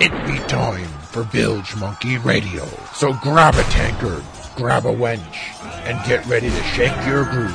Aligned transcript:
It 0.00 0.12
be 0.26 0.38
time 0.48 0.88
for 1.10 1.24
Bilge 1.24 1.74
Monkey 1.76 2.18
Radio. 2.18 2.66
So 2.94 3.12
grab 3.14 3.54
a 3.54 3.62
tankard, 3.64 4.22
grab 4.56 4.86
a 4.86 4.92
wench, 4.92 5.36
and 5.84 5.98
get 6.06 6.24
ready 6.26 6.50
to 6.50 6.62
shake 6.64 6.96
your 7.06 7.24
groove. 7.24 7.50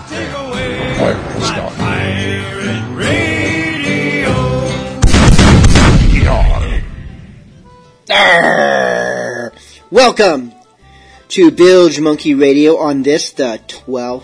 Pirate 1.77 2.95
Radio. 2.95 3.53
Arr! 8.09 9.53
Welcome 9.89 10.53
to 11.29 11.49
Bilge 11.51 11.99
Monkey 11.99 12.33
Radio 12.33 12.77
on 12.77 13.03
this, 13.03 13.31
the 13.31 13.61
12th 13.67 14.23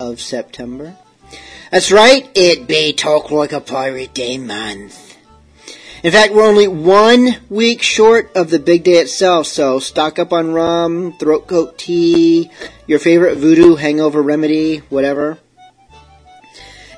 of 0.00 0.20
September. 0.20 0.96
That's 1.70 1.92
right, 1.92 2.28
it 2.34 2.66
be 2.66 2.92
Talk 2.92 3.30
Like 3.30 3.52
a 3.52 3.60
Pirate 3.60 4.12
Day 4.14 4.38
month. 4.38 5.11
In 6.02 6.10
fact, 6.10 6.34
we're 6.34 6.48
only 6.48 6.66
one 6.66 7.36
week 7.48 7.80
short 7.80 8.36
of 8.36 8.50
the 8.50 8.58
big 8.58 8.82
day 8.82 8.94
itself, 8.96 9.46
so 9.46 9.78
stock 9.78 10.18
up 10.18 10.32
on 10.32 10.52
rum, 10.52 11.12
throat 11.12 11.46
coat 11.46 11.78
tea, 11.78 12.50
your 12.88 12.98
favorite 12.98 13.36
voodoo 13.36 13.76
hangover 13.76 14.20
remedy, 14.20 14.78
whatever. 14.88 15.38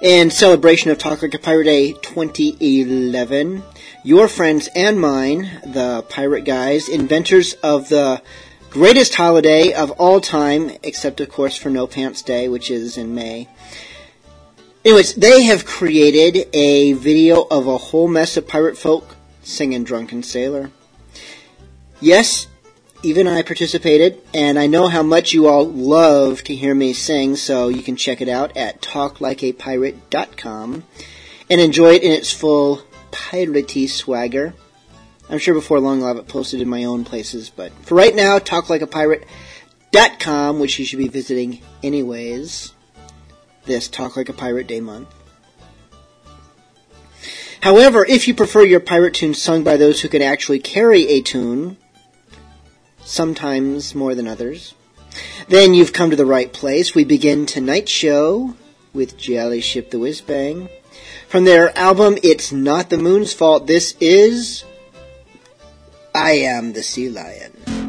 In 0.01 0.31
celebration 0.31 0.91
of 0.91 0.97
Talk 0.97 1.21
Like 1.21 1.35
a 1.35 1.39
Pirate 1.39 1.65
Day 1.65 1.93
2011, 1.93 3.63
your 4.05 4.27
friends 4.27 4.71
and 4.75 4.99
mine, 4.99 5.51
the 5.67 6.03
Pirate 6.09 6.47
Guys, 6.47 6.89
inventors 6.89 7.53
of 7.63 7.91
the 7.91 8.23
greatest 8.71 9.17
holiday 9.17 9.75
of 9.75 9.91
all 9.93 10.23
time, 10.23 10.71
except 10.83 11.21
of 11.21 11.29
course 11.29 11.59
for 11.59 11.69
No 11.69 11.87
Pants 11.87 12.23
Day, 12.23 12.49
which 12.49 12.71
is 12.71 12.97
in 12.97 13.15
May. 13.15 13.49
Anyways, 14.85 15.15
they 15.15 15.45
have 15.45 15.65
created 15.65 16.47
a 16.53 16.93
video 16.93 17.47
of 17.51 17.67
a 17.67 17.79
whole 17.79 18.07
mess 18.07 18.37
of 18.37 18.47
pirate 18.47 18.77
folk 18.77 19.17
singing 19.43 19.83
Drunken 19.83 20.23
Sailor. 20.23 20.71
Yes, 22.03 22.49
even 23.03 23.27
I 23.27 23.41
participated, 23.41 24.21
and 24.35 24.59
I 24.59 24.67
know 24.67 24.89
how 24.89 25.03
much 25.03 25.33
you 25.33 25.49
all 25.49 25.67
love 25.67 26.45
to 26.45 26.55
hear 26.55 26.75
me 26.75 26.93
sing, 26.93 27.37
so 27.37 27.69
you 27.69 27.83
can 27.83 27.97
check 27.97 28.21
it 28.21 28.29
out 28.29 28.55
at 28.59 28.83
talklikeapirate.com 28.83 30.85
and 31.49 31.61
enjoy 31.63 31.95
it 31.95 32.03
in 32.03 32.13
its 32.13 32.31
full 32.31 32.83
piratey 33.11 33.89
swagger. 33.89 34.53
I'm 35.31 35.39
sure 35.39 35.55
before 35.55 35.81
long 35.81 36.03
I'll 36.03 36.09
have 36.09 36.19
it 36.19 36.29
posted 36.29 36.61
in 36.61 36.69
my 36.69 36.85
own 36.85 37.07
places, 37.07 37.49
but 37.49 37.73
for 37.87 37.95
right 37.95 38.15
now, 38.15 38.39
talklikeapirate.com, 38.39 40.61
which 40.61 40.79
you 40.79 40.85
should 40.85 40.99
be 40.99 41.09
visiting 41.09 41.63
anyways, 41.83 42.74
this 43.65 43.89
Talk 43.89 44.17
Like 44.17 44.29
a 44.29 44.33
Pirate 44.33 44.67
Day 44.67 44.81
month. 44.81 45.09
However, 47.61 48.05
if 48.05 48.29
you 48.29 48.35
prefer 48.35 48.63
your 48.63 48.81
pirate 48.81 49.15
tune 49.15 49.33
sung 49.33 49.65
by 49.65 49.79
those 49.79 50.03
who 50.03 50.09
can 50.09 50.21
actually 50.21 50.59
carry 50.59 51.09
a 51.09 51.23
tune, 51.23 51.79
sometimes 53.03 53.95
more 53.95 54.15
than 54.15 54.29
others, 54.29 54.75
then 55.49 55.73
you've 55.73 55.93
come 55.93 56.11
to 56.11 56.17
the 56.17 56.27
right 56.27 56.53
place. 56.53 56.95
We 56.95 57.05
begin 57.05 57.47
tonight's 57.47 57.91
show 57.91 58.55
with 58.93 59.17
Jolly 59.17 59.61
Ship 59.61 59.91
the 59.91 59.99
Whiz 59.99 60.21
Bang. 60.21 60.69
From 61.29 61.45
their 61.45 61.77
album 61.79 62.19
It's 62.23 62.53
Not 62.53 62.91
the 62.91 62.99
Moon's 62.99 63.33
Fault, 63.33 63.67
this 63.67 63.97
is 63.99 64.65
I 66.15 66.33
Am 66.33 66.75
the 66.75 66.83
Sea 66.83 67.09
Lion. 67.09 67.84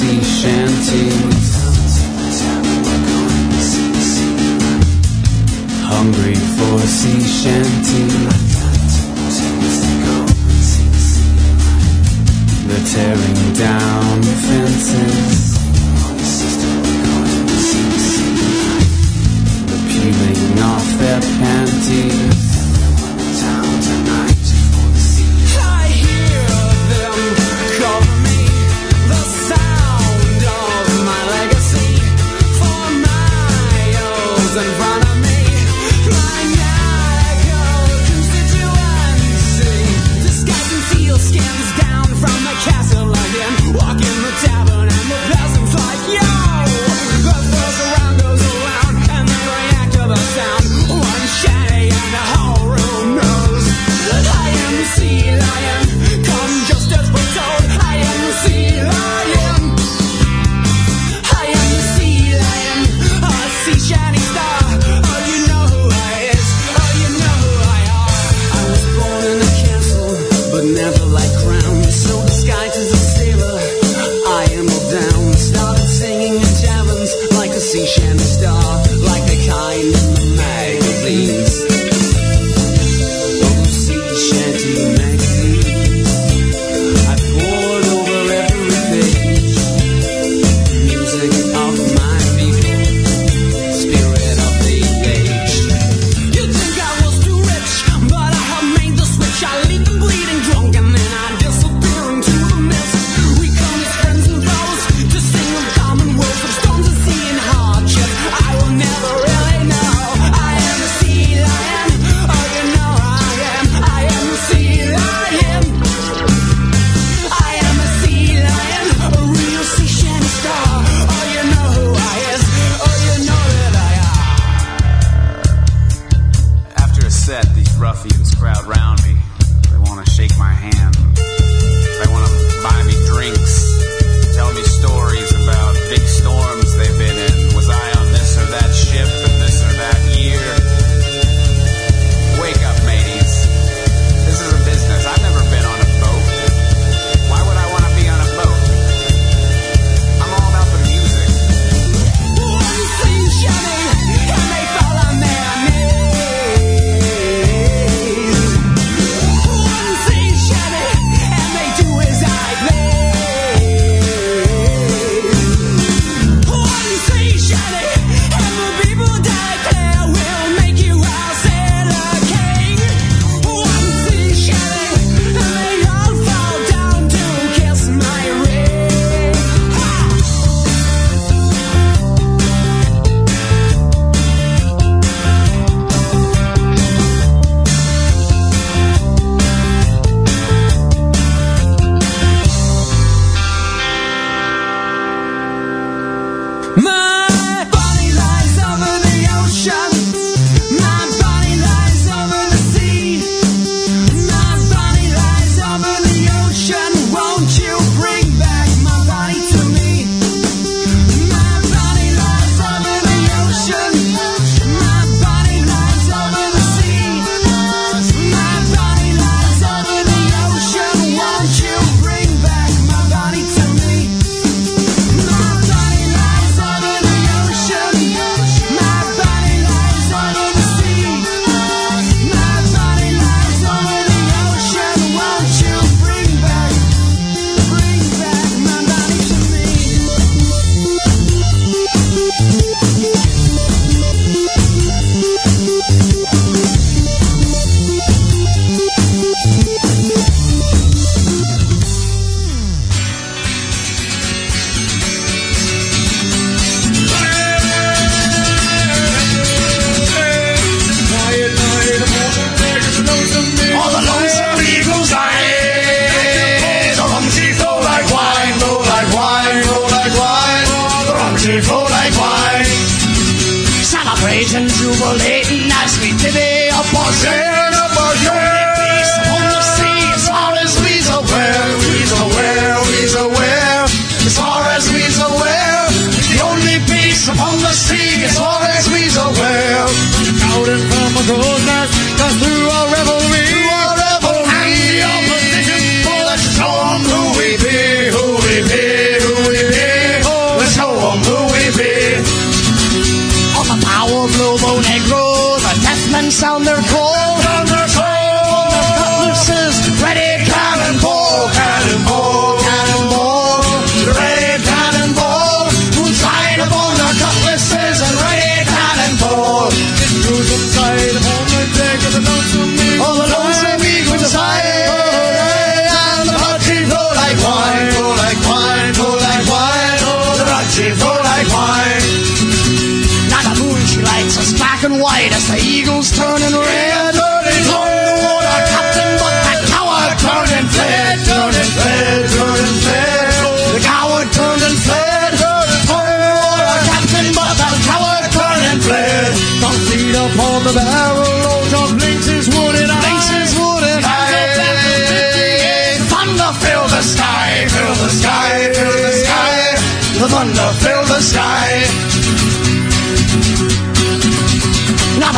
Sea 0.00 0.22
shanties. 0.24 1.48
Hungry 5.92 6.36
for 6.56 6.78
sea 6.98 7.20
shanty. 7.40 8.04
They're 12.66 12.86
tearing 12.94 13.40
down 13.66 14.22
fences. 14.46 15.42
They're 19.66 19.86
peeling 19.90 20.58
off 20.60 20.86
their 20.98 21.20
panties. 21.20 22.49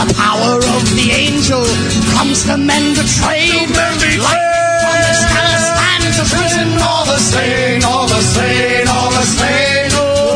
The 0.09 0.15
power 0.15 0.57
of 0.59 0.83
the 0.99 1.11
angel 1.15 1.63
comes 2.19 2.43
to 2.45 2.57
mend 2.57 2.97
the 2.97 3.05
trade. 3.07 3.69
the 3.71 4.19
Light 4.19 4.43
from 4.83 4.99
the 4.99 5.15
trade. 5.15 5.23
sky 5.23 5.55
stands 5.63 6.17
has 6.19 6.33
risen 6.35 6.75
all 6.83 7.05
the 7.07 7.19
slain, 7.19 7.85
all 7.85 8.07
the 8.09 8.21
slain, 8.35 8.89
all 8.89 9.11
the 9.11 9.23
slain. 9.23 9.91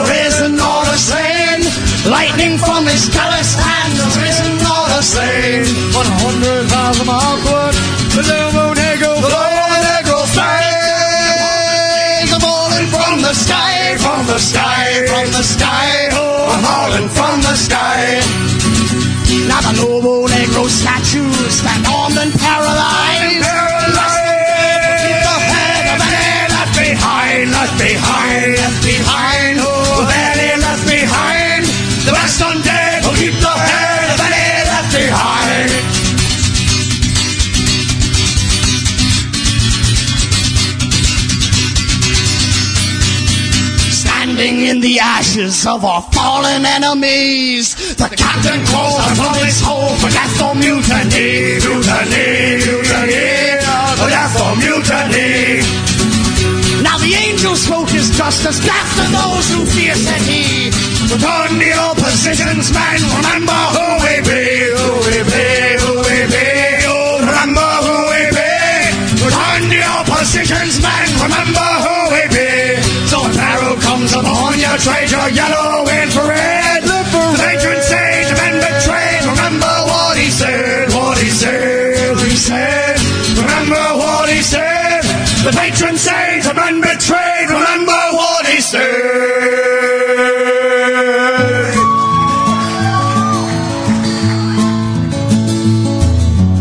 Risen 0.07 0.61
all 0.61 0.85
the 0.87 0.97
slain. 0.99 1.63
Lightning 2.07 2.59
from 2.59 2.87
his 2.87 3.09
callous 3.11 3.55
hands 3.59 3.99
has 3.99 4.17
risen 4.23 4.55
all 4.71 4.87
the 4.87 5.03
slain. 5.03 5.67
One 5.99 6.07
hundred 6.23 6.71
thousand 6.71 7.09
outward, 7.11 7.75
the 8.15 8.23
Lomo 8.23 8.71
Negro 8.79 9.19
The 9.19 9.31
Lord 9.35 9.83
Negro 9.83 10.23
flags 10.31 12.31
are 12.31 12.39
falling 12.41 12.87
from 12.87 13.19
the 13.27 13.35
sky, 13.35 13.99
from 13.99 14.27
the 14.31 14.39
sky, 14.39 15.03
from 15.11 15.27
the 15.35 15.43
sky, 15.43 16.07
oh, 16.15 16.55
falling 16.63 17.09
from 17.11 17.43
the 17.43 17.57
sky. 17.57 18.23
The 19.67 19.83
Lobo 19.83 20.29
Negro 20.29 20.69
statues 20.69 21.59
stand 21.59 21.87
armed 21.87 22.17
and 22.17 22.33
paralyzed. 22.33 23.43
Keep 25.03 25.19
the 25.27 25.39
head 25.51 25.87
of 25.91 26.01
any 26.07 26.55
left 26.55 26.79
behind, 26.79 27.51
left 27.51 27.77
behind, 27.77 28.55
left 28.63 28.81
behind, 28.87 29.59
oh, 29.61 30.07
any 30.07 30.55
left 30.63 30.87
behind. 30.87 31.67
The 32.07 32.13
best 32.13 32.41
undead 32.41 33.03
will 33.03 33.11
oh, 33.11 33.19
keep 33.19 33.35
the 33.35 33.51
head 33.51 34.07
of 34.15 34.21
any 34.23 34.71
left 34.71 34.91
behind. 34.95 35.71
Standing 43.91 44.61
in 44.61 44.81
the 44.81 45.01
ashes 45.01 45.67
of 45.67 45.85
our 45.85 46.03
fallen 46.03 46.65
enemies, 46.65 47.86
the 47.97 48.17
captain 48.17 48.61
calls 48.69 48.93
us 49.01 49.17
from 49.17 49.35
his 49.41 49.61
hole 49.65 49.97
for 49.97 50.13
death 50.13 50.37
or 50.45 50.55
mutiny, 50.55 51.57
mutiny, 51.65 52.61
mutiny, 52.61 53.25
oh, 53.65 53.97
for 53.97 54.09
death 54.13 54.37
or 54.37 54.53
mutiny. 54.61 55.65
Now 56.85 57.01
the 57.01 57.13
angel 57.17 57.57
spoke 57.57 57.89
his 57.89 58.13
justice, 58.13 58.61
death 58.61 58.91
to 59.01 59.05
those 59.17 59.47
who 59.49 59.65
fear, 59.65 59.97
said 59.97 60.21
he. 60.29 60.69
Return 61.09 61.57
the 61.57 61.73
opposition's 61.73 62.69
men, 62.69 63.01
remember 63.17 63.61
who 63.73 63.87
we 64.05 64.15
be, 64.29 64.45
who 64.77 64.89
we 65.09 65.19
be, 65.25 65.49
who 65.81 65.93
we 66.05 66.19
be, 66.29 66.47
oh, 66.85 67.25
remember 67.25 67.71
who 67.81 67.97
we 68.13 68.23
be. 68.37 68.53
Return 69.25 69.63
the 69.73 69.81
opposition's 69.81 70.77
men, 70.85 71.07
remember 71.25 71.69
who 71.81 71.97
we 72.13 72.23
be. 72.29 72.51
So 73.09 73.25
if 73.25 73.41
arrow 73.41 73.75
comes 73.81 74.13
upon 74.13 74.61
your 74.61 74.77
traitor, 74.85 75.27
yellow 75.33 75.86
patron 85.77 85.97
sage, 85.97 86.45
the 86.45 86.55
men 86.55 86.81
betrayed, 86.81 87.49
remember 87.51 87.93
what 88.13 88.47
he 88.47 88.61
said. 88.61 88.83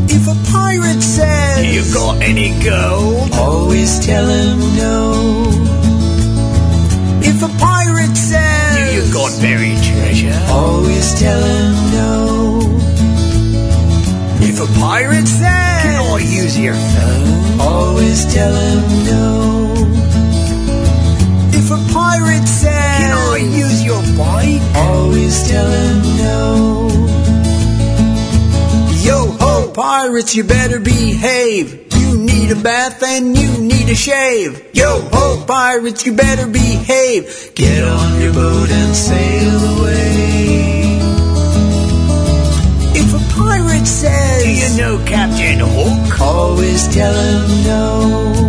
If 0.10 0.28
a 0.28 0.52
pirate 0.52 1.02
says 1.02 1.76
You 1.76 1.94
got 1.94 2.22
any 2.22 2.52
gold? 2.64 3.32
Always 3.34 4.06
tell 4.06 4.28
him 4.28 4.60
no. 4.76 5.46
If 7.22 7.42
a 7.42 7.50
pirate 7.60 8.18
says 8.18 8.96
You 8.96 9.14
got 9.14 9.32
buried 9.42 9.82
treasure? 9.82 10.46
Always 10.50 11.18
tell 11.20 11.42
him 11.42 11.74
no. 11.94 12.60
If 14.42 14.60
a 14.60 14.80
pirate 14.80 15.28
says 15.28 15.75
Can 16.16 16.24
I 16.24 16.32
use 16.32 16.58
your 16.58 16.74
phone? 16.74 17.60
Always 17.60 18.34
tell 18.34 18.54
him 18.56 19.06
no. 19.06 19.74
If 21.52 21.70
a 21.70 21.94
pirate 21.94 22.48
says 22.48 22.72
Can 22.72 23.12
I 23.12 23.38
use 23.38 23.84
your 23.84 24.02
bike? 24.18 24.62
Always 24.76 25.46
tell 25.50 25.70
him 25.70 26.18
no. 26.18 26.88
Yo 29.04 29.26
ho, 29.42 29.72
pirates, 29.74 30.34
you 30.36 30.46
better 30.46 30.80
behave. 30.80 31.94
You 31.98 32.18
need 32.18 32.52
a 32.52 32.56
bath 32.56 33.04
and 33.04 33.38
you 33.38 33.58
need 33.58 33.90
a 33.90 33.96
shave. 33.96 34.70
Yo 34.74 35.02
ho, 35.12 35.44
pirates, 35.46 36.06
you 36.06 36.14
better 36.16 36.48
behave. 36.48 37.52
Get 37.56 37.84
on 37.84 38.22
your 38.22 38.32
boat 38.32 38.70
and 38.70 38.96
sail 38.96 39.80
away. 39.80 40.85
Says, 43.86 44.44
Do 44.44 44.50
you 44.50 44.82
know 44.82 45.06
Captain 45.06 45.60
Hook? 45.60 46.22
Always 46.22 46.88
tell 46.94 47.14
him 47.14 47.64
no. 47.64 48.46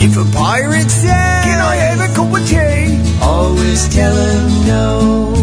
If 0.00 0.16
a 0.16 0.24
pirate 0.36 0.90
says, 0.90 1.44
Can 1.46 1.60
I 1.60 1.76
have 1.76 2.00
a 2.00 2.14
cup 2.14 2.34
of 2.34 2.48
tea? 2.48 3.00
Always 3.22 3.88
tell 3.94 4.14
him 4.14 4.66
no. 4.66 5.34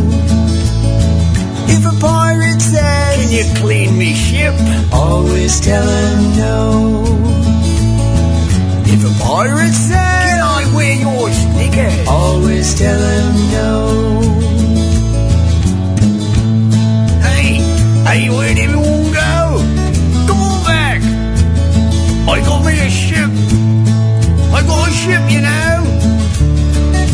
If 1.67 1.85
a 1.85 1.99
pirate 1.99 2.61
says, 2.61 3.15
Can 3.17 3.31
you 3.31 3.45
clean 3.61 3.97
me 3.97 4.13
ship? 4.13 4.53
Always 4.91 5.59
tell 5.61 5.87
him 5.87 6.37
no. 6.37 7.03
If 8.85 9.01
a 9.05 9.23
pirate 9.23 9.73
says, 9.73 10.29
Can 10.29 10.41
I 10.41 10.71
wear 10.75 10.95
your 10.95 11.31
sneakers? 11.31 12.07
Always 12.07 12.77
tell 12.77 12.99
him 12.99 13.51
no. 13.51 14.48
Hey, 18.19 18.29
where'd 18.29 18.57
everyone 18.57 19.13
go? 19.13 19.39
Come 20.27 20.41
on 20.41 20.63
back. 20.65 21.01
I 22.27 22.41
got 22.41 22.65
me 22.65 22.79
a 22.79 22.89
ship. 22.89 23.29
I 24.51 24.61
got 24.65 24.87
a 24.87 24.91
ship, 24.91 25.23
you 25.31 25.41
know. 25.41 25.79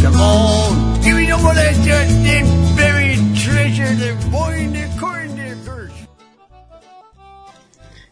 Come 0.02 0.22
on, 0.22 1.02
give 1.02 1.16
me 1.16 1.28
some 1.28 1.46
of 1.46 1.56
that, 1.56 1.76
that, 1.86 2.08
that 2.26 2.76
buried 2.78 3.36
treasure, 3.36 3.94
the 3.96 4.30
boy 4.30 4.54
in 4.56 4.74
the 4.74 4.98
corn 5.00 5.38
first. 5.64 5.96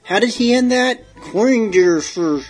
How 0.04 0.20
did 0.20 0.34
he 0.34 0.54
end 0.54 0.72
that? 0.72 1.02
Corringer 1.16 2.02
for. 2.02 2.42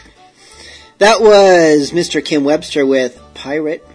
That 0.99 1.21
was 1.21 1.91
Mr. 1.91 2.23
Kim 2.23 2.43
Webster 2.43 2.85
with 2.85 3.19
Pirate 3.33 3.85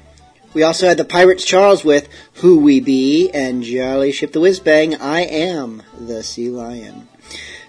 We 0.55 0.63
also 0.63 0.89
had 0.89 0.97
the 0.97 1.05
Pirates 1.05 1.45
Charles 1.45 1.85
with 1.85 2.09
Who 2.35 2.59
We 2.59 2.81
Be 2.81 3.31
and 3.33 3.63
Jolly 3.63 4.13
Ship 4.13 4.33
the 4.33 4.41
Whiz 4.41 4.61
Bang, 4.61 4.95
I 4.95 5.21
Am 5.21 5.83
the 5.99 6.23
Sea 6.23 6.49
Lion. 6.49 7.09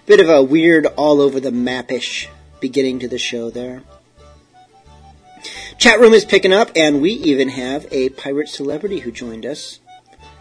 Bit 0.06 0.20
of 0.20 0.28
a 0.28 0.42
weird 0.42 0.86
all 0.86 1.20
over 1.20 1.38
the 1.38 1.52
mapish 1.52 2.28
beginning 2.58 2.98
to 3.00 3.08
the 3.08 3.18
show 3.18 3.50
there. 3.50 3.82
Chat 5.78 6.00
room 6.00 6.12
is 6.12 6.24
picking 6.24 6.52
up, 6.52 6.70
and 6.74 7.00
we 7.00 7.12
even 7.12 7.50
have 7.50 7.86
a 7.90 8.10
pirate 8.10 8.48
celebrity 8.48 9.00
who 9.00 9.10
joined 9.10 9.46
us 9.46 9.80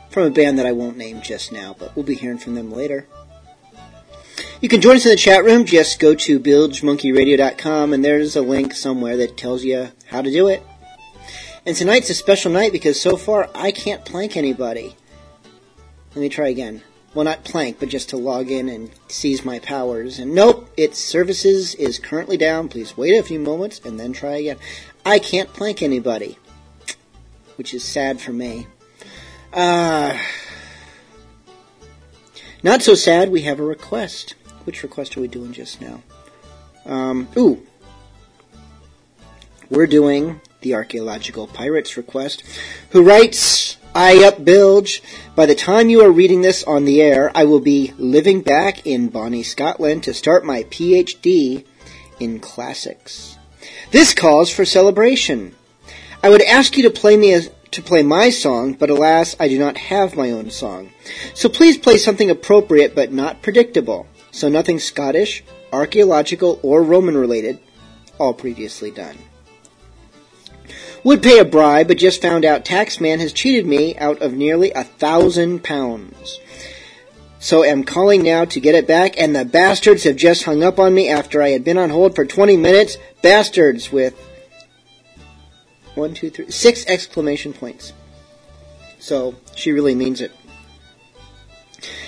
from 0.09 0.23
a 0.23 0.29
band 0.29 0.57
that 0.59 0.65
I 0.65 0.71
won't 0.71 0.97
name 0.97 1.21
just 1.21 1.51
now, 1.51 1.75
but 1.77 1.95
we'll 1.95 2.05
be 2.05 2.15
hearing 2.15 2.39
from 2.39 2.55
them 2.55 2.71
later. 2.71 3.05
You 4.61 4.67
can 4.67 4.81
join 4.81 4.97
us 4.97 5.05
in 5.05 5.11
the 5.11 5.17
chat 5.17 5.45
room. 5.45 5.65
Just 5.65 5.99
go 5.99 6.15
to 6.15 6.39
bilgemonkeyradio.com, 6.39 7.93
and 7.93 8.03
there's 8.03 8.35
a 8.35 8.41
link 8.41 8.73
somewhere 8.73 9.15
that 9.17 9.37
tells 9.37 9.63
you 9.63 9.89
how 10.07 10.21
to 10.21 10.31
do 10.31 10.47
it. 10.47 10.61
And 11.69 11.77
tonight's 11.77 12.09
a 12.09 12.15
special 12.15 12.51
night 12.51 12.71
because 12.71 12.99
so 12.99 13.15
far 13.15 13.47
I 13.53 13.69
can't 13.69 14.03
plank 14.03 14.35
anybody. 14.35 14.95
Let 16.15 16.21
me 16.21 16.27
try 16.27 16.47
again. 16.47 16.81
Well, 17.13 17.25
not 17.25 17.43
plank, 17.43 17.79
but 17.79 17.89
just 17.89 18.09
to 18.09 18.17
log 18.17 18.49
in 18.49 18.67
and 18.69 18.89
seize 19.07 19.45
my 19.45 19.59
powers. 19.59 20.17
And 20.17 20.33
nope, 20.33 20.67
its 20.77 20.97
services 20.97 21.75
is 21.75 21.99
currently 21.99 22.37
down. 22.37 22.69
Please 22.69 22.97
wait 22.97 23.19
a 23.19 23.21
few 23.21 23.37
moments 23.39 23.81
and 23.85 23.99
then 23.99 24.13
try 24.13 24.37
again. 24.37 24.57
I 25.05 25.19
can't 25.19 25.53
plank 25.53 25.83
anybody, 25.83 26.39
which 27.55 27.75
is 27.75 27.83
sad 27.83 28.19
for 28.19 28.33
me. 28.33 28.65
Uh, 29.53 30.17
not 32.63 32.81
so 32.81 32.95
sad, 32.95 33.29
we 33.29 33.43
have 33.43 33.59
a 33.59 33.63
request. 33.63 34.33
Which 34.63 34.81
request 34.81 35.15
are 35.15 35.21
we 35.21 35.27
doing 35.27 35.53
just 35.53 35.79
now? 35.81 36.01
Um, 36.87 37.27
ooh. 37.37 37.63
We're 39.69 39.85
doing 39.85 40.41
the 40.61 40.73
Archaeological 40.73 41.47
Pirates 41.47 41.97
request, 41.97 42.43
who 42.91 43.03
writes, 43.03 43.77
I 43.95 44.23
up 44.23 44.43
bilge. 44.43 45.01
By 45.35 45.45
the 45.45 45.55
time 45.55 45.89
you 45.89 46.01
are 46.01 46.11
reading 46.11 46.41
this 46.41 46.63
on 46.63 46.85
the 46.85 47.01
air, 47.01 47.31
I 47.33 47.45
will 47.45 47.59
be 47.59 47.93
living 47.97 48.41
back 48.41 48.85
in 48.85 49.09
Bonnie, 49.09 49.43
Scotland 49.43 50.03
to 50.03 50.13
start 50.13 50.45
my 50.45 50.63
PhD 50.63 51.65
in 52.19 52.39
classics. 52.39 53.37
This 53.91 54.13
calls 54.13 54.51
for 54.51 54.65
celebration. 54.65 55.55
I 56.21 56.29
would 56.29 56.43
ask 56.43 56.77
you 56.77 56.83
to 56.83 56.89
play 56.89 57.17
me 57.17 57.33
a, 57.33 57.41
to 57.41 57.81
play 57.81 58.03
my 58.03 58.29
song, 58.29 58.73
but 58.73 58.89
alas, 58.89 59.35
I 59.39 59.47
do 59.47 59.57
not 59.57 59.77
have 59.77 60.15
my 60.15 60.31
own 60.31 60.49
song. 60.51 60.91
So 61.33 61.49
please 61.49 61.77
play 61.77 61.97
something 61.97 62.29
appropriate 62.29 62.93
but 62.93 63.11
not 63.11 63.41
predictable. 63.41 64.07
So 64.31 64.49
nothing 64.49 64.79
Scottish, 64.79 65.43
archaeological, 65.71 66.59
or 66.61 66.83
Roman 66.83 67.17
related, 67.17 67.59
all 68.19 68.33
previously 68.33 68.91
done. 68.91 69.17
Would 71.03 71.23
pay 71.23 71.39
a 71.39 71.45
bribe, 71.45 71.87
but 71.87 71.97
just 71.97 72.21
found 72.21 72.43
out 72.43 72.65
Taxman 72.65 73.19
has 73.19 73.31
cheated 73.31 73.65
me 73.65 73.97
out 73.97 74.21
of 74.21 74.33
nearly 74.33 74.71
a 74.71 74.83
thousand 74.83 75.63
pounds. 75.63 76.39
So 77.39 77.63
am 77.63 77.85
calling 77.85 78.21
now 78.21 78.43
to 78.45 78.59
get 78.59 78.75
it 78.75 78.85
back, 78.85 79.17
and 79.17 79.33
the 79.33 79.45
bastards 79.45 80.03
have 80.03 80.17
just 80.17 80.43
hung 80.43 80.61
up 80.61 80.77
on 80.77 80.93
me 80.93 81.07
after 81.07 81.41
I 81.41 81.49
had 81.49 81.63
been 81.63 81.77
on 81.77 81.89
hold 81.89 82.15
for 82.15 82.25
20 82.25 82.57
minutes. 82.57 82.97
Bastards 83.21 83.93
with 83.93 84.13
one, 85.95 86.13
two, 86.13 86.29
three, 86.29 86.51
six 86.51 86.85
exclamation 86.85 87.53
points. 87.53 87.93
So 88.99 89.35
she 89.55 89.71
really 89.71 89.95
means 89.95 90.19
it. 90.19 90.33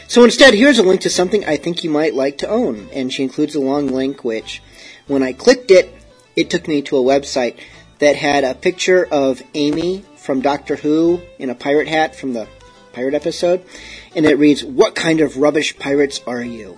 So 0.07 0.25
instead, 0.25 0.53
here's 0.53 0.79
a 0.79 0.83
link 0.83 0.99
to 1.01 1.09
something 1.09 1.45
I 1.45 1.55
think 1.55 1.85
you 1.85 1.89
might 1.89 2.13
like 2.13 2.37
to 2.39 2.49
own, 2.49 2.89
and 2.91 3.13
she 3.13 3.23
includes 3.23 3.55
a 3.55 3.61
long 3.61 3.87
link 3.87 4.25
which, 4.25 4.61
when 5.07 5.23
I 5.23 5.31
clicked 5.31 5.71
it, 5.71 5.95
it 6.35 6.49
took 6.49 6.67
me 6.67 6.81
to 6.83 6.97
a 6.97 7.01
website 7.01 7.57
that 8.01 8.15
had 8.15 8.43
a 8.43 8.55
picture 8.55 9.05
of 9.05 9.41
Amy 9.53 10.03
from 10.17 10.41
Doctor 10.41 10.75
Who 10.75 11.21
in 11.37 11.51
a 11.51 11.55
pirate 11.55 11.87
hat 11.87 12.15
from 12.15 12.33
the 12.33 12.47
pirate 12.93 13.13
episode, 13.13 13.63
and 14.15 14.25
it 14.25 14.37
reads, 14.37 14.65
What 14.65 14.95
kind 14.95 15.21
of 15.21 15.37
rubbish 15.37 15.77
pirates 15.77 16.19
are 16.25 16.41
you? 16.41 16.77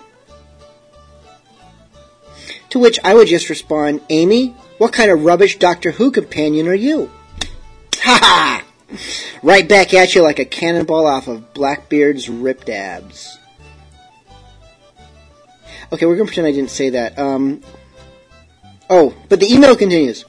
To 2.71 2.79
which 2.79 2.99
I 3.03 3.13
would 3.13 3.29
just 3.29 3.49
respond, 3.49 4.01
Amy, 4.09 4.49
what 4.77 4.91
kind 4.91 5.09
of 5.09 5.23
rubbish 5.23 5.57
Doctor 5.57 5.91
Who 5.91 6.11
companion 6.11 6.67
are 6.67 6.75
you? 6.75 7.09
Ha 7.95 8.19
ha! 8.21 8.63
Right 9.41 9.67
back 9.67 9.93
at 9.93 10.13
you 10.13 10.23
like 10.23 10.39
a 10.39 10.45
cannonball 10.45 11.07
off 11.07 11.29
of 11.29 11.53
Blackbeard's 11.53 12.27
ripped 12.27 12.67
abs. 12.67 13.37
Okay, 15.93 16.05
we're 16.05 16.17
gonna 16.17 16.25
pretend 16.25 16.47
I 16.47 16.51
didn't 16.51 16.69
say 16.69 16.89
that. 16.89 17.17
Um, 17.17 17.61
oh, 18.89 19.15
but 19.29 19.39
the 19.39 19.53
email 19.53 19.77
continues. 19.77 20.25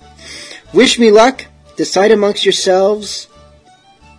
Wish 0.74 0.98
me 0.98 1.12
luck. 1.12 1.46
Decide 1.76 2.10
amongst 2.10 2.44
yourselves 2.44 3.28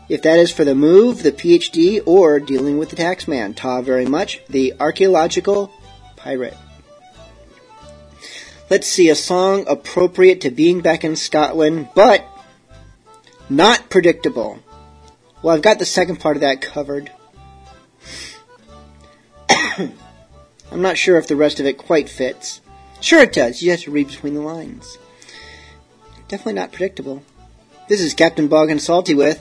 if 0.07 0.21
that 0.21 0.39
is 0.39 0.51
for 0.51 0.63
the 0.63 0.75
move, 0.75 1.21
the 1.21 1.31
PhD, 1.31 2.01
or 2.05 2.39
dealing 2.39 2.77
with 2.77 2.89
the 2.89 2.95
taxman. 2.95 3.55
Ta 3.55 3.81
very 3.81 4.05
much. 4.05 4.41
The 4.47 4.73
archaeological 4.79 5.71
pirate. 6.15 6.55
Let's 8.69 8.87
see, 8.87 9.09
a 9.09 9.15
song 9.15 9.65
appropriate 9.67 10.41
to 10.41 10.49
being 10.49 10.79
back 10.79 11.03
in 11.03 11.17
Scotland, 11.17 11.89
but 11.93 12.25
not 13.49 13.89
predictable. 13.89 14.59
Well, 15.41 15.55
I've 15.55 15.61
got 15.61 15.79
the 15.79 15.85
second 15.85 16.21
part 16.21 16.37
of 16.37 16.41
that 16.41 16.61
covered. 16.61 17.11
I'm 19.49 19.91
not 20.71 20.97
sure 20.97 21.17
if 21.17 21.27
the 21.27 21.35
rest 21.35 21.59
of 21.59 21.65
it 21.65 21.77
quite 21.77 22.07
fits. 22.09 22.61
Sure 23.01 23.21
it 23.21 23.33
does. 23.33 23.61
You 23.61 23.71
have 23.71 23.81
to 23.81 23.91
read 23.91 24.07
between 24.07 24.35
the 24.35 24.41
lines. 24.41 24.97
Definitely 26.27 26.53
not 26.53 26.71
predictable. 26.71 27.21
This 27.87 28.01
is 28.01 28.15
Captain 28.15 28.47
Bogg 28.47 28.71
and 28.71 28.81
Salty 28.81 29.13
with 29.13 29.39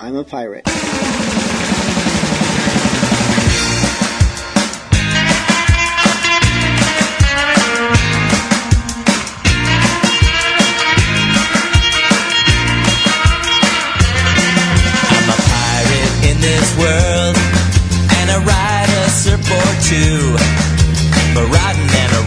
I'm 0.00 0.16
a 0.16 0.24
Pirate. 0.24 0.62
I'm 0.66 0.72
a 15.28 15.36
pirate 15.44 16.14
in 16.24 16.40
this 16.40 16.78
world, 16.78 17.36
and 18.16 18.30
a 18.30 18.40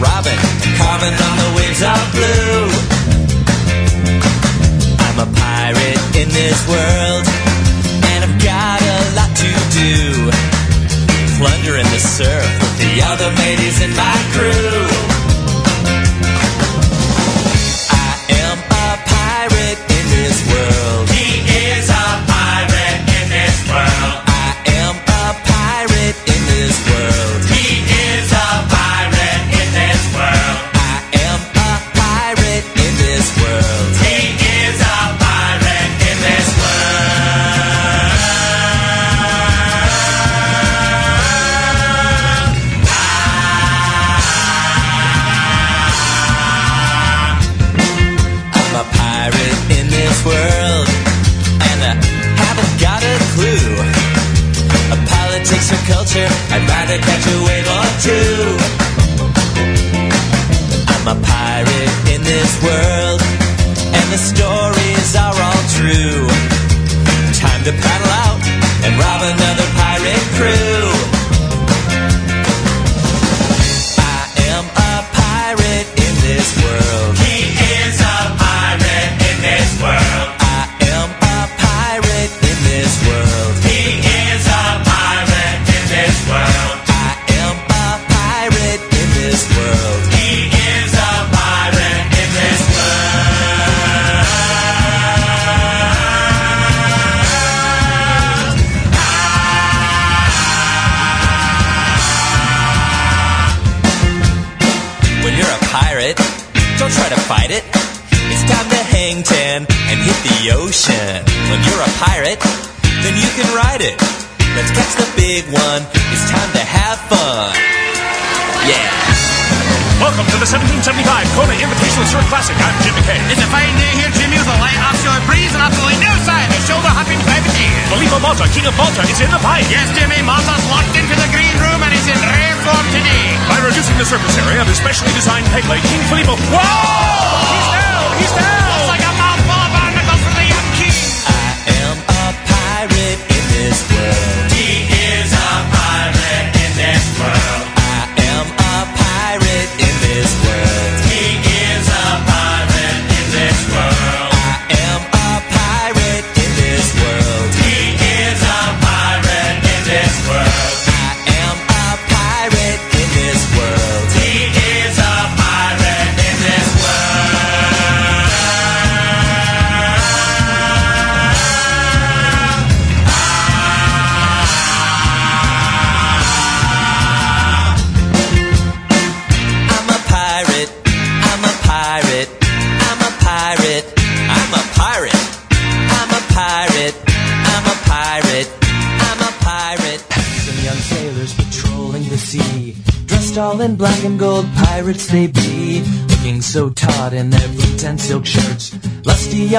robbing, 0.00 0.38
carving 0.78 1.14
on 1.14 1.36
the 1.36 1.52
waves 1.56 1.82
of 1.82 2.12
blue. 2.12 2.47
This 6.58 6.68
world, 6.68 7.26
and 8.10 8.24
I've 8.24 8.42
got 8.42 8.80
a 8.80 9.14
lot 9.14 9.36
to 9.36 9.50
do. 9.74 10.30
Plundering 11.38 11.86
the 11.86 11.98
surf 11.98 12.44
with 12.60 12.78
the 12.78 13.02
other 13.02 13.30
mateys 13.32 13.80
in 13.80 13.94
my 13.94 14.16
crew. 14.32 14.97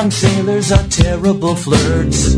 Sailors 0.10 0.72
are 0.72 0.88
terrible 0.90 1.56
flirts. 1.56 2.34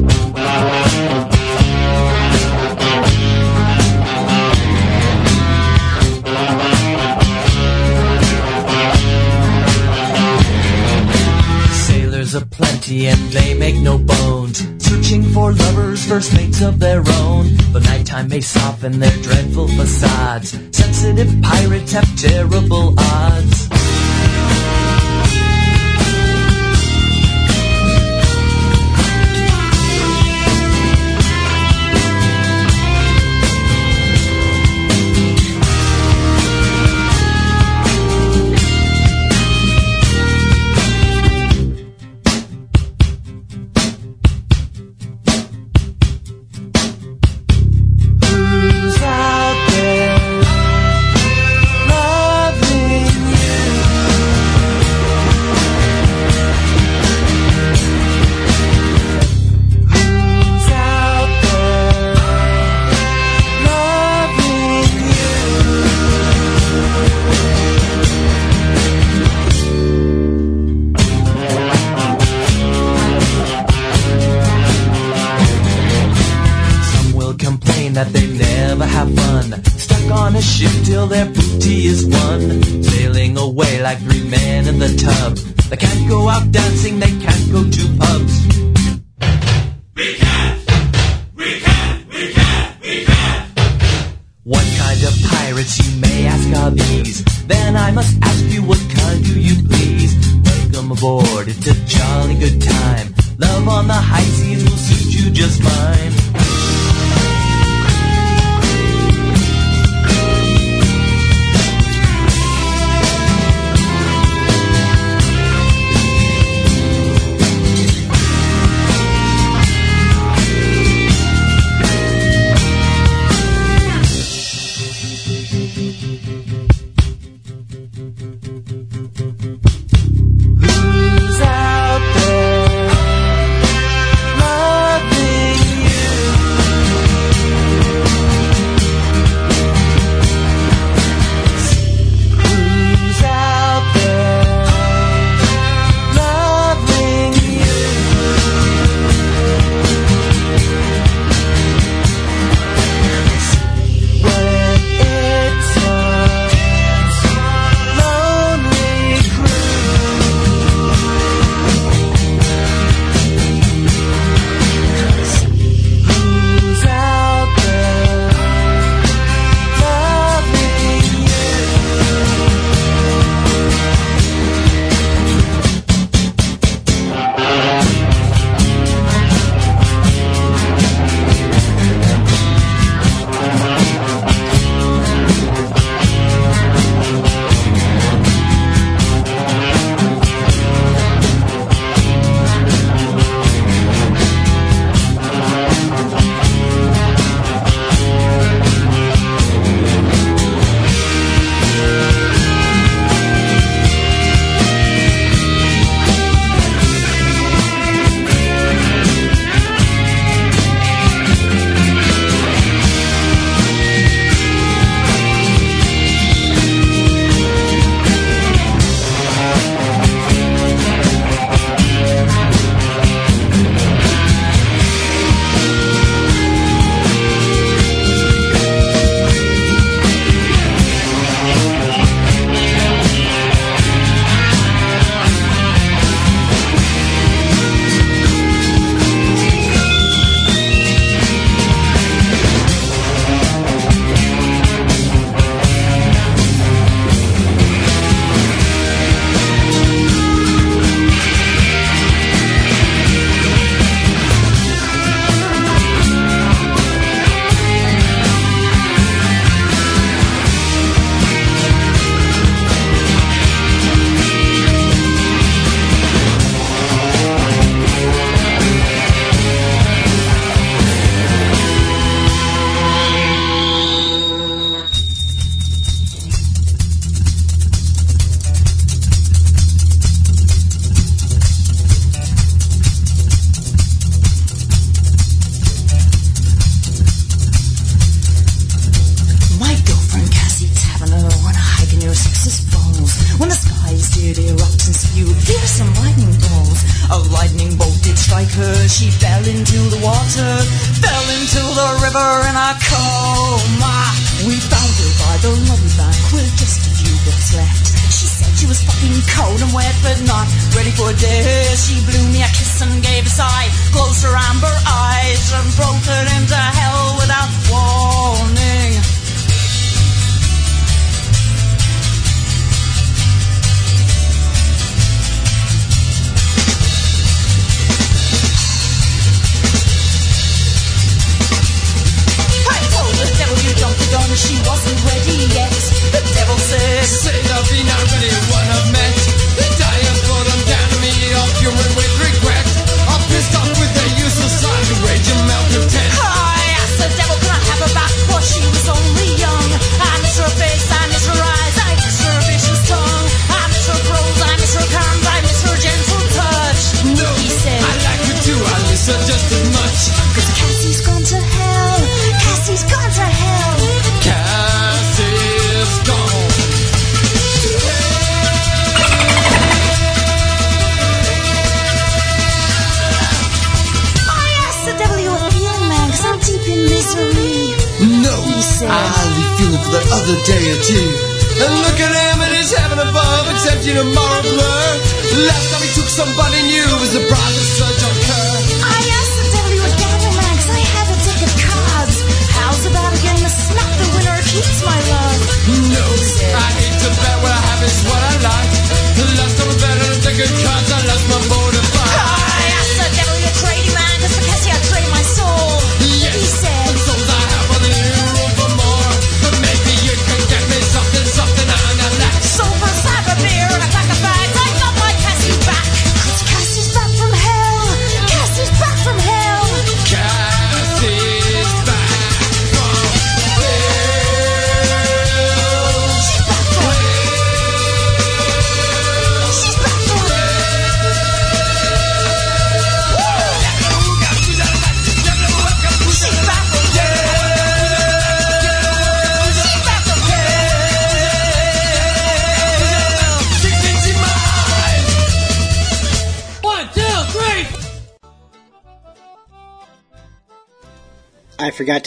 Sailors 11.87 12.35
are 12.35 12.45
plenty 12.45 13.07
and 13.07 13.19
they 13.31 13.53
make 13.53 13.75
no 13.77 13.97
bones. 13.97 14.67
Searching 14.77 15.23
for 15.33 15.51
lovers, 15.53 16.05
first 16.05 16.33
mates 16.33 16.61
of 16.61 16.79
their 16.79 17.03
own. 17.07 17.47
But 17.73 17.83
nighttime 17.83 18.27
may 18.27 18.41
soften 18.41 18.99
their 18.99 19.17
dreadful 19.23 19.67
facades. 19.69 20.51
Sensitive 20.71 21.33
pirates 21.41 21.93
have 21.93 22.15
terrible 22.17 22.70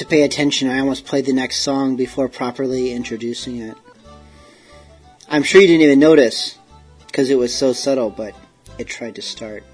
to 0.05 0.11
pay 0.11 0.23
attention. 0.23 0.69
I 0.69 0.81
almost 0.81 1.07
played 1.07 1.25
the 1.25 1.33
next 1.33 1.61
song 1.61 1.97
before 1.97 2.29
properly 2.29 2.93
introducing 2.93 3.61
it. 3.61 3.77
I'm 5.29 5.43
sure 5.43 5.61
you 5.61 5.67
didn't 5.67 5.83
even 5.83 5.99
notice 5.99 6.59
because 7.07 7.31
it 7.31 7.39
was 7.39 7.55
so 7.55 7.73
subtle, 7.73 8.11
but 8.11 8.35
it 8.79 8.87
tried 8.87 9.15
to 9.15 9.23
start. 9.23 9.65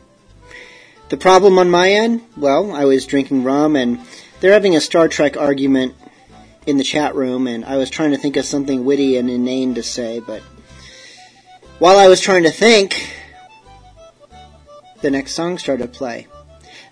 The 1.09 1.17
problem 1.17 1.59
on 1.59 1.69
my 1.69 1.91
end? 1.91 2.23
Well, 2.37 2.73
I 2.73 2.85
was 2.85 3.07
drinking 3.07 3.43
rum 3.43 3.75
and 3.75 4.01
they're 4.39 4.53
having 4.53 4.77
a 4.77 4.81
Star 4.81 5.09
Trek 5.09 5.37
argument 5.37 5.97
in 6.67 6.77
the 6.77 6.85
chat 6.85 7.15
room, 7.17 7.47
and 7.47 7.65
I 7.65 7.77
was 7.79 7.91
trying 7.91 8.13
to 8.13 8.19
think 8.19 8.37
of 8.37 8.45
something 8.45 8.85
witty 8.85 9.17
and 9.17 9.29
inane 9.29 9.75
to 9.75 9.83
say, 9.83 10.21
but 10.21 10.43
while 11.81 11.99
I 11.99 12.09
was 12.09 12.21
trying 12.21 12.45
to 12.45 12.51
think, 12.51 13.17
the 15.01 15.11
next 15.11 15.33
song 15.33 15.59
started 15.59 15.93
to 15.93 15.99
play. 15.99 16.29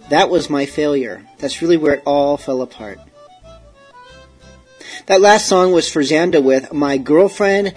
That 0.08 0.30
was 0.30 0.50
my 0.50 0.66
failure. 0.66 1.24
That's 1.38 1.62
really 1.62 1.76
where 1.76 1.94
it 1.94 2.02
all 2.04 2.36
fell 2.36 2.62
apart. 2.62 2.98
That 5.08 5.22
last 5.22 5.46
song 5.46 5.72
was 5.72 5.90
for 5.90 6.02
Xanda 6.02 6.42
with 6.42 6.70
My 6.70 6.98
Girlfriend, 6.98 7.72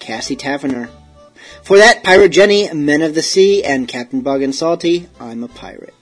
Cassie 0.00 0.36
Taverner. 0.36 0.90
For 1.62 1.78
that, 1.78 2.04
Pirate 2.04 2.28
Jenny, 2.28 2.70
Men 2.74 3.00
of 3.00 3.14
the 3.14 3.22
Sea, 3.22 3.64
and 3.64 3.88
Captain 3.88 4.20
Bogg 4.20 4.42
and 4.42 4.54
Salty, 4.54 5.08
I'm 5.18 5.42
a 5.42 5.48
Pirate. 5.48 5.94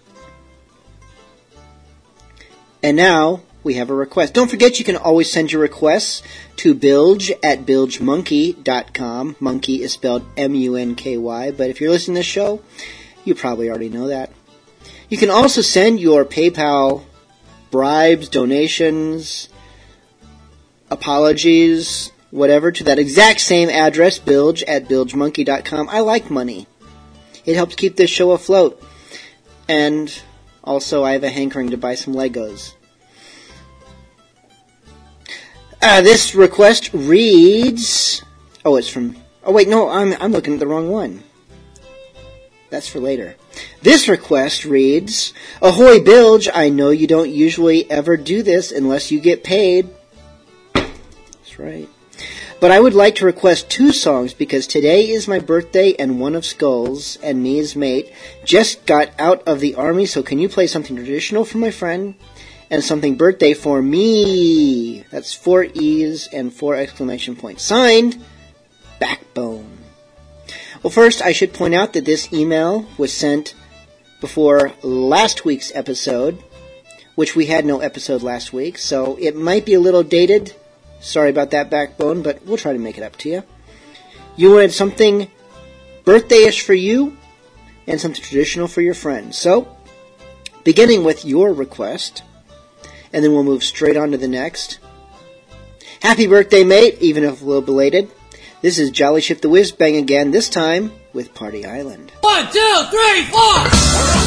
And 2.82 2.96
now, 2.96 3.42
we 3.62 3.74
have 3.74 3.90
a 3.90 3.94
request. 3.94 4.34
Don't 4.34 4.50
forget 4.50 4.80
you 4.80 4.84
can 4.84 4.96
always 4.96 5.32
send 5.32 5.52
your 5.52 5.62
requests 5.62 6.20
to 6.56 6.74
bilge 6.74 7.30
at 7.44 7.64
bilgemonkey.com. 7.64 9.36
Monkey 9.38 9.82
is 9.84 9.92
spelled 9.92 10.24
M-U-N-K-Y, 10.36 11.52
but 11.52 11.70
if 11.70 11.80
you're 11.80 11.90
listening 11.90 12.16
to 12.16 12.18
this 12.18 12.26
show, 12.26 12.60
you 13.24 13.36
probably 13.36 13.70
already 13.70 13.88
know 13.88 14.08
that. 14.08 14.32
You 15.08 15.16
can 15.16 15.30
also 15.30 15.60
send 15.60 16.00
your 16.00 16.24
PayPal 16.24 17.04
bribes, 17.70 18.28
donations, 18.28 19.48
apologies, 20.90 22.12
whatever, 22.31 22.72
to 22.72 22.85
that 22.85 22.98
exact 22.98 23.40
same 23.40 23.68
address, 23.68 24.18
bilge 24.18 24.62
at 24.64 24.88
bilgemonkey.com. 24.88 25.88
I 25.88 26.00
like 26.00 26.31
money. 26.31 26.66
It 27.44 27.57
helps 27.57 27.74
keep 27.74 27.96
this 27.96 28.11
show 28.11 28.33
afloat. 28.33 28.83
And 29.68 30.22
also, 30.62 31.05
I 31.05 31.12
have 31.12 31.24
a 31.24 31.31
hankering 31.31 31.70
to 31.70 31.76
buy 31.76 31.94
some 31.94 32.14
Legos. 32.14 32.74
Uh, 35.83 36.03
this 36.03 36.35
request 36.35 36.92
reads. 36.92 38.22
Oh, 38.64 38.76
it's 38.76 38.88
from. 38.88 39.16
Oh, 39.42 39.53
wait, 39.53 39.68
no, 39.68 39.88
I'm, 39.88 40.14
I'm 40.20 40.33
looking 40.33 40.55
at 40.55 40.61
the 40.61 40.66
wrong 40.66 40.90
one. 40.90 41.22
That's 42.68 42.88
for 42.88 43.00
later. 43.00 43.37
This 43.83 44.07
request 44.07 44.64
reads 44.64 45.33
Ahoy, 45.61 46.00
Bilge! 46.00 46.48
I 46.53 46.68
know 46.68 46.90
you 46.90 47.07
don't 47.07 47.31
usually 47.31 47.90
ever 47.90 48.16
do 48.16 48.42
this 48.42 48.70
unless 48.70 49.11
you 49.11 49.18
get 49.18 49.42
paid. 49.42 49.88
Right. 51.61 51.88
But 52.59 52.70
I 52.70 52.81
would 52.81 52.94
like 52.94 53.16
to 53.16 53.27
request 53.27 53.70
two 53.70 53.92
songs 53.92 54.35
because 54.35 54.66
today 54.66 55.09
is 55.09 55.29
my 55.29 55.38
birthday 55.38 55.94
and 55.99 56.20
one 56.20 56.35
of 56.35 56.44
Skull's 56.44 57.16
and 57.23 57.42
me, 57.42 57.64
mate, 57.77 58.12
just 58.44 58.87
got 58.87 59.11
out 59.18 59.46
of 59.46 59.61
the 59.61 59.75
army, 59.75 60.07
so 60.07 60.23
can 60.23 60.38
you 60.38 60.49
play 60.49 60.66
something 60.66 60.96
traditional 60.96 61.44
for 61.44 61.59
my 61.59 61.70
friend 61.70 62.14
and 62.70 62.85
something 62.85 63.16
birthday 63.16 63.55
for 63.55 63.81
me? 63.81 65.05
That's 65.11 65.35
four 65.35 65.64
E's 65.64 66.29
and 66.33 66.53
four 66.53 66.77
exclamation 66.77 67.37
points. 67.37 67.62
Signed, 67.62 68.23
Backbone. 68.99 69.79
Well, 70.83 70.90
first, 70.90 71.23
I 71.23 71.33
should 71.33 71.53
point 71.53 71.75
out 71.75 71.92
that 71.92 72.07
this 72.07 72.33
email 72.33 72.87
was 72.96 73.12
sent 73.12 73.55
before 74.20 74.73
last 74.83 75.44
week's 75.44 75.75
episode, 75.75 76.42
which 77.16 77.37
we 77.37 77.46
had 77.46 77.64
no 77.66 77.81
episode 77.81 78.23
last 78.23 78.53
week, 78.53 78.79
so 78.79 79.16
it 79.16 79.37
might 79.37 79.66
be 79.66 79.75
a 79.75 79.81
little 79.81 80.03
dated. 80.03 80.55
Sorry 81.00 81.30
about 81.30 81.50
that, 81.50 81.70
Backbone, 81.70 82.22
but 82.22 82.44
we'll 82.44 82.56
try 82.56 82.72
to 82.72 82.78
make 82.78 82.98
it 82.98 83.02
up 83.02 83.16
to 83.18 83.28
you. 83.28 83.42
You 84.36 84.52
wanted 84.52 84.72
something 84.72 85.30
birthday-ish 86.04 86.62
for 86.62 86.74
you 86.74 87.16
and 87.86 88.00
something 88.00 88.22
traditional 88.22 88.68
for 88.68 88.82
your 88.82 88.94
friends. 88.94 89.36
So, 89.36 89.76
beginning 90.62 91.04
with 91.04 91.24
your 91.24 91.52
request, 91.52 92.22
and 93.12 93.24
then 93.24 93.32
we'll 93.32 93.44
move 93.44 93.64
straight 93.64 93.96
on 93.96 94.12
to 94.12 94.18
the 94.18 94.28
next. 94.28 94.78
Happy 96.00 96.26
birthday, 96.26 96.64
mate, 96.64 96.98
even 97.00 97.24
if 97.24 97.42
a 97.42 97.44
little 97.44 97.62
belated. 97.62 98.10
This 98.62 98.78
is 98.78 98.90
Jolly 98.90 99.22
Ship 99.22 99.40
the 99.40 99.48
Whiz 99.48 99.72
Bang 99.72 99.96
again, 99.96 100.30
this 100.30 100.50
time 100.50 100.92
with 101.12 101.34
Party 101.34 101.64
Island. 101.64 102.12
One, 102.20 102.44
two, 102.52 102.84
three, 102.90 103.22
four. 103.24 104.19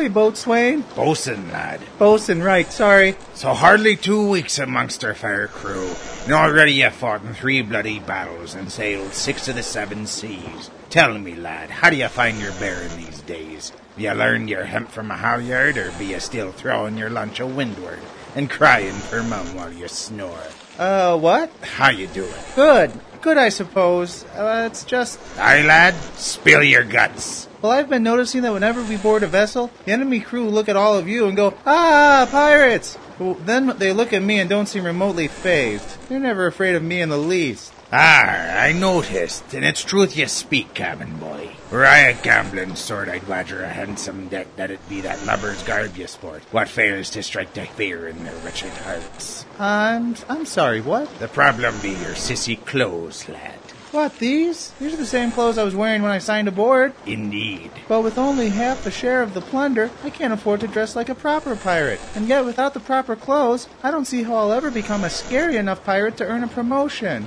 Ahoy, 0.00 0.08
boatswain. 0.08 0.82
Bosun, 0.94 1.52
lad. 1.52 1.78
Bosun, 1.98 2.42
right, 2.42 2.72
sorry. 2.72 3.16
So 3.34 3.52
hardly 3.52 3.96
two 3.96 4.26
weeks 4.30 4.58
amongst 4.58 5.04
our 5.04 5.12
fair 5.12 5.46
crew, 5.48 5.90
and 6.24 6.32
already 6.32 6.72
you 6.72 6.88
fought 6.88 7.22
in 7.22 7.34
three 7.34 7.60
bloody 7.60 7.98
battles 7.98 8.54
and 8.54 8.72
sailed 8.72 9.12
six 9.12 9.46
of 9.48 9.56
the 9.56 9.62
seven 9.62 10.06
seas. 10.06 10.70
Tell 10.88 11.18
me, 11.18 11.34
lad, 11.34 11.68
how 11.68 11.90
do 11.90 11.96
you 11.96 12.08
find 12.08 12.40
your 12.40 12.52
bearing 12.52 12.96
these 12.96 13.20
days? 13.20 13.72
Have 13.90 14.00
you 14.00 14.12
learned 14.12 14.48
your 14.48 14.64
hemp 14.64 14.90
from 14.90 15.10
a 15.10 15.18
halyard, 15.18 15.76
or 15.76 15.92
be 15.98 16.06
you 16.06 16.20
still 16.20 16.50
throwing 16.50 16.96
your 16.96 17.10
lunch 17.10 17.38
a 17.38 17.46
windward 17.46 17.98
and 18.34 18.48
crying 18.48 18.94
for 18.94 19.22
mum 19.22 19.54
while 19.54 19.70
you 19.70 19.86
snore? 19.86 20.46
Uh, 20.78 21.18
what? 21.18 21.52
How 21.60 21.90
you 21.90 22.06
doing? 22.06 22.32
Good. 22.56 22.90
Good, 23.20 23.36
I 23.36 23.50
suppose. 23.50 24.24
Uh, 24.36 24.68
it's 24.70 24.84
just. 24.84 25.18
Aye, 25.38 25.62
lad, 25.62 25.94
spill 26.16 26.62
your 26.62 26.84
guts. 26.84 27.48
Well, 27.60 27.72
I've 27.72 27.90
been 27.90 28.02
noticing 28.02 28.40
that 28.42 28.54
whenever 28.54 28.82
we 28.82 28.96
board 28.96 29.22
a 29.22 29.26
vessel, 29.26 29.70
the 29.84 29.92
enemy 29.92 30.20
crew 30.20 30.48
look 30.48 30.70
at 30.70 30.76
all 30.76 30.96
of 30.96 31.06
you 31.06 31.26
and 31.26 31.36
go, 31.36 31.52
Ah, 31.66 32.26
pirates! 32.30 32.96
Well, 33.18 33.34
then 33.34 33.76
they 33.76 33.92
look 33.92 34.14
at 34.14 34.22
me 34.22 34.38
and 34.40 34.48
don't 34.48 34.64
seem 34.64 34.84
remotely 34.84 35.28
phased. 35.28 36.08
They're 36.08 36.18
never 36.18 36.46
afraid 36.46 36.74
of 36.74 36.82
me 36.82 37.02
in 37.02 37.10
the 37.10 37.18
least. 37.18 37.74
Ah, 37.92 38.62
I 38.62 38.72
noticed, 38.72 39.52
and 39.52 39.66
it's 39.66 39.84
truth 39.84 40.16
you 40.16 40.26
speak, 40.26 40.72
cabin 40.72 41.18
boy. 41.18 41.50
Were 41.70 41.86
I 41.86 42.00
a 42.00 42.20
gambling 42.20 42.74
sort, 42.74 43.08
I'd 43.08 43.28
wager 43.28 43.62
a 43.62 43.68
handsome 43.68 44.26
deck 44.26 44.48
that 44.56 44.72
it 44.72 44.88
be 44.88 45.02
that 45.02 45.24
lubber's 45.24 45.62
garb 45.62 45.96
you 45.96 46.08
sport, 46.08 46.42
what 46.50 46.68
fails 46.68 47.10
to 47.10 47.22
strike 47.22 47.54
the 47.54 47.64
fear 47.64 48.08
in 48.08 48.24
their 48.24 48.34
wretched 48.38 48.72
hearts. 48.72 49.46
I'm 49.56 50.16
I'm 50.28 50.46
sorry, 50.46 50.80
what? 50.80 51.16
The 51.20 51.28
problem 51.28 51.78
be 51.80 51.90
your 51.90 52.16
sissy 52.18 52.56
clothes, 52.64 53.28
lad. 53.28 53.60
What, 53.92 54.18
these? 54.18 54.70
These 54.80 54.94
are 54.94 54.96
the 54.96 55.06
same 55.06 55.30
clothes 55.30 55.58
I 55.58 55.64
was 55.64 55.74
wearing 55.76 56.02
when 56.02 56.12
I 56.12 56.18
signed 56.18 56.48
aboard. 56.48 56.92
Indeed. 57.06 57.70
But 57.88 58.02
with 58.02 58.18
only 58.18 58.48
half 58.48 58.86
a 58.86 58.90
share 58.90 59.22
of 59.22 59.34
the 59.34 59.40
plunder, 59.40 59.90
I 60.04 60.10
can't 60.10 60.32
afford 60.32 60.60
to 60.60 60.68
dress 60.68 60.94
like 60.94 61.08
a 61.08 61.14
proper 61.14 61.56
pirate. 61.56 62.00
And 62.14 62.28
yet, 62.28 62.44
without 62.44 62.74
the 62.74 62.80
proper 62.80 63.14
clothes, 63.16 63.68
I 63.82 63.90
don't 63.90 64.04
see 64.04 64.22
how 64.22 64.34
I'll 64.34 64.52
ever 64.52 64.70
become 64.70 65.02
a 65.02 65.10
scary 65.10 65.56
enough 65.56 65.84
pirate 65.84 66.16
to 66.18 66.24
earn 66.26 66.44
a 66.44 66.48
promotion. 66.48 67.26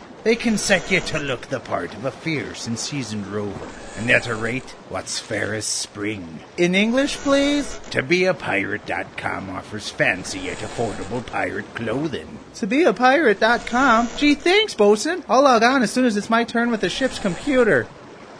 They 0.23 0.35
can 0.35 0.59
set 0.59 0.91
you 0.91 0.99
to 0.99 1.17
look 1.17 1.47
the 1.47 1.59
part 1.59 1.95
of 1.95 2.05
a 2.05 2.11
fierce 2.11 2.67
and 2.67 2.77
seasoned 2.77 3.25
rover, 3.25 3.67
and 3.97 4.09
at 4.11 4.27
a 4.27 4.35
rate 4.35 4.69
what's 4.89 5.17
fair 5.17 5.55
as 5.55 5.65
spring. 5.65 6.41
In 6.57 6.75
English, 6.75 7.17
please? 7.17 7.79
ToBeAPirate.com 7.89 9.49
offers 9.49 9.89
fancy 9.89 10.39
yet 10.41 10.59
affordable 10.59 11.25
pirate 11.25 11.73
clothing. 11.73 12.37
To 12.55 12.67
be 12.67 12.83
a 12.83 12.93
pirate.com? 12.93 14.09
Gee, 14.17 14.35
thanks, 14.35 14.75
bosun. 14.75 15.23
I'll 15.27 15.41
log 15.41 15.63
on 15.63 15.81
as 15.81 15.91
soon 15.91 16.05
as 16.05 16.15
it's 16.15 16.29
my 16.29 16.43
turn 16.43 16.69
with 16.69 16.81
the 16.81 16.89
ship's 16.89 17.17
computer. 17.17 17.87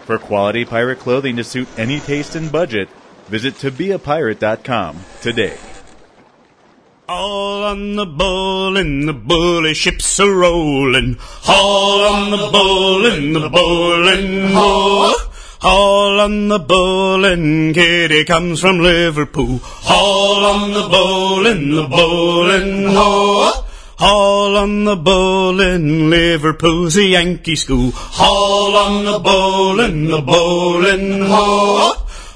For 0.06 0.20
quality 0.20 0.66
pirate 0.66 1.00
clothing 1.00 1.38
to 1.38 1.44
suit 1.44 1.68
any 1.78 2.00
taste 2.00 2.36
and 2.36 2.52
budget, 2.52 2.90
visit 3.28 3.56
tobeapirate.com 3.56 5.00
today. 5.22 5.58
All 7.10 7.64
on 7.64 7.96
the 7.96 8.06
and 8.78 9.08
the 9.08 9.14
bully 9.14 9.74
ships 9.74 10.20
are 10.20 10.34
rolling. 10.34 11.18
All 11.48 12.02
on 12.02 12.32
the 12.32 13.12
and 13.12 13.36
the 13.36 13.50
and 14.08 14.54
ho. 14.54 15.14
All 15.64 16.20
on 16.20 16.48
the 16.48 16.60
and 17.26 17.76
Kitty 17.76 18.24
comes 18.26 18.62
from 18.62 18.80
Liverpool. 18.80 19.60
All 19.90 20.46
on 20.46 20.72
the 20.72 21.50
and 21.50 21.74
the 21.74 21.88
and 22.56 22.88
ho. 22.88 23.66
All 24.00 24.58
on 24.58 24.86
the 24.86 24.96
bull 24.96 25.60
in 25.60 26.10
Liverpool's 26.10 26.98
a 26.98 27.04
Yankee 27.04 27.56
school. 27.56 27.94
All 28.20 28.76
on 28.76 29.06
the 29.06 29.20
and 29.80 30.10
the 30.10 30.22
bull 30.22 30.86
and 30.88 31.22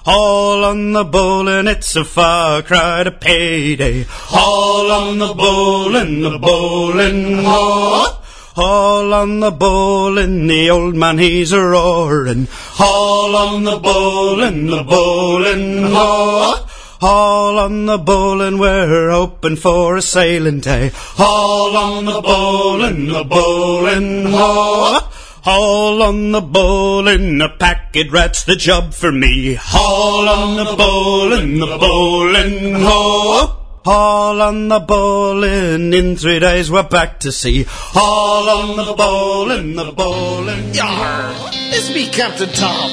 ho. 0.06 0.12
All 0.12 0.64
on 0.64 0.94
the 0.94 1.04
bowling, 1.04 1.68
it's 1.68 1.96
a 1.96 2.04
far 2.06 2.62
cry 2.62 3.04
to 3.04 3.12
payday. 3.12 4.06
All 4.32 4.92
on 4.92 5.18
the 5.18 5.34
bowling, 5.34 6.22
the 6.22 6.38
bowling, 6.40 7.44
ho. 7.44 8.22
All 8.58 9.14
on 9.14 9.42
the 9.42 9.52
bowling, 9.52 10.48
the 10.48 10.70
old 10.70 10.96
man 10.96 11.18
he's 11.18 11.52
a 11.52 11.62
roaring. 11.62 12.48
All 12.80 13.36
on 13.36 13.64
the 13.64 13.78
bowling, 13.78 14.68
the 14.68 14.84
bowling, 14.84 15.84
ho. 15.84 16.66
All 17.02 17.60
on 17.60 17.86
the 17.86 17.98
bowling, 17.98 18.58
we're 18.58 19.12
hoping 19.12 19.58
for 19.58 19.98
a 19.98 20.02
sailing 20.02 20.62
day. 20.62 20.92
All 21.20 21.76
on 21.76 22.06
the 22.06 22.22
bowling, 22.22 23.08
the 23.08 23.26
bowling, 23.26 24.26
ho. 24.28 25.00
All 25.48 26.02
on 26.02 26.32
the 26.32 26.42
bowling, 26.42 27.40
a 27.40 27.50
packet 27.50 28.12
rat's 28.12 28.46
the 28.46 28.56
job 28.56 28.96
for 28.96 29.12
me. 29.12 29.60
All 29.76 30.28
on 30.28 30.56
the 30.58 30.76
bowling, 30.76 31.60
the 31.60 31.78
bowling, 31.78 32.74
ho. 32.74 33.62
All 33.86 34.42
on 34.42 34.70
the 34.70 34.80
bowling, 34.80 35.94
in 35.94 36.16
three 36.16 36.40
days 36.40 36.72
we're 36.72 36.82
back 36.82 37.20
to 37.20 37.32
sea. 37.32 37.68
All 37.94 38.50
on 38.50 38.76
the 38.76 38.94
bowling, 38.96 39.76
the 39.76 39.92
bowling. 39.92 40.74
Yar! 40.74 41.32
This 41.70 41.94
be 41.94 42.08
Captain 42.08 42.50
Tom. 42.50 42.90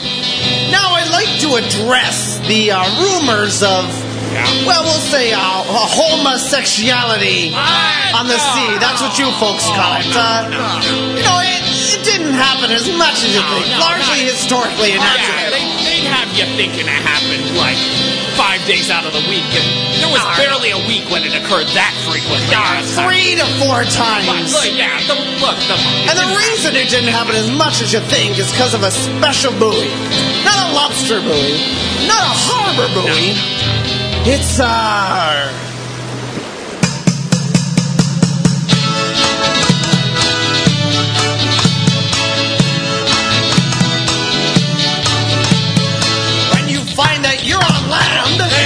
Now 0.71 0.93
I'd 0.93 1.11
like 1.11 1.41
to 1.41 1.55
address 1.55 2.39
the 2.49 2.73
uh, 2.73 2.85
rumors 3.01 3.63
of, 3.63 3.87
well, 4.67 4.83
we'll 4.85 5.05
say 5.13 5.33
uh, 5.33 5.39
homosexuality 5.69 7.53
on 8.17 8.27
the 8.29 8.39
sea. 8.39 8.71
That's 8.81 9.01
what 9.03 9.19
you 9.19 9.29
folks 9.39 9.67
call 9.73 10.01
it. 10.01 10.09
Uh, 10.13 10.49
you 11.17 11.23
know, 11.25 11.39
it, 11.43 11.61
it 11.97 12.03
didn't 12.05 12.35
happen 12.35 12.71
as 12.73 12.89
much 12.97 13.25
as 13.25 13.33
you 13.35 13.43
think. 13.43 13.67
Largely 13.81 14.25
historically 14.25 14.93
inaccurate. 14.97 15.53
They, 15.53 15.65
they'd 15.85 16.09
have 16.09 16.31
you 16.33 16.47
thinking 16.57 16.87
it 16.89 17.01
happened 17.05 17.45
like 17.59 17.77
five 18.37 18.65
days 18.65 18.89
out 18.89 19.05
of 19.05 19.13
the 19.13 19.21
week, 19.29 19.45
and 19.53 19.67
there 20.01 20.09
was 20.09 20.25
barely 20.41 20.73
a 20.73 20.81
week 20.89 21.05
when 21.13 21.21
it 21.25 21.37
occurred 21.37 21.69
that 21.77 21.93
frequently. 22.09 22.49
Three 22.97 23.37
to 23.37 23.45
four 23.61 23.85
times. 23.85 24.57
Look, 24.57 24.73
yeah, 24.73 24.97
the, 25.05 25.17
look, 25.45 25.59
the, 25.69 25.77
And 26.09 26.17
the 26.17 26.31
reason 26.33 26.73
it 26.73 26.89
didn't 26.89 27.13
happen 27.13 27.37
as 27.37 27.53
much 27.53 27.85
as 27.85 27.93
you 27.93 28.01
think 28.09 28.41
is 28.41 28.49
because 28.51 28.73
of 28.73 28.83
a 28.83 28.91
special 28.91 29.53
buoy. 29.61 29.93
Not 30.49 30.57
a 30.57 30.69
lobster 30.73 31.21
buoy. 31.21 31.61
Not 32.09 32.25
a 32.25 32.35
harbor 32.35 32.89
buoy. 32.97 33.37
It's, 34.25 34.61
our. 34.61 35.49
When 46.55 46.69
you 46.69 46.79
find 46.95 47.25
that 47.25 47.43
you're 47.45 47.59
on 47.59 47.91
land... 47.91 48.62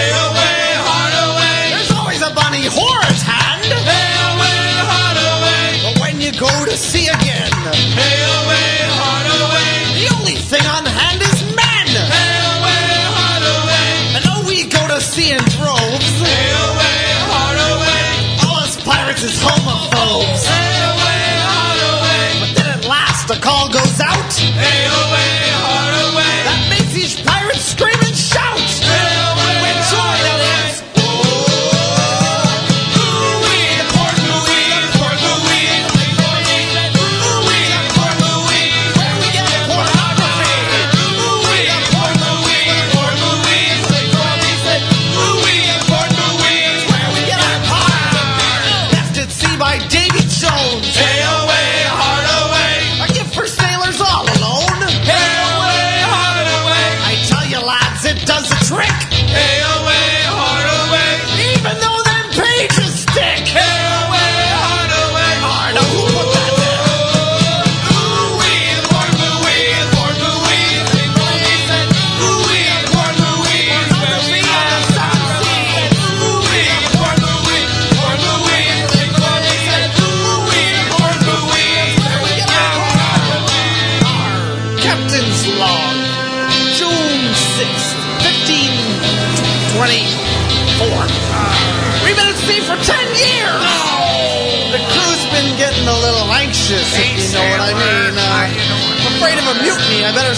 sea 15.17 15.56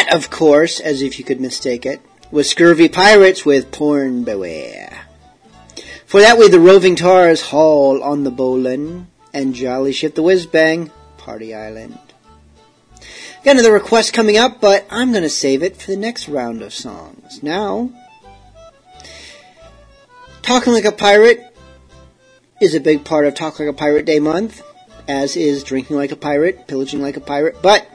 That, 0.00 0.14
of 0.14 0.30
course, 0.30 0.80
as 0.80 1.02
if 1.02 1.18
you 1.18 1.26
could 1.26 1.42
mistake 1.42 1.84
it, 1.84 2.00
was 2.30 2.48
Scurvy 2.48 2.88
Pirates 2.88 3.44
with 3.44 3.70
Porn 3.70 4.24
Beware. 4.24 5.04
For 6.06 6.22
that 6.22 6.38
way, 6.38 6.48
the 6.48 6.58
Roving 6.58 6.96
Tars 6.96 7.42
haul 7.42 8.02
on 8.02 8.24
the 8.24 8.30
Bowline 8.30 9.08
and 9.34 9.54
Jolly 9.54 9.92
Ship 9.92 10.14
the 10.14 10.22
Whiz 10.22 10.46
Bang, 10.46 10.90
Party 11.18 11.54
Island. 11.54 11.98
Got 13.44 13.56
another 13.56 13.74
request 13.74 14.14
coming 14.14 14.38
up, 14.38 14.58
but 14.58 14.86
I'm 14.88 15.10
going 15.10 15.22
to 15.22 15.28
save 15.28 15.62
it 15.62 15.76
for 15.76 15.90
the 15.90 15.98
next 15.98 16.30
round 16.30 16.62
of 16.62 16.72
songs. 16.72 17.42
Now, 17.42 17.90
Talking 20.40 20.72
Like 20.72 20.86
a 20.86 20.92
Pirate 20.92 21.54
is 22.58 22.74
a 22.74 22.80
big 22.80 23.04
part 23.04 23.26
of 23.26 23.34
Talk 23.34 23.60
Like 23.60 23.68
a 23.68 23.74
Pirate 23.74 24.06
Day 24.06 24.18
month, 24.18 24.62
as 25.06 25.36
is 25.36 25.62
Drinking 25.62 25.96
Like 25.96 26.10
a 26.10 26.16
Pirate, 26.16 26.66
Pillaging 26.68 27.02
Like 27.02 27.18
a 27.18 27.20
Pirate, 27.20 27.60
but 27.60 27.86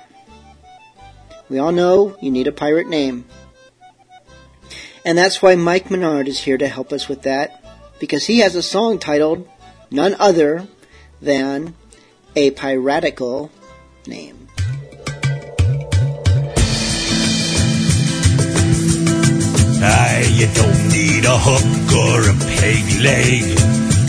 we 1.50 1.60
all 1.60 1.72
know 1.72 2.16
you 2.22 2.32
need 2.32 2.48
a 2.48 2.52
pirate 2.52 2.88
name. 2.88 3.26
And 5.04 5.18
that's 5.18 5.42
why 5.42 5.56
Mike 5.56 5.92
Menard 5.92 6.28
is 6.28 6.40
here 6.40 6.58
to 6.58 6.68
help 6.68 6.92
us 6.92 7.08
with 7.08 7.22
that, 7.24 7.64
because 8.00 8.26
he 8.26 8.40
has 8.40 8.56
a 8.56 8.64
song 8.64 8.98
titled 8.98 9.48
none 9.92 10.16
other 10.20 10.68
than 11.22 11.76
A 12.36 12.52
Piratical 12.52 13.52
Name. 14.08 14.48
Aye, 19.88 20.28
you 20.34 20.48
don't 20.48 20.88
need 20.90 21.26
a 21.26 21.38
hook 21.38 21.94
or 21.94 22.22
a 22.28 22.34
peg 22.58 23.02
leg, 23.04 23.44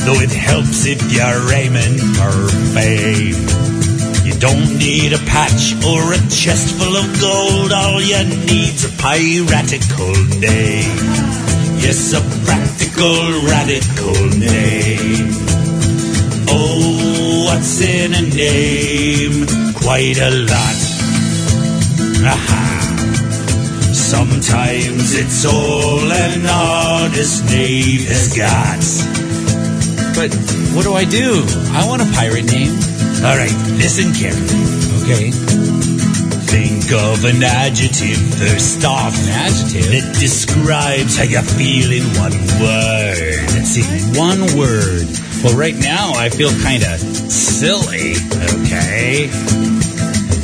though 0.06 0.20
it 0.22 0.30
helps 0.30 0.86
if 0.86 1.12
you're 1.12 1.52
aiming 1.52 1.98
for 2.14 2.48
fame. 2.72 3.75
Don't 4.38 4.78
need 4.78 5.12
a 5.14 5.18
patch 5.18 5.74
or 5.86 6.12
a 6.12 6.18
chest 6.28 6.76
full 6.76 6.94
of 6.94 7.20
gold, 7.20 7.72
all 7.72 8.00
you 8.02 8.22
need's 8.44 8.84
a 8.84 8.90
piratical 9.00 10.12
name. 10.38 10.96
Yes, 11.80 12.12
a 12.12 12.20
practical 12.44 13.42
radical 13.48 14.14
name. 14.38 15.30
Oh, 16.48 17.46
what's 17.46 17.80
in 17.80 18.12
a 18.12 18.22
name? 18.22 19.46
Quite 19.74 20.18
a 20.18 20.30
lot. 20.30 20.78
Aha. 22.26 22.66
Sometimes 23.94 25.14
it's 25.14 25.44
all 25.46 26.12
an 26.12 26.46
artist 26.46 27.44
knave 27.46 28.06
has 28.08 28.36
got. 28.36 28.84
But 30.14 30.34
what 30.74 30.84
do 30.84 30.94
I 30.94 31.04
do? 31.04 31.42
I 31.72 31.86
want 31.86 32.02
a 32.02 32.06
pirate 32.12 32.44
name. 32.46 32.76
All 33.26 33.36
right, 33.36 33.50
listen 33.82 34.14
carefully. 34.14 35.02
Okay. 35.02 35.30
Think 36.46 36.92
of 36.94 37.24
an 37.24 37.42
adjective 37.42 38.22
first 38.38 38.84
off. 38.84 39.18
An 39.18 39.28
adjective? 39.34 39.90
That 39.90 40.14
describes 40.14 41.18
how 41.18 41.24
you 41.24 41.42
feel 41.42 41.90
in 41.90 42.06
one 42.14 42.38
word. 42.62 43.42
Let's 43.50 43.74
see, 43.74 43.82
one 44.14 44.46
word. 44.54 45.10
Well, 45.42 45.58
right 45.58 45.74
now 45.74 46.12
I 46.14 46.30
feel 46.30 46.54
kind 46.62 46.84
of 46.86 47.00
silly. 47.02 48.14
Okay. 48.62 49.26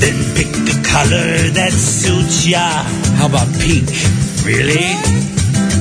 Then 0.02 0.18
pick 0.34 0.50
a 0.50 0.82
color 0.82 1.38
that 1.54 1.70
suits 1.70 2.48
ya. 2.48 2.82
How 3.14 3.30
about 3.30 3.46
pink? 3.62 3.86
Really? 4.42 4.90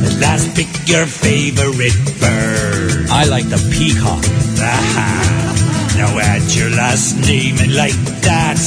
At 0.06 0.22
last 0.22 0.56
pick 0.56 0.70
your 0.86 1.08
favorite 1.08 1.98
bird. 2.22 3.10
I 3.10 3.26
like 3.26 3.50
the 3.50 3.58
peacock. 3.74 4.22
Aha. 4.62 5.41
Now 6.02 6.18
add 6.18 6.42
your 6.56 6.72
last 6.72 7.14
name 7.30 7.58
and 7.62 7.76
like 7.76 7.94
that. 8.26 8.58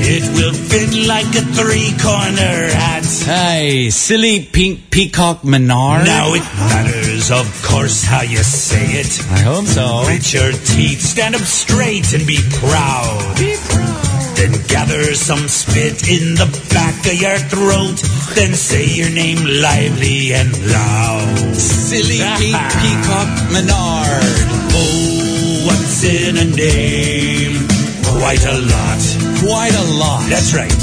It 0.00 0.24
will 0.32 0.54
fit 0.56 1.06
like 1.06 1.28
a 1.36 1.44
three-corner 1.44 2.72
hat. 2.72 3.04
Hey, 3.04 3.90
silly 3.90 4.46
pink 4.46 4.90
peacock 4.90 5.44
Menard. 5.44 6.06
Now 6.06 6.32
it 6.32 6.40
matters, 6.56 7.30
of 7.30 7.44
course, 7.62 8.02
how 8.02 8.22
you 8.22 8.38
say 8.38 8.96
it. 8.96 9.20
I 9.28 9.40
hope 9.44 9.66
so. 9.66 10.04
Grit 10.06 10.32
your 10.32 10.52
teeth, 10.52 11.02
stand 11.02 11.34
up 11.34 11.42
straight, 11.42 12.14
and 12.14 12.26
be 12.26 12.40
proud. 12.64 13.36
Be 13.36 13.54
proud. 13.68 14.36
Then 14.40 14.52
gather 14.68 15.12
some 15.12 15.48
spit 15.48 16.08
in 16.08 16.32
the 16.40 16.48
back 16.72 16.96
of 17.04 17.20
your 17.20 17.36
throat. 17.52 18.00
Then 18.34 18.54
say 18.54 18.86
your 18.88 19.10
name 19.10 19.44
lively 19.44 20.32
and 20.32 20.48
loud. 20.72 21.54
Silly 21.56 22.24
pink 22.40 22.56
peacock 22.80 23.28
Menard. 23.52 24.24
Oh, 24.72 25.17
what's 25.68 26.02
in 26.04 26.36
a 26.36 26.48
name? 26.56 27.54
Quite 28.16 28.44
a 28.46 28.56
lot. 28.72 29.02
Quite 29.44 29.76
a 29.76 29.86
lot. 30.00 30.24
That's 30.32 30.54
right. 30.54 30.80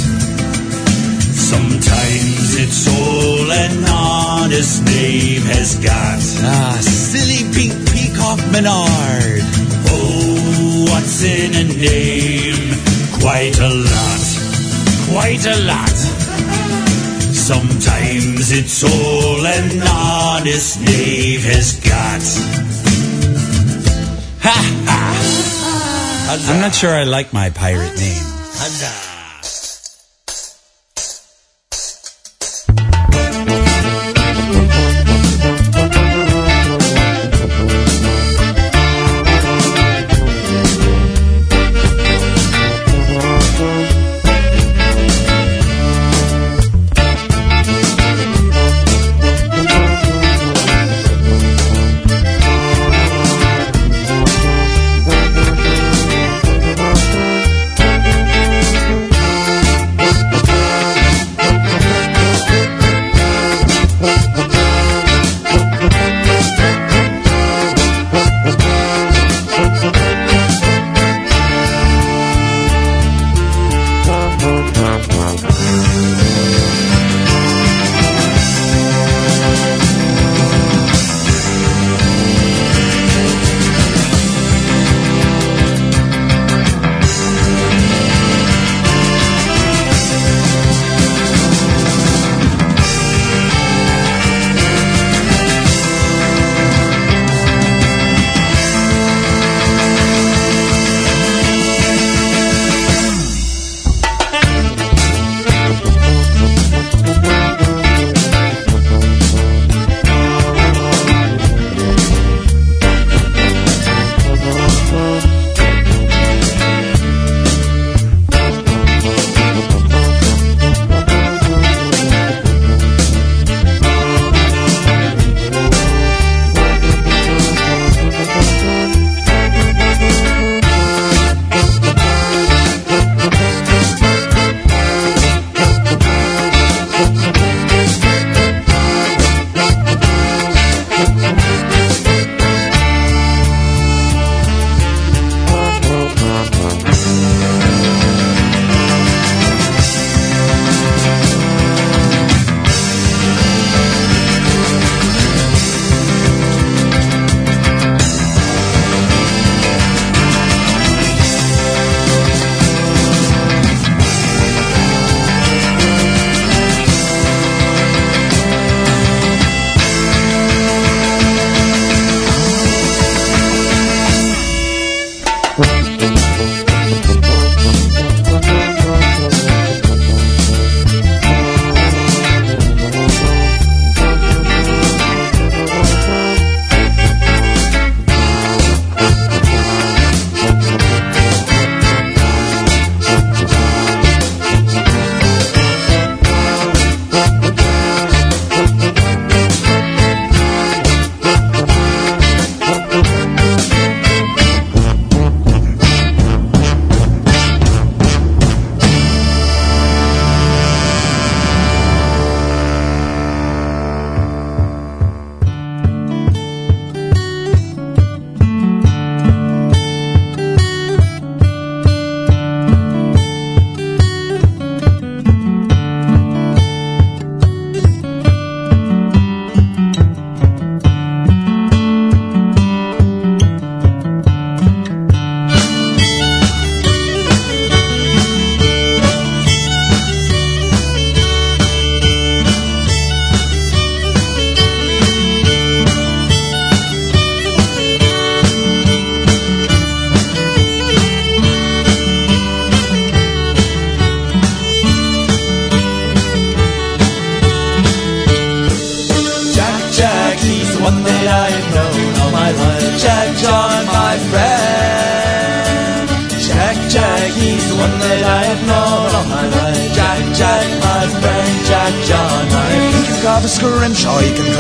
Sometimes 1.54 2.46
it's 2.64 2.86
all 2.88 3.52
an 3.52 3.84
honest 3.90 4.86
name 4.86 5.42
has 5.58 5.76
got. 5.82 6.22
Ah, 6.46 6.78
silly 6.82 7.42
pink 7.56 7.74
peacock 7.90 8.40
Menard. 8.54 9.42
Oh, 9.90 10.86
what's 10.90 11.24
in 11.24 11.52
a 11.64 11.66
name? 11.90 12.66
Quite 13.22 13.58
a 13.60 13.72
lot. 13.90 14.26
Quite 15.10 15.46
a 15.46 15.58
lot. 15.66 15.98
Sometimes 17.50 18.52
it's 18.52 18.84
all 18.84 19.46
an 19.46 19.82
honest 19.90 20.82
knave 20.82 21.44
has 21.44 21.80
got. 21.82 22.85
I'm 24.88 26.60
not 26.62 26.76
sure 26.76 26.92
I 26.92 27.04
like 27.04 27.34
my 27.34 27.50
pirate 27.50 27.96
name. 27.98 29.14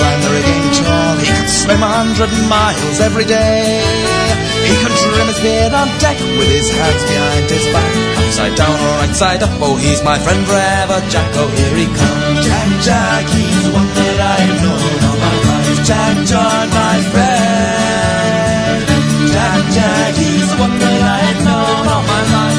Can 0.05 0.21
the 0.21 0.29
rigging 0.37 0.67
tall, 0.77 1.17
he 1.17 1.27
can 1.33 1.47
swim 1.49 1.81
a 1.81 1.89
hundred 1.97 2.31
miles 2.49 2.97
every 3.01 3.25
day. 3.25 3.81
He 4.65 4.73
can 4.81 4.93
trim 5.01 5.27
his 5.29 5.39
beard 5.41 5.73
on 5.73 5.87
deck 6.01 6.17
with 6.37 6.49
his 6.49 6.69
hands 6.69 7.03
behind 7.09 7.49
his 7.49 7.65
back. 7.73 7.91
Upside 8.21 8.55
down 8.55 8.77
or 8.85 8.93
right 9.01 9.15
side 9.15 9.41
up, 9.45 9.53
oh, 9.61 9.75
he's 9.77 10.01
my 10.03 10.17
friend 10.19 10.41
forever, 10.45 10.97
Jack, 11.09 11.29
oh, 11.41 11.49
here 11.57 11.75
he 11.81 11.85
comes. 11.85 12.45
Jack, 12.45 12.69
Jack, 12.87 13.23
he's 13.33 13.61
the 13.65 13.71
one 13.73 13.89
that 13.97 14.17
I 14.33 14.37
have 14.45 14.59
known 14.63 15.01
all 15.05 15.17
my 15.25 15.35
life. 15.49 15.79
Jack 15.89 16.15
John, 16.29 16.65
my 16.69 16.97
friend. 17.13 18.81
Jack, 19.33 19.63
Jack, 19.77 20.11
he's 20.21 20.49
the 20.49 20.57
one 20.65 20.75
that 20.81 21.01
I 21.01 21.19
have 21.29 21.41
known 21.45 21.85
all 21.93 22.03
my 22.13 22.21
life. 22.33 22.54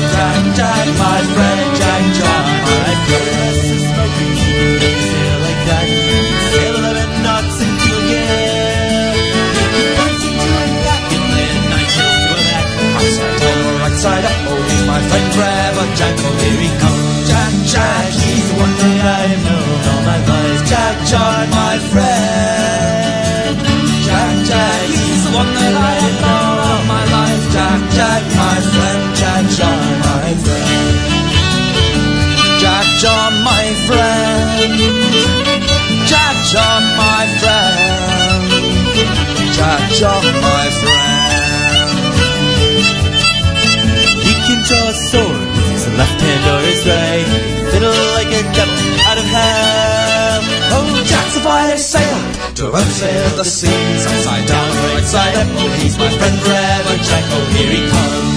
Jack, 15.96 16.12
oh, 16.20 16.36
here 16.44 16.60
he 16.60 16.68
comes. 16.76 17.28
Jack, 17.28 17.52
Jack, 17.72 18.12
he's 18.12 18.46
the 18.52 18.56
one 18.60 18.74
that 18.76 19.00
I 19.00 19.32
have 19.32 19.44
known 19.48 19.80
all 19.88 20.02
my 20.04 20.18
life. 20.28 20.60
Jack 20.68 20.96
John, 21.08 21.48
my 21.48 21.76
friend. 21.88 23.56
Jack, 24.04 24.34
Jack, 24.44 24.82
he's 24.92 25.24
the 25.24 25.32
one 25.32 25.48
that 25.56 25.72
I 25.72 25.94
have 26.04 26.18
known 26.20 26.58
all 26.68 26.84
my 26.84 27.04
life. 27.16 27.44
Jack, 27.48 27.80
Jack, 27.96 28.22
my 28.36 28.56
friend. 28.60 29.00
Jack 29.16 29.44
John, 29.56 29.85
left 45.96 46.20
hand 46.20 46.44
or 46.52 46.60
his 46.68 46.82
right. 46.86 47.28
Fiddle 47.72 48.00
like 48.14 48.32
a 48.32 48.42
devil 48.52 48.78
out 49.08 49.18
of 49.18 49.26
hell. 49.26 50.40
Oh, 50.76 51.02
Jack's 51.04 51.36
a 51.36 51.40
fire 51.40 51.76
sailor 51.76 52.54
to 52.54 52.70
run 52.70 52.88
sail 53.00 53.36
the 53.36 53.44
seas. 53.44 54.06
Upside 54.06 54.46
down, 54.46 54.68
right 54.94 55.04
side 55.04 55.36
up, 55.36 55.48
oh, 55.56 55.68
he's 55.80 55.96
my 55.98 56.10
friend 56.18 56.36
forever. 56.40 56.94
Jack, 57.02 57.24
oh, 57.32 57.44
here 57.56 57.70
he 57.70 57.80
comes. 57.90 58.35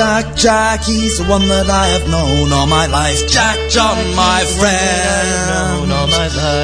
Jack, 0.00 0.34
Jack, 0.34 0.80
he's 0.84 1.18
the 1.18 1.28
one 1.28 1.46
that 1.52 1.68
I 1.68 1.84
have 1.92 2.08
known 2.08 2.50
all 2.56 2.64
my 2.64 2.86
life. 2.86 3.20
Jack 3.28 3.68
John, 3.68 4.00
my 4.16 4.40
friend. 4.56 5.92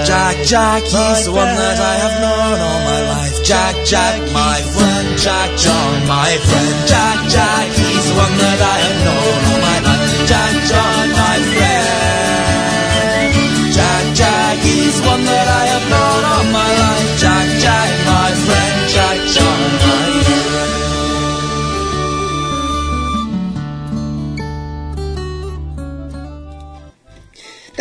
Jack, 0.08 0.40
Jack, 0.46 0.84
he's 0.84 1.26
the 1.28 1.32
one 1.36 1.44
that 1.44 1.76
I 1.76 1.94
have 2.00 2.16
known 2.16 2.56
all 2.64 2.80
my 2.88 3.00
life. 3.12 3.44
Jack, 3.44 3.76
Jack, 3.84 4.24
my 4.32 4.64
friend. 4.72 5.18
Jack 5.20 5.52
John, 5.58 6.08
my 6.08 6.32
friend. 6.48 6.88
Jack, 6.88 7.28
Jack, 7.28 7.68
he's 7.76 8.08
the 8.08 8.16
one 8.16 8.32
that 8.40 8.56
I 8.56 8.76
have 8.88 9.04
known 9.04 9.45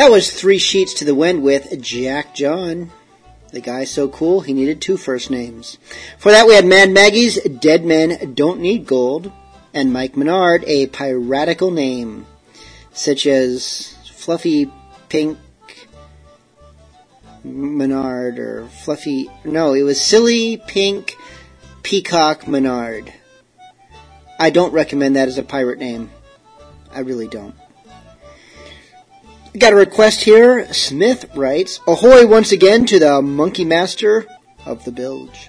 That 0.05 0.11
was 0.11 0.29
Three 0.29 0.59
Sheets 0.59 0.93
to 0.93 1.03
the 1.03 1.15
Wind 1.15 1.41
with 1.41 1.81
Jack 1.81 2.35
John. 2.35 2.91
The 3.51 3.59
guy 3.59 3.85
so 3.85 4.07
cool, 4.07 4.41
he 4.41 4.53
needed 4.53 4.79
two 4.79 4.97
first 4.97 5.31
names. 5.31 5.79
For 6.19 6.31
that, 6.31 6.45
we 6.45 6.53
had 6.53 6.63
Mad 6.63 6.91
Maggie's 6.91 7.41
Dead 7.41 7.83
Men 7.83 8.35
Don't 8.35 8.59
Need 8.59 8.85
Gold, 8.85 9.31
and 9.73 9.91
Mike 9.91 10.15
Menard, 10.15 10.63
a 10.67 10.85
piratical 10.85 11.71
name, 11.71 12.27
such 12.93 13.25
as 13.25 13.95
Fluffy 14.11 14.71
Pink 15.09 15.39
Menard, 17.43 18.37
or 18.37 18.67
Fluffy. 18.67 19.27
No, 19.43 19.73
it 19.73 19.81
was 19.81 19.99
Silly 19.99 20.61
Pink 20.67 21.17
Peacock 21.81 22.47
Menard. 22.47 23.11
I 24.39 24.51
don't 24.51 24.71
recommend 24.71 25.15
that 25.15 25.29
as 25.29 25.39
a 25.39 25.43
pirate 25.43 25.79
name. 25.79 26.11
I 26.93 26.99
really 26.99 27.27
don't. 27.27 27.55
Got 29.57 29.71
a 29.71 29.77
request 29.77 30.23
here. 30.23 30.73
Smith 30.73 31.31
writes, 31.33 31.79
Ahoy 31.87 32.27
once 32.27 32.51
again 32.51 32.85
to 32.87 32.99
the 32.99 33.21
Monkey 33.21 33.63
Master 33.63 34.25
of 34.65 34.83
the 34.83 34.91
Bilge. 34.91 35.47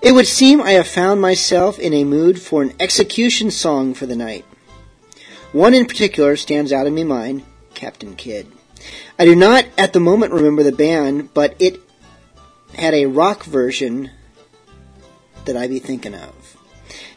It 0.00 0.12
would 0.12 0.26
seem 0.26 0.62
I 0.62 0.70
have 0.70 0.88
found 0.88 1.20
myself 1.20 1.78
in 1.78 1.92
a 1.92 2.04
mood 2.04 2.40
for 2.40 2.62
an 2.62 2.72
execution 2.80 3.50
song 3.50 3.92
for 3.92 4.06
the 4.06 4.16
night. 4.16 4.46
One 5.52 5.74
in 5.74 5.84
particular 5.84 6.36
stands 6.36 6.72
out 6.72 6.86
in 6.86 6.94
my 6.94 7.04
mind, 7.04 7.42
Captain 7.74 8.16
Kidd. 8.16 8.50
I 9.18 9.26
do 9.26 9.36
not 9.36 9.66
at 9.76 9.92
the 9.92 10.00
moment 10.00 10.32
remember 10.32 10.62
the 10.62 10.72
band, 10.72 11.34
but 11.34 11.54
it 11.58 11.80
had 12.74 12.94
a 12.94 13.06
rock 13.06 13.44
version 13.44 14.10
that 15.44 15.56
I 15.56 15.66
be 15.66 15.80
thinking 15.80 16.14
of. 16.14 16.56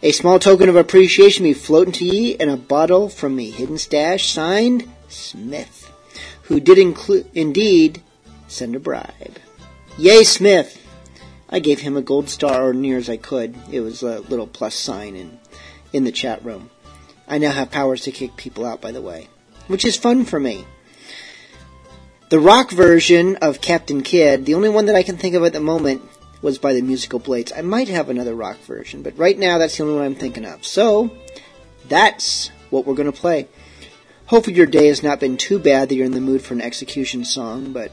A 0.03 0.11
small 0.11 0.39
token 0.39 0.67
of 0.67 0.75
appreciation 0.75 1.45
be 1.45 1.53
floating 1.53 1.93
to 1.93 2.05
ye 2.05 2.31
in 2.31 2.49
a 2.49 2.57
bottle 2.57 3.07
from 3.07 3.33
me 3.33 3.49
hidden 3.49 3.77
stash, 3.77 4.29
signed 4.29 4.91
Smith, 5.15 5.91
who 6.43 6.59
did 6.59 6.77
inclu- 6.77 7.25
indeed 7.33 8.01
send 8.47 8.75
a 8.75 8.79
bribe. 8.79 9.39
Yay, 9.97 10.23
Smith! 10.23 10.81
I 11.49 11.59
gave 11.59 11.79
him 11.79 11.95
a 11.95 12.01
gold 12.01 12.29
star, 12.29 12.69
or 12.69 12.73
near 12.73 12.97
as 12.97 13.09
I 13.09 13.17
could. 13.17 13.55
It 13.71 13.81
was 13.81 14.03
a 14.03 14.19
little 14.19 14.47
plus 14.47 14.75
sign 14.75 15.15
in, 15.15 15.39
in 15.93 16.03
the 16.03 16.11
chat 16.11 16.43
room. 16.43 16.69
I 17.27 17.37
now 17.37 17.51
have 17.51 17.71
powers 17.71 18.01
to 18.01 18.11
kick 18.11 18.35
people 18.35 18.65
out, 18.65 18.81
by 18.81 18.91
the 18.91 19.01
way, 19.01 19.29
which 19.67 19.85
is 19.85 19.95
fun 19.95 20.25
for 20.25 20.39
me. 20.39 20.65
The 22.29 22.39
rock 22.39 22.71
version 22.71 23.35
of 23.37 23.61
Captain 23.61 24.01
Kidd, 24.01 24.45
the 24.45 24.55
only 24.55 24.69
one 24.69 24.87
that 24.87 24.95
I 24.95 25.03
can 25.03 25.17
think 25.17 25.35
of 25.35 25.43
at 25.43 25.53
the 25.53 25.59
moment, 25.59 26.01
was 26.41 26.57
by 26.57 26.73
the 26.73 26.81
Musical 26.81 27.19
Blades. 27.19 27.53
I 27.55 27.61
might 27.61 27.87
have 27.87 28.09
another 28.09 28.35
rock 28.35 28.57
version, 28.65 29.01
but 29.01 29.17
right 29.17 29.37
now 29.37 29.57
that's 29.57 29.77
the 29.77 29.83
only 29.83 29.95
one 29.95 30.05
I'm 30.05 30.15
thinking 30.15 30.45
of. 30.45 30.65
So, 30.65 31.11
that's 31.87 32.49
what 32.69 32.85
we're 32.85 32.95
going 32.95 33.11
to 33.11 33.17
play. 33.17 33.47
Hopefully 34.27 34.55
your 34.55 34.65
day 34.65 34.87
has 34.87 35.03
not 35.03 35.19
been 35.19 35.37
too 35.37 35.59
bad 35.59 35.87
that 35.87 35.95
you're 35.95 36.05
in 36.05 36.13
the 36.13 36.19
mood 36.19 36.41
for 36.41 36.55
an 36.55 36.61
execution 36.61 37.23
song, 37.23 37.71
but 37.71 37.91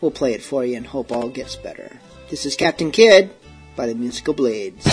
we'll 0.00 0.10
play 0.10 0.34
it 0.34 0.42
for 0.42 0.64
you 0.64 0.76
and 0.76 0.86
hope 0.86 1.12
all 1.12 1.28
gets 1.28 1.54
better. 1.54 2.00
This 2.30 2.44
is 2.44 2.56
Captain 2.56 2.90
Kidd 2.90 3.30
by 3.76 3.86
the 3.86 3.94
Musical 3.94 4.34
Blades. 4.34 4.84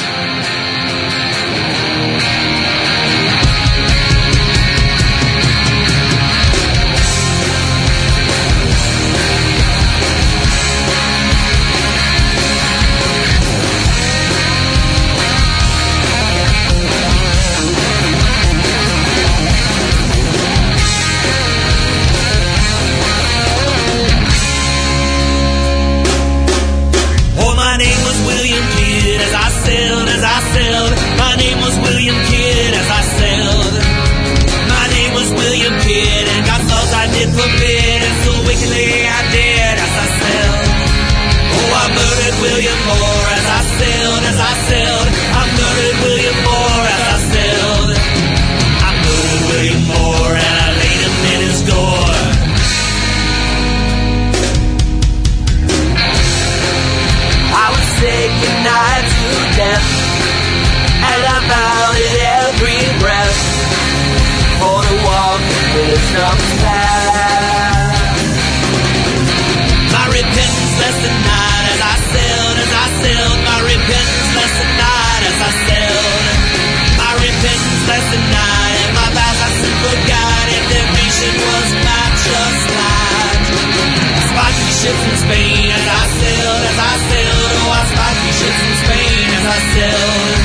Spain 85.30 85.70
as 85.70 85.86
I 85.86 86.04
sailed, 86.18 86.64
as 86.74 86.80
I 86.90 86.94
sailed. 87.06 87.54
Oh, 87.62 87.70
I 87.70 87.84
spied 87.86 88.18
three 88.18 88.34
ships 88.34 88.60
from 88.66 88.76
Spain 88.82 89.26
as 89.38 89.46
I 89.46 89.60
sailed. 89.78 90.42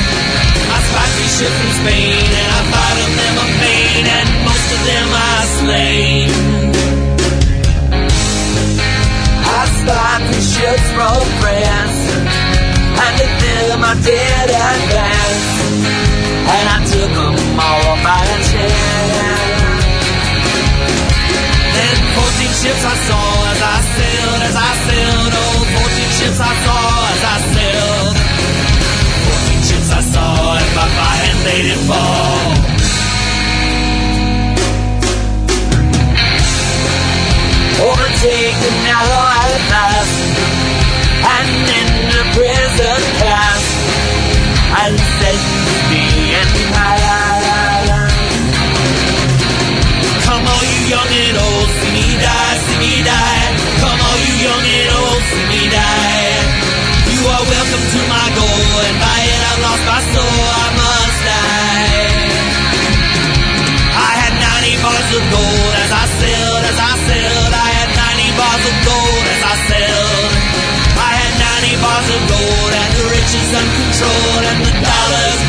I 0.69 0.79
spied 0.85 1.11
three 1.17 1.31
ships 1.37 1.57
from 1.57 1.73
Spain, 1.81 2.29
and 2.37 2.49
I 2.53 2.61
fought 2.69 2.97
of 3.01 3.11
them 3.17 3.35
a 3.41 3.47
main, 3.65 4.03
and 4.05 4.27
most 4.45 4.67
of 4.75 4.81
them 4.85 5.07
I 5.09 5.37
slain. 5.57 6.27
I 9.41 9.61
spied 9.73 10.21
three 10.29 10.45
ships 10.53 10.87
from 10.93 11.17
France, 11.41 11.99
and 12.93 13.15
at 13.25 13.33
them 13.41 13.81
I 13.81 13.93
did 14.05 14.47
advance. 14.53 15.54
14 22.65 22.73
ships 22.73 22.85
I 22.85 22.95
saw 23.07 23.51
as 23.51 23.61
I 23.61 23.77
sailed, 23.93 24.41
as 24.41 24.55
I 24.55 24.71
sailed, 24.89 25.33
oh, 25.37 25.65
14 25.85 26.17
ships 26.17 26.39
I 26.41 26.53
saw 26.65 26.81
as 27.13 27.21
I 27.21 27.37
sailed. 27.53 28.15
14 29.53 29.69
ships 29.69 29.89
I 29.91 30.01
saw, 30.01 30.57
and 30.57 30.69
by 30.73 30.87
my 30.97 31.13
hand 31.21 31.39
they 31.45 31.61
did 31.61 31.77
fall. 31.85 32.65
Overtaken 37.85 38.73
now 38.89 39.03
at 39.13 39.24
uncontrolled, 73.55 74.43
and 74.43 74.65
the 74.65 74.71
dollars 74.83 75.44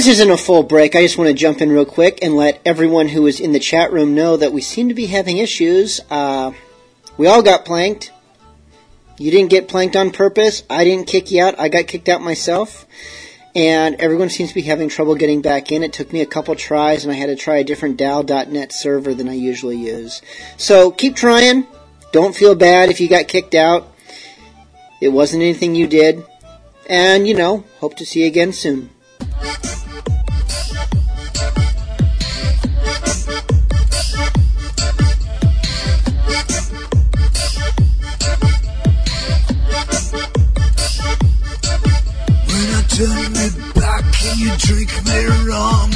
This 0.00 0.08
isn't 0.18 0.30
a 0.30 0.38
full 0.38 0.62
break. 0.62 0.96
I 0.96 1.02
just 1.02 1.18
want 1.18 1.28
to 1.28 1.34
jump 1.34 1.60
in 1.60 1.70
real 1.70 1.84
quick 1.84 2.20
and 2.22 2.34
let 2.34 2.62
everyone 2.64 3.06
who 3.06 3.26
is 3.26 3.38
in 3.38 3.52
the 3.52 3.58
chat 3.58 3.92
room 3.92 4.14
know 4.14 4.34
that 4.34 4.50
we 4.50 4.62
seem 4.62 4.88
to 4.88 4.94
be 4.94 5.04
having 5.04 5.36
issues. 5.36 6.00
Uh, 6.08 6.52
we 7.18 7.26
all 7.26 7.42
got 7.42 7.66
planked. 7.66 8.10
You 9.18 9.30
didn't 9.30 9.50
get 9.50 9.68
planked 9.68 9.96
on 9.96 10.10
purpose. 10.10 10.62
I 10.70 10.84
didn't 10.84 11.06
kick 11.06 11.30
you 11.30 11.44
out. 11.44 11.60
I 11.60 11.68
got 11.68 11.86
kicked 11.86 12.08
out 12.08 12.22
myself. 12.22 12.86
And 13.54 13.96
everyone 13.96 14.30
seems 14.30 14.48
to 14.48 14.54
be 14.54 14.62
having 14.62 14.88
trouble 14.88 15.16
getting 15.16 15.42
back 15.42 15.70
in. 15.70 15.82
It 15.82 15.92
took 15.92 16.14
me 16.14 16.22
a 16.22 16.26
couple 16.26 16.54
tries, 16.54 17.04
and 17.04 17.12
I 17.12 17.16
had 17.16 17.26
to 17.26 17.36
try 17.36 17.56
a 17.56 17.64
different 17.64 17.98
DAL.net 17.98 18.72
server 18.72 19.12
than 19.12 19.28
I 19.28 19.34
usually 19.34 19.76
use. 19.76 20.22
So 20.56 20.90
keep 20.90 21.14
trying. 21.14 21.66
Don't 22.10 22.34
feel 22.34 22.54
bad 22.54 22.88
if 22.88 23.02
you 23.02 23.08
got 23.10 23.28
kicked 23.28 23.54
out. 23.54 23.92
It 25.02 25.10
wasn't 25.10 25.42
anything 25.42 25.74
you 25.74 25.86
did. 25.86 26.24
And, 26.88 27.28
you 27.28 27.34
know, 27.34 27.64
hope 27.80 27.96
to 27.96 28.06
see 28.06 28.22
you 28.22 28.28
again 28.28 28.54
soon. 28.54 28.88
When 42.46 42.74
I 42.74 42.82
turn 42.88 43.32
back 43.74 44.04
and 44.24 44.40
you 44.40 44.50
drink 44.58 44.90
me 45.04 45.26
rum. 45.48 45.90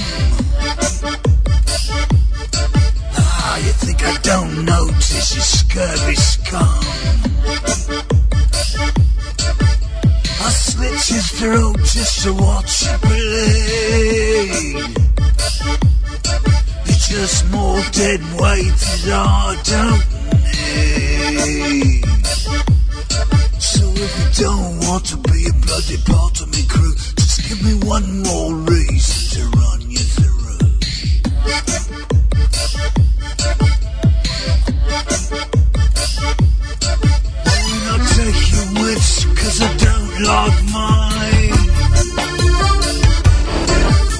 Ah, 3.16 3.56
you 3.58 3.72
think 3.72 4.02
I 4.04 4.16
don't 4.22 4.64
notice 4.64 5.34
you 5.34 5.40
scurvy 5.40 6.14
scum. 6.14 6.84
I 10.44 10.50
slit 10.50 10.92
his 10.92 11.30
throat 11.30 11.78
just 11.78 12.24
to 12.24 12.34
watch 12.34 12.82
you 12.82 12.98
bleed. 12.98 14.76
It's 16.84 17.08
just 17.08 17.50
more 17.50 17.80
dead 17.92 18.20
weight 18.38 18.76
that 19.06 19.24
I 19.24 19.56
don't 19.64 20.04
need. 21.72 22.04
So 23.58 23.88
if 23.96 24.12
you 24.20 24.28
don't 24.44 24.80
want 24.86 25.06
to 25.06 25.16
be 25.16 25.46
a 25.48 25.52
bloody 25.64 25.96
part 26.04 26.38
of 26.42 26.48
me 26.50 26.62
crew, 26.68 26.94
just 27.16 27.48
give 27.48 27.62
me 27.64 27.74
one 27.88 28.22
more 28.22 28.52
reason 28.54 29.40
to 29.40 29.48
run 29.56 29.80
you 29.90 29.96
through. 29.96 30.24
I 40.16 40.18
like 40.20 40.62
mine. 40.72 41.50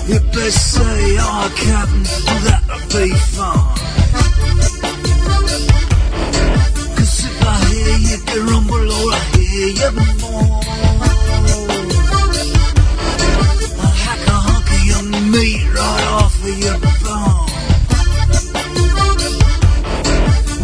You 0.09 0.19
best 0.33 0.73
say, 0.75 1.17
oh 1.21 1.49
Captain, 1.57 2.03
that'll 2.45 2.83
be 2.91 3.15
fine. 3.15 3.79
Cause 6.97 7.25
if 7.25 7.43
I 7.43 7.47
hear 7.71 7.97
you 8.09 8.19
grumble 8.27 8.91
or 8.91 9.13
I 9.13 9.19
hear 9.37 9.69
you 9.69 9.91
moan, 9.93 10.65
I'll 13.79 13.95
hack 14.03 14.27
a 14.27 14.31
hunk 14.35 14.69
of 14.75 14.83
your 14.91 15.05
meat 15.31 15.63
right 15.75 16.07
off 16.11 16.37
of 16.43 16.59
your 16.59 16.79
bone. 17.05 17.51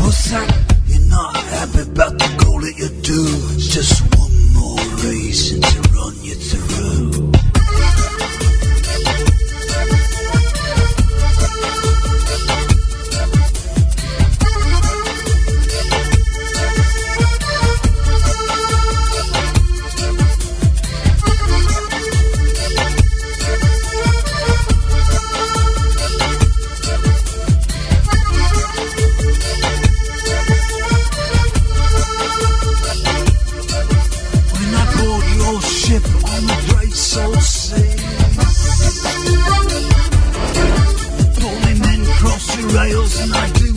What's 0.03 0.31
that? 0.31 0.49
You're 0.89 1.07
not 1.09 1.37
happy 1.37 1.83
about 1.83 2.19
the 2.19 2.29
goal 2.45 2.61
that 2.63 2.75
you 2.77 2.89
do. 3.03 3.21
It's 3.55 3.69
just 3.69 4.10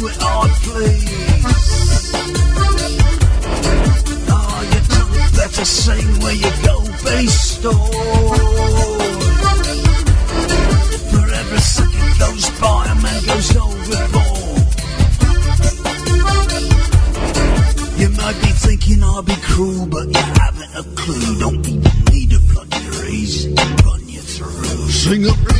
I 0.07 0.47
do 0.47 0.49
please. 0.63 2.11
Oh, 4.29 4.59
you 5.57 5.65
sing 5.65 6.19
where 6.21 6.33
you 6.33 6.51
go 6.63 6.81
be. 7.03 7.27
For 11.11 11.27
every 11.41 11.59
second 11.59 12.19
by, 12.59 12.85
a 12.85 12.95
man 13.01 13.21
goes 13.25 13.55
overboard. 13.55 14.59
You 17.99 18.09
might 18.09 18.37
be 18.41 18.51
thinking 18.65 19.03
I'll 19.03 19.23
be 19.23 19.35
cruel, 19.35 19.85
but 19.87 20.07
you 20.07 20.23
haven't 20.41 20.75
a 20.75 20.83
clue. 20.95 21.39
Don't 21.39 21.67
even 21.67 21.81
need 22.11 22.31
you 22.31 22.39
through. 24.19 24.89
Sing 24.89 25.27
up, 25.27 25.52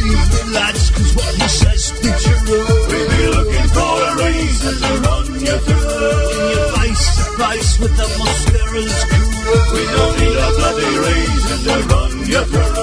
face 7.38 7.80
with 7.80 7.96
the 7.98 8.08
mascara's 8.20 9.00
crew. 9.10 9.32
We 9.74 9.84
don't 9.96 10.16
need 10.20 10.38
a 10.38 10.50
bloody 10.58 10.94
reason 11.08 11.58
to 11.68 11.76
run 11.92 12.14
you 12.32 12.42
through. 12.52 12.74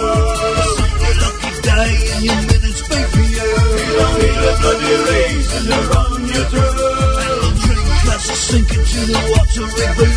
Sing 0.77 0.97
your 1.01 1.17
lucky 1.23 1.53
day 1.61 1.93
and 2.15 2.23
your 2.25 2.41
minutes 2.51 2.83
be 2.89 2.99
for 3.13 3.27
you. 3.37 3.49
We 3.75 3.85
don't 3.99 4.17
need 4.21 4.43
a 4.51 4.55
bloody 4.61 4.95
reason 5.11 5.63
to 5.71 5.79
run 5.93 6.21
you 6.35 6.43
through. 6.51 6.75
Little 7.21 7.55
drink 7.65 8.07
us 8.15 8.27
sinking 8.51 8.85
to 8.93 9.01
the 9.11 9.21
water 9.33 9.67
below. 9.77 10.09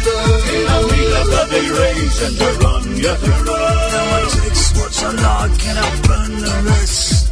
We 0.49 0.57
don't 0.67 0.87
need 0.93 1.13
a 1.13 1.23
bloody 1.31 1.65
reason 1.81 2.31
to 2.41 2.47
run 2.63 2.85
you 2.97 3.13
through. 3.21 3.45
Now 3.45 4.17
I 4.17 4.21
takes 4.33 4.65
what's 4.77 5.03
I 5.03 5.11
like 5.11 5.61
and 5.67 5.79
I 5.79 5.89
burn 6.07 6.31
the 6.41 6.53
rest. 6.69 7.22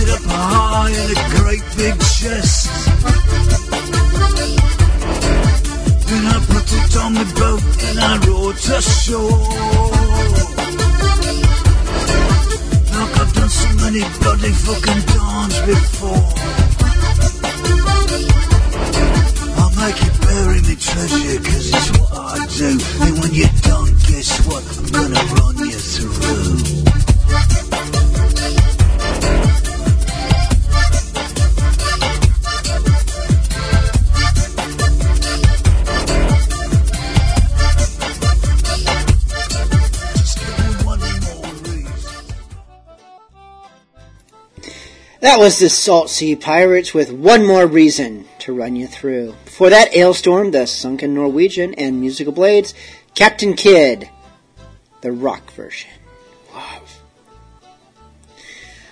I 0.00 0.12
up 0.12 0.22
high 0.24 0.90
in 0.90 1.10
a 1.12 1.18
great 1.36 1.64
big 1.76 1.92
chest. 2.00 2.70
Then 6.08 6.24
I 6.24 6.36
put 6.48 6.72
it 6.72 6.96
on 6.96 7.12
my 7.14 7.24
boat 7.36 7.62
and 7.84 7.98
I 8.00 8.16
row 8.26 8.52
to 8.52 8.80
shore. 8.80 9.44
Like 12.96 13.14
I've 13.20 13.32
done 13.34 13.50
so 13.50 13.68
many 13.84 14.00
bloody 14.20 14.52
fucking 14.64 15.02
times 15.12 15.60
before. 15.68 16.24
I'll 19.60 19.74
make 19.76 20.00
you 20.00 20.12
bury 20.24 20.60
me 20.62 20.76
treasure, 20.80 21.40
cause 21.44 21.68
it's 21.76 21.90
what 21.98 22.12
I 22.16 22.46
do. 22.46 22.70
And 23.04 23.18
when 23.20 23.34
you're 23.34 23.56
done, 23.68 23.92
guess 24.08 24.46
what? 24.46 24.64
I'm 24.78 24.86
gonna 24.92 25.20
run 25.34 25.58
you 25.58 25.76
through. 25.76 26.79
That 45.30 45.38
was 45.38 45.60
the 45.60 45.68
Salt 45.68 46.10
Sea 46.10 46.34
Pirates 46.34 46.92
with 46.92 47.12
one 47.12 47.46
more 47.46 47.64
reason 47.64 48.24
to 48.40 48.52
run 48.52 48.74
you 48.74 48.88
through. 48.88 49.36
Before 49.44 49.70
that, 49.70 49.92
Alestorm, 49.92 50.50
the 50.50 50.66
Sunken 50.66 51.14
Norwegian, 51.14 51.72
and 51.74 52.00
Musical 52.00 52.32
Blades, 52.32 52.74
Captain 53.14 53.54
Kidd, 53.54 54.10
the 55.02 55.12
rock 55.12 55.52
version. 55.52 55.88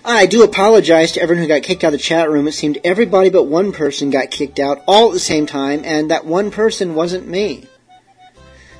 I 0.04 0.26
do 0.26 0.44
apologize 0.44 1.10
to 1.12 1.20
everyone 1.20 1.42
who 1.42 1.48
got 1.48 1.64
kicked 1.64 1.82
out 1.82 1.88
of 1.92 1.98
the 1.98 1.98
chat 1.98 2.30
room. 2.30 2.46
It 2.46 2.52
seemed 2.52 2.78
everybody 2.84 3.30
but 3.30 3.48
one 3.48 3.72
person 3.72 4.10
got 4.10 4.30
kicked 4.30 4.60
out 4.60 4.84
all 4.86 5.08
at 5.08 5.14
the 5.14 5.18
same 5.18 5.46
time, 5.46 5.82
and 5.84 6.12
that 6.12 6.24
one 6.24 6.52
person 6.52 6.94
wasn't 6.94 7.26
me. 7.26 7.66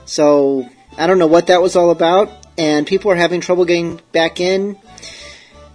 So, 0.05 0.69
I 0.97 1.09
don't 1.09 1.19
know 1.19 1.27
what 1.27 1.49
that 1.49 1.61
was 1.61 1.75
all 1.75 1.91
about, 1.91 2.31
and 2.57 2.87
people 2.87 3.11
are 3.11 3.17
having 3.17 3.41
trouble 3.41 3.65
getting 3.65 4.01
back 4.13 4.39
in. 4.39 4.79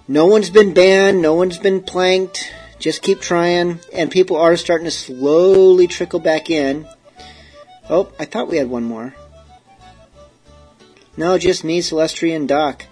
No 0.07 0.25
one's 0.25 0.49
been 0.49 0.73
banned, 0.73 1.21
no 1.21 1.33
one's 1.33 1.57
been 1.57 1.81
planked. 1.81 2.51
Just 2.79 3.01
keep 3.01 3.21
trying, 3.21 3.79
and 3.93 4.11
people 4.11 4.35
are 4.35 4.57
starting 4.57 4.85
to 4.85 4.91
slowly 4.91 5.87
trickle 5.87 6.19
back 6.19 6.49
in. 6.49 6.85
Oh, 7.89 8.11
I 8.19 8.25
thought 8.25 8.49
we 8.49 8.57
had 8.57 8.69
one 8.69 8.83
more. 8.83 9.15
No, 11.15 11.37
just 11.37 11.63
me, 11.63 11.79
Celestri, 11.79 12.35
and 12.35 12.47
Doc. 12.47 12.85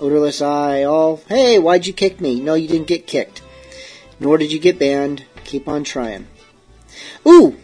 Odorless 0.00 0.40
Eye, 0.40 0.84
all, 0.84 1.20
hey, 1.28 1.58
why'd 1.58 1.86
you 1.86 1.92
kick 1.92 2.20
me? 2.20 2.40
No, 2.40 2.54
you 2.54 2.68
didn't 2.68 2.86
get 2.86 3.06
kicked. 3.06 3.42
Nor 4.20 4.38
did 4.38 4.52
you 4.52 4.58
get 4.58 4.78
banned. 4.78 5.24
Keep 5.44 5.68
on 5.68 5.84
trying. 5.84 6.26
Ooh! 7.26 7.56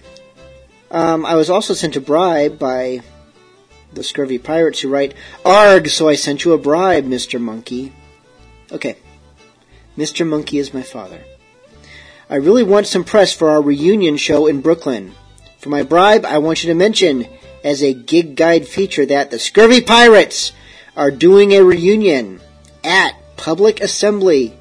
Um, 0.91 1.27
I 1.27 1.35
was 1.35 1.51
also 1.51 1.75
sent 1.75 1.97
a 1.97 2.01
bribe 2.01 2.59
by 2.59 3.01
the 3.93 4.05
Scurvy 4.05 4.39
Pirates 4.39 4.81
who 4.81 4.89
write, 4.89 5.15
Arg, 5.45 5.89
so 5.89 6.09
I 6.09 6.15
sent 6.15 6.45
you 6.45 6.53
a 6.53 6.59
bribe, 6.59 7.05
Mr. 7.05 7.41
Monkey. 7.41 7.93
Okay. 8.71 8.97
Mr. 9.97 10.27
Monkey 10.27 10.59
is 10.59 10.75
my 10.75 10.83
father. 10.83 11.21
I 12.29 12.37
really 12.37 12.63
want 12.63 12.87
some 12.87 13.05
press 13.05 13.33
for 13.33 13.51
our 13.51 13.63
reunion 13.63 14.17
show 14.17 14.47
in 14.47 14.61
Brooklyn. 14.61 15.15
For 15.59 15.69
my 15.69 15.83
bribe, 15.83 16.25
I 16.25 16.39
want 16.39 16.65
you 16.65 16.69
to 16.69 16.75
mention 16.75 17.27
as 17.63 17.83
a 17.83 17.95
gig 17.95 18.37
guide 18.37 18.67
feature 18.67 19.07
that 19.07 19.31
the 19.31 19.39
Scurvy 19.39 19.81
Pirates 19.81 20.53
are 20.97 21.11
doing 21.11 21.53
a 21.53 21.63
reunion 21.63 22.41
at 22.83 23.15
Public 23.37 23.81
Assembly, 23.81 24.59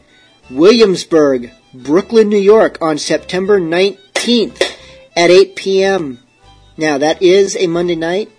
Williamsburg, 0.50 1.52
Brooklyn, 1.74 2.30
New 2.30 2.38
York 2.38 2.78
on 2.82 3.00
September 3.00 3.60
19th 3.60 4.62
at 5.16 5.32
8 5.32 5.56
p.m. 5.56 6.20
Now, 6.78 7.00
that 7.00 7.22
is 7.22 7.56
a 7.56 7.66
Monday 7.66 7.96
night. 7.96 8.32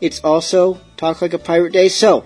It's 0.00 0.20
also 0.20 0.80
Talk 0.96 1.20
Like 1.20 1.32
a 1.32 1.38
Pirate 1.38 1.72
Day. 1.72 1.88
So, 1.88 2.24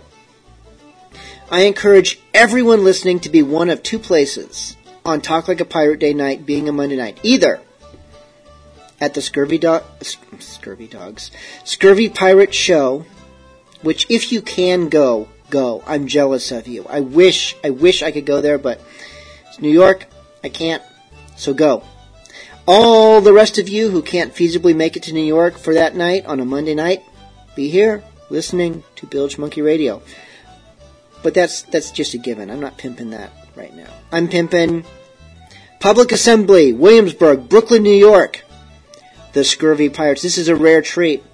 I 1.50 1.62
encourage 1.62 2.20
everyone 2.34 2.84
listening 2.84 3.20
to 3.20 3.30
be 3.30 3.42
one 3.42 3.70
of 3.70 3.82
two 3.82 3.98
places 3.98 4.76
on 5.04 5.22
Talk 5.22 5.48
Like 5.48 5.60
a 5.60 5.64
Pirate 5.64 6.00
Day 6.00 6.12
night 6.12 6.44
being 6.44 6.68
a 6.68 6.72
Monday 6.72 6.96
night. 6.96 7.20
Either 7.22 7.60
at 9.00 9.14
the 9.14 9.22
Scurvy, 9.22 9.58
Do- 9.58 9.80
Scurvy 10.00 10.90
Dogs, 10.90 11.30
Scurvy 11.64 12.10
Pirate 12.10 12.54
Show, 12.54 13.06
which 13.80 14.06
if 14.10 14.30
you 14.30 14.42
can 14.42 14.88
go, 14.90 15.28
go. 15.48 15.82
I'm 15.86 16.06
jealous 16.06 16.52
of 16.52 16.68
you. 16.68 16.86
I 16.88 17.00
wish, 17.00 17.56
I 17.64 17.70
wish 17.70 18.02
I 18.02 18.10
could 18.10 18.26
go 18.26 18.40
there, 18.42 18.58
but 18.58 18.80
it's 19.48 19.60
New 19.60 19.70
York. 19.70 20.06
I 20.44 20.50
can't. 20.50 20.82
So 21.36 21.54
go. 21.54 21.82
All 22.66 23.20
the 23.20 23.32
rest 23.32 23.58
of 23.58 23.68
you 23.68 23.90
who 23.90 24.02
can't 24.02 24.32
feasibly 24.32 24.76
make 24.76 24.96
it 24.96 25.02
to 25.04 25.12
New 25.12 25.24
York 25.24 25.58
for 25.58 25.74
that 25.74 25.96
night 25.96 26.26
on 26.26 26.38
a 26.38 26.44
Monday 26.44 26.74
night, 26.74 27.02
be 27.56 27.68
here 27.68 28.04
listening 28.30 28.84
to 28.96 29.06
Bilge 29.06 29.38
Monkey 29.38 29.62
Radio. 29.62 30.02
But 31.22 31.34
that's 31.34 31.62
that's 31.62 31.90
just 31.90 32.14
a 32.14 32.18
given. 32.18 32.50
I'm 32.50 32.60
not 32.60 32.78
pimping 32.78 33.10
that 33.10 33.30
right 33.56 33.74
now. 33.74 33.90
I'm 34.12 34.28
pimping 34.28 34.84
Public 35.80 36.12
Assembly, 36.12 36.72
Williamsburg, 36.72 37.48
Brooklyn, 37.48 37.82
New 37.82 37.94
York. 37.94 38.42
The 39.32 39.44
Scurvy 39.44 39.88
Pirates. 39.88 40.22
This 40.22 40.38
is 40.38 40.46
a 40.46 40.54
rare 40.54 40.80
treat. 40.80 41.24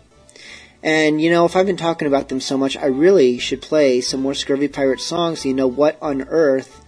And 0.82 1.20
you 1.20 1.31
know, 1.31 1.45
if 1.45 1.55
I've 1.55 1.66
been 1.66 1.77
talking 1.77 2.09
about 2.09 2.28
them 2.31 2.41
so 2.41 2.57
much, 2.57 2.77
I 2.77 2.87
really 2.87 3.39
should 3.39 3.61
play 3.61 4.01
some 4.01 4.23
more 4.23 4.35
Scurvy 4.35 4.69
Pirate 4.69 5.01
songs. 5.01 5.41
So 5.41 5.49
you 5.49 5.55
know 5.55 5.66
what 5.66 5.99
on 6.01 6.23
earth? 6.23 6.80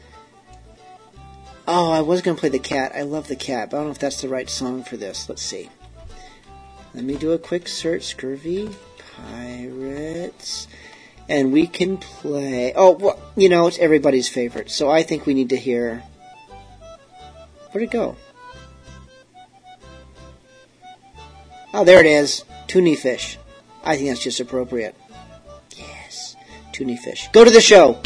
Oh, 1.67 1.93
I 1.93 2.01
was 2.01 2.23
going 2.23 2.37
to 2.37 2.41
play 2.41 2.49
the 2.49 2.59
cat. 2.59 2.93
I 2.95 3.03
love 3.03 3.29
the 3.29 3.37
cat, 3.37 3.71
but 3.71 3.77
I 3.77 3.81
don't 3.81 3.87
know 3.87 3.93
if 3.93 3.99
that's 3.99 4.21
the 4.21 4.29
right 4.29 4.51
song 4.51 4.83
for 4.83 4.97
this. 4.97 5.29
Let's 5.29 5.43
see. 5.43 5.71
Let 6.95 7.05
me 7.05 7.17
do 7.17 7.33
a 7.33 7.39
quick 7.39 7.69
search. 7.69 8.03
Scurvy 8.05 8.69
Pirates. 9.17 10.67
And 11.29 11.53
we 11.53 11.67
can 11.67 11.99
play. 11.99 12.73
Oh, 12.75 12.93
well, 12.93 13.19
you 13.37 13.49
know, 13.49 13.69
it's 13.69 13.79
everybody's 13.79 14.29
favorite. 14.29 14.71
So 14.71 14.91
I 14.91 15.03
think 15.03 15.25
we 15.25 15.35
need 15.35 15.51
to 15.51 15.57
hear. 15.57 16.03
Where'd 17.71 17.85
it 17.85 17.91
go? 17.91 18.17
Oh, 21.73 21.85
there 21.85 22.01
it 22.01 22.07
is. 22.07 22.45
Toonie 22.67 22.97
Fish. 22.97 23.39
I 23.85 23.97
think 23.97 24.09
that's 24.09 24.23
just 24.23 24.41
appropriate. 24.41 24.95
Yes. 25.77 26.37
Toonie 26.73 26.99
Fish. 26.99 27.29
Go 27.33 27.45
to 27.45 27.51
the 27.51 27.61
show. 27.61 28.01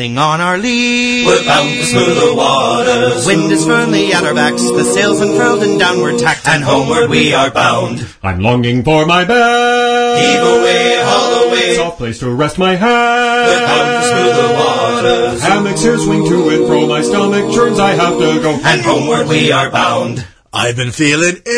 Nothing 0.00 0.16
on 0.18 0.40
our 0.40 0.56
lee. 0.56 1.26
We're 1.26 1.44
bound 1.44 1.78
for 1.78 1.84
smoother 1.84 2.34
waters. 2.34 3.26
Wind 3.26 3.52
is 3.52 3.66
firmly 3.66 4.12
at 4.12 4.24
our 4.24 4.34
backs. 4.34 4.62
The 4.62 4.84
sails 4.84 5.20
unfurled 5.20 5.62
and 5.62 5.78
downward 5.78 6.18
tacked. 6.18 6.48
And 6.48 6.64
homeward 6.64 7.10
we 7.10 7.34
are 7.34 7.50
bound. 7.50 8.06
I'm 8.22 8.40
longing 8.40 8.82
for 8.82 9.04
my 9.04 9.26
bed. 9.26 10.20
Heave 10.20 10.40
away, 10.40 11.02
haul 11.04 11.48
away. 11.48 11.74
Soft 11.76 11.98
place 11.98 12.18
to 12.20 12.30
rest 12.30 12.58
my 12.58 12.76
head. 12.76 13.46
We're 13.46 13.66
bound 13.66 14.04
for 14.04 14.08
smoother 14.08 14.54
waters. 14.54 15.42
Hammocks 15.42 15.82
here 15.82 15.98
swing 15.98 16.26
to 16.28 16.48
and 16.48 16.66
fro. 16.66 16.86
My 16.86 17.02
stomach 17.02 17.52
churns. 17.54 17.78
I 17.78 17.90
have 17.90 18.14
to 18.14 18.40
go. 18.40 18.58
And 18.64 18.80
homeward 18.80 19.28
we 19.28 19.52
are 19.52 19.70
bound. 19.70 20.26
I've 20.52 20.76
been 20.76 20.92
feeling 20.92 21.36
ill. 21.44 21.49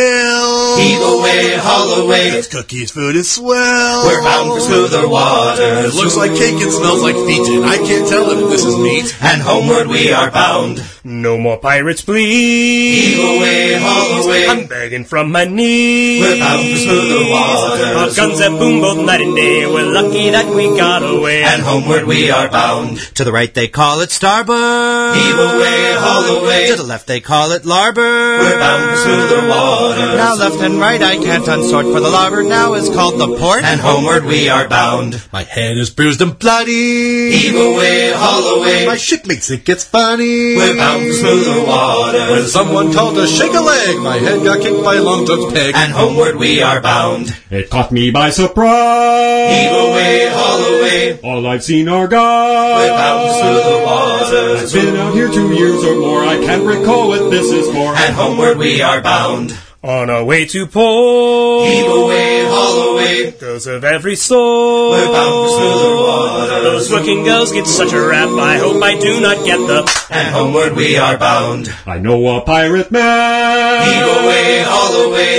Heave 0.78 1.02
away, 1.02 1.56
haul 1.56 2.04
away. 2.04 2.30
This 2.30 2.48
cookie's 2.48 2.90
food 2.90 3.16
is 3.16 3.30
swell. 3.30 4.06
We're 4.06 4.22
bound 4.22 4.50
for 4.52 4.60
smoother 4.60 5.08
waters. 5.08 5.94
It 5.94 5.96
looks 5.96 6.16
like 6.16 6.32
cake 6.32 6.60
and 6.60 6.72
smells 6.72 7.02
like 7.02 7.16
feet, 7.16 7.46
and 7.48 7.64
I 7.64 7.78
can't 7.78 8.08
tell 8.08 8.30
if 8.30 8.50
this 8.50 8.64
is 8.64 8.76
meat. 8.76 9.14
And 9.22 9.42
homeward 9.42 9.88
we 9.88 10.12
are 10.12 10.30
bound. 10.30 10.84
No 11.04 11.36
more 11.36 11.58
pirates, 11.58 12.02
please. 12.02 13.16
Heave 13.16 13.24
away, 13.24 13.74
haul 13.74 14.24
away. 14.24 14.46
I'm 14.46 14.66
begging 14.66 15.04
from 15.04 15.32
my 15.32 15.44
knees. 15.44 16.22
We're 16.22 16.38
bound 16.38 16.62
for 16.62 16.76
smoother 16.76 17.30
waters. 17.30 17.96
Our 17.96 18.14
guns 18.14 18.38
that 18.38 18.50
boom 18.50 18.80
both 18.80 19.04
night 19.04 19.20
and 19.20 19.34
day. 19.34 19.66
We're 19.66 19.90
lucky 19.90 20.30
that 20.30 20.54
we 20.54 20.76
got 20.76 21.02
away. 21.02 21.42
And 21.42 21.62
homeward 21.62 22.04
we 22.04 22.30
are 22.30 22.48
bound. 22.48 22.98
To 23.16 23.24
the 23.24 23.32
right 23.32 23.52
they 23.52 23.66
call 23.68 24.00
it 24.00 24.10
starboard. 24.10 25.16
Heave 25.16 25.38
away, 25.38 25.94
haul 25.98 26.42
away. 26.42 26.68
To 26.68 26.76
the 26.76 26.84
left 26.84 27.06
they 27.08 27.20
call 27.20 27.50
it 27.50 27.64
larboard. 27.64 28.06
We're 28.06 28.58
bound 28.58 28.90
for 28.90 28.96
smoother 29.02 29.48
waters. 29.48 30.16
Now 30.16 30.34
left 30.36 30.61
and 30.62 30.78
right 30.78 31.02
I 31.02 31.16
can't 31.16 31.44
unsort, 31.44 31.92
for 31.92 32.00
the 32.00 32.10
larboard 32.10 32.46
now 32.46 32.74
is 32.74 32.88
called 32.88 33.18
the 33.18 33.38
port. 33.38 33.64
And 33.64 33.80
homeward 33.80 34.24
we 34.24 34.48
are 34.48 34.68
bound. 34.68 35.22
My 35.32 35.42
head 35.42 35.76
is 35.76 35.90
bruised 35.90 36.20
and 36.20 36.38
bloody. 36.38 37.32
Heave 37.32 37.54
away, 37.54 38.12
haul 38.12 38.58
away. 38.58 38.86
My 38.86 38.96
shipmates 38.96 39.50
it 39.50 39.64
gets 39.64 39.84
funny. 39.84 40.56
We're 40.56 40.76
bound 40.76 41.06
for 41.06 41.12
smoother 41.12 41.66
waters. 41.66 42.30
When 42.30 42.46
someone 42.46 42.92
called 42.92 43.16
to 43.16 43.26
shake 43.26 43.54
a 43.54 43.60
leg, 43.60 43.98
my 44.00 44.16
head 44.18 44.44
got 44.44 44.60
kicked 44.60 44.84
by 44.84 44.96
a 44.96 45.02
Long 45.02 45.26
John's 45.26 45.52
peg. 45.52 45.74
And 45.74 45.92
homeward 45.92 46.36
we 46.36 46.62
are 46.62 46.80
bound. 46.80 47.34
It 47.50 47.70
caught 47.70 47.92
me 47.92 48.10
by 48.10 48.30
surprise. 48.30 49.56
Heave 49.56 49.72
away, 49.72 50.28
haul 50.30 50.78
away. 50.78 51.20
All 51.22 51.46
I've 51.46 51.64
seen 51.64 51.88
are 51.88 52.08
guys. 52.08 52.88
We're 52.88 52.96
bound 52.96 53.28
for 53.28 53.34
smoother 53.40 53.84
waters. 53.84 54.74
I've 54.74 54.82
been 54.82 54.96
out 54.96 55.14
here 55.14 55.28
two 55.28 55.52
years 55.52 55.82
or 55.84 55.98
more. 55.98 56.24
I 56.24 56.38
can't 56.38 56.64
recall 56.64 57.08
what 57.08 57.30
this 57.30 57.50
is 57.50 57.66
for. 57.66 57.94
And 57.94 58.14
homeward 58.14 58.58
we 58.58 58.80
are 58.82 59.00
bound. 59.00 59.56
On 59.84 60.08
our 60.10 60.22
way 60.22 60.46
to 60.46 60.66
port. 60.68 61.66
Heave 61.66 61.90
away, 61.90 62.44
haul 62.46 62.92
away. 62.92 63.32
Girls 63.32 63.66
of 63.66 63.82
every 63.82 64.14
sort. 64.14 64.92
We're 64.92 65.12
bound 65.12 65.34
for 65.34 65.48
smoother 65.58 65.96
waters. 65.96 66.62
Those 66.62 66.92
working 66.92 67.24
girls 67.24 67.50
get 67.50 67.66
such 67.66 67.92
a 67.92 68.00
rap. 68.00 68.28
I 68.28 68.58
hope 68.58 68.80
I 68.80 68.96
do 68.96 69.20
not 69.20 69.44
get 69.44 69.58
the. 69.58 70.06
And 70.08 70.32
homeward 70.32 70.76
we 70.76 70.96
are 70.96 71.18
bound. 71.18 71.68
I 71.84 71.98
know 71.98 72.36
a 72.36 72.42
pirate 72.42 72.92
man. 72.92 73.82
Heave 73.82 74.24
away, 74.24 74.62
haul 74.62 74.78
away. 74.78 74.81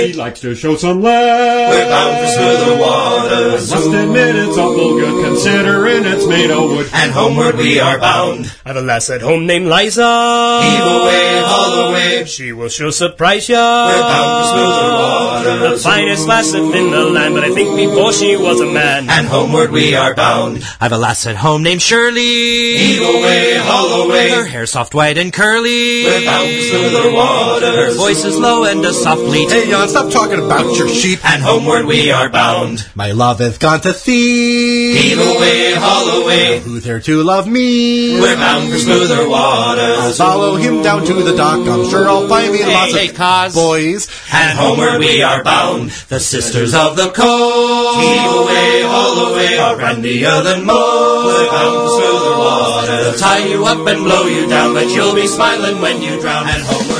He 0.06 0.12
likes 0.12 0.40
to 0.40 0.54
show 0.54 0.76
some 0.76 1.02
love. 1.02 1.70
We're 1.70 1.88
bound 1.88 2.16
for 2.28 2.70
the 2.70 2.76
waters. 2.80 3.70
Must 3.70 3.86
admit 3.86 4.36
it's 4.36 4.58
awful 4.58 4.98
good 4.98 5.24
considering 5.24 6.04
it's 6.04 6.26
made 6.26 6.50
of 6.50 6.70
wood. 6.70 6.88
And 6.92 7.12
homeward 7.12 7.56
we 7.56 7.80
are 7.80 7.98
bound. 7.98 8.52
I've 8.64 8.76
a 8.76 8.82
lass 8.82 9.10
at 9.10 9.22
home 9.22 9.46
named 9.46 9.66
Liza. 9.66 10.60
Heave 10.62 10.80
away, 10.80 11.42
haul 11.44 11.88
away. 11.90 12.24
She 12.24 12.52
will 12.52 12.68
sure 12.68 12.92
surprise 12.92 13.48
ya. 13.48 13.86
We're 13.86 14.00
bound 14.00 14.30
for 14.34 14.50
smoother 14.52 14.92
waters. 14.92 15.82
The 15.82 15.88
finest 15.88 16.26
lass 16.28 16.54
in 16.54 16.90
the 16.90 17.04
land, 17.04 17.34
but 17.34 17.44
I 17.44 17.52
think 17.54 17.76
before 17.76 18.12
she 18.12 18.36
was 18.36 18.60
a 18.60 18.66
man. 18.66 19.08
And 19.08 19.26
homeward 19.26 19.70
we 19.70 19.94
are 19.94 20.14
bound. 20.14 20.62
I've 20.80 20.92
a 20.92 20.98
lass 20.98 21.26
at 21.26 21.36
home 21.36 21.62
named 21.62 21.82
Shirley. 21.82 22.76
Heave 22.76 23.02
away, 23.02 23.54
haul 23.56 24.02
away. 24.02 24.30
Her 24.30 24.44
hair 24.44 24.66
soft, 24.66 24.94
white, 24.94 25.18
and 25.18 25.32
curly. 25.32 26.04
We're 26.04 26.24
bound 26.24 26.50
for 26.50 26.62
smoother 26.62 27.12
waters. 27.12 27.94
Her 27.94 27.94
voice 27.94 28.24
is 28.24 28.38
low 28.38 28.64
and 28.64 28.84
a 28.84 28.92
soft 28.92 29.22
bleat. 29.22 29.50
Hey, 29.50 29.68
Jan, 29.70 29.88
stop 29.94 30.10
talking 30.10 30.44
about 30.44 30.66
your 30.76 30.88
sheep. 30.88 31.24
And 31.24 31.40
homeward 31.42 31.86
we 31.86 32.10
are 32.10 32.28
bound. 32.28 32.84
My 32.96 33.12
love 33.12 33.38
hath 33.38 33.60
gone 33.60 33.80
to 33.82 33.92
thee. 33.92 34.96
Heave 34.98 35.18
away, 35.18 35.74
haul 35.76 36.22
away. 36.22 36.58
Who's 36.60 36.82
there 36.82 36.98
to 37.00 37.22
love 37.22 37.46
me? 37.46 38.18
We're 38.20 38.34
bound 38.36 38.70
for 38.72 38.78
smoother 38.78 39.22
I'll 39.22 39.30
waters. 39.30 40.18
follow 40.18 40.56
him 40.56 40.82
down 40.82 41.04
to 41.06 41.14
the 41.14 41.36
dock. 41.36 41.60
I'm 41.68 41.88
sure 41.88 42.08
I'll 42.08 42.26
find 42.28 42.52
me 42.52 42.64
lots 42.66 42.92
Hey, 42.94 43.08
of 43.08 43.14
cause. 43.14 43.54
boys. 43.54 44.08
And 44.32 44.58
homeward 44.58 44.98
we 44.98 45.22
are 45.22 45.44
bound. 45.44 45.90
The 46.10 46.18
sisters 46.18 46.74
of 46.74 46.96
the 46.96 47.10
coast. 47.10 47.98
Heave 48.00 48.32
away, 48.34 48.82
haul 48.82 49.30
away. 49.30 49.58
Are 49.58 49.76
brandier 49.76 50.42
than 50.42 50.64
most. 50.66 51.26
We're 51.26 51.50
bound 51.50 51.74
for 51.78 51.88
smoother 52.02 52.38
waters. 52.38 53.04
They'll 53.04 53.18
tie 53.20 53.46
you 53.46 53.64
up 53.64 53.86
and 53.86 54.02
blow 54.04 54.26
you 54.26 54.48
down, 54.48 54.74
but 54.74 54.88
you'll 54.90 55.14
be 55.14 55.26
smiling 55.28 55.80
when 55.80 56.02
you 56.02 56.20
drown. 56.20 56.48
And 56.48 56.62
homeward 56.62 56.93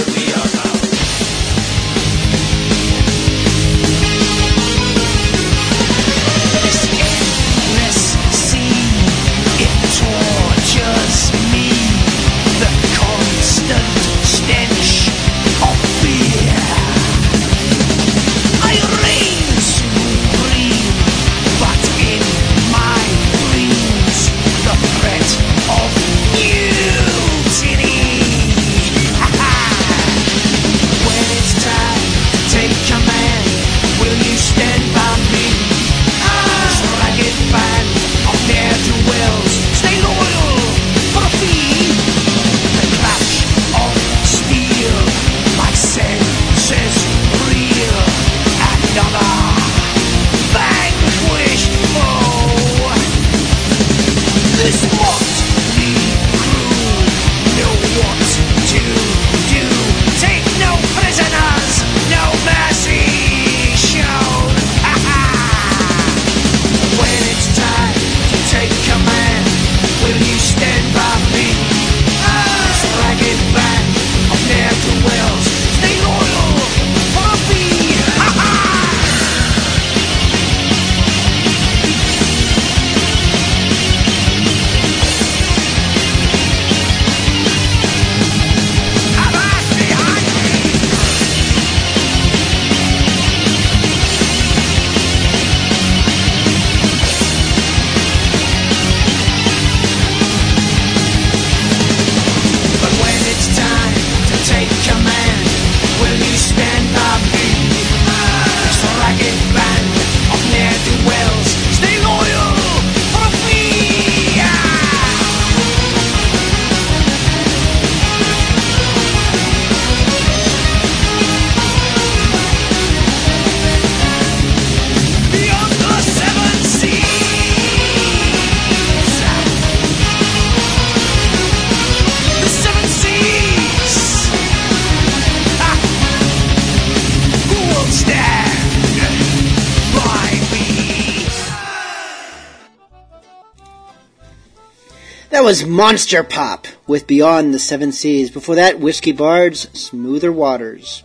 was 145.55 145.65
Monster 145.65 146.25
Pop 146.25 146.67
with 146.89 147.07
Beyond 147.07 147.55
the 147.55 147.61
Seven 147.61 147.93
Seas. 147.93 148.29
Before 148.29 148.57
that, 148.57 148.81
Whiskey 148.81 149.13
Bard's 149.13 149.69
Smoother 149.79 150.33
Waters. 150.33 151.05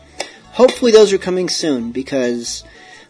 Hopefully 0.53 0.91
those 0.91 1.13
are 1.13 1.19
coming 1.19 1.49
soon 1.49 1.91
because 1.91 2.63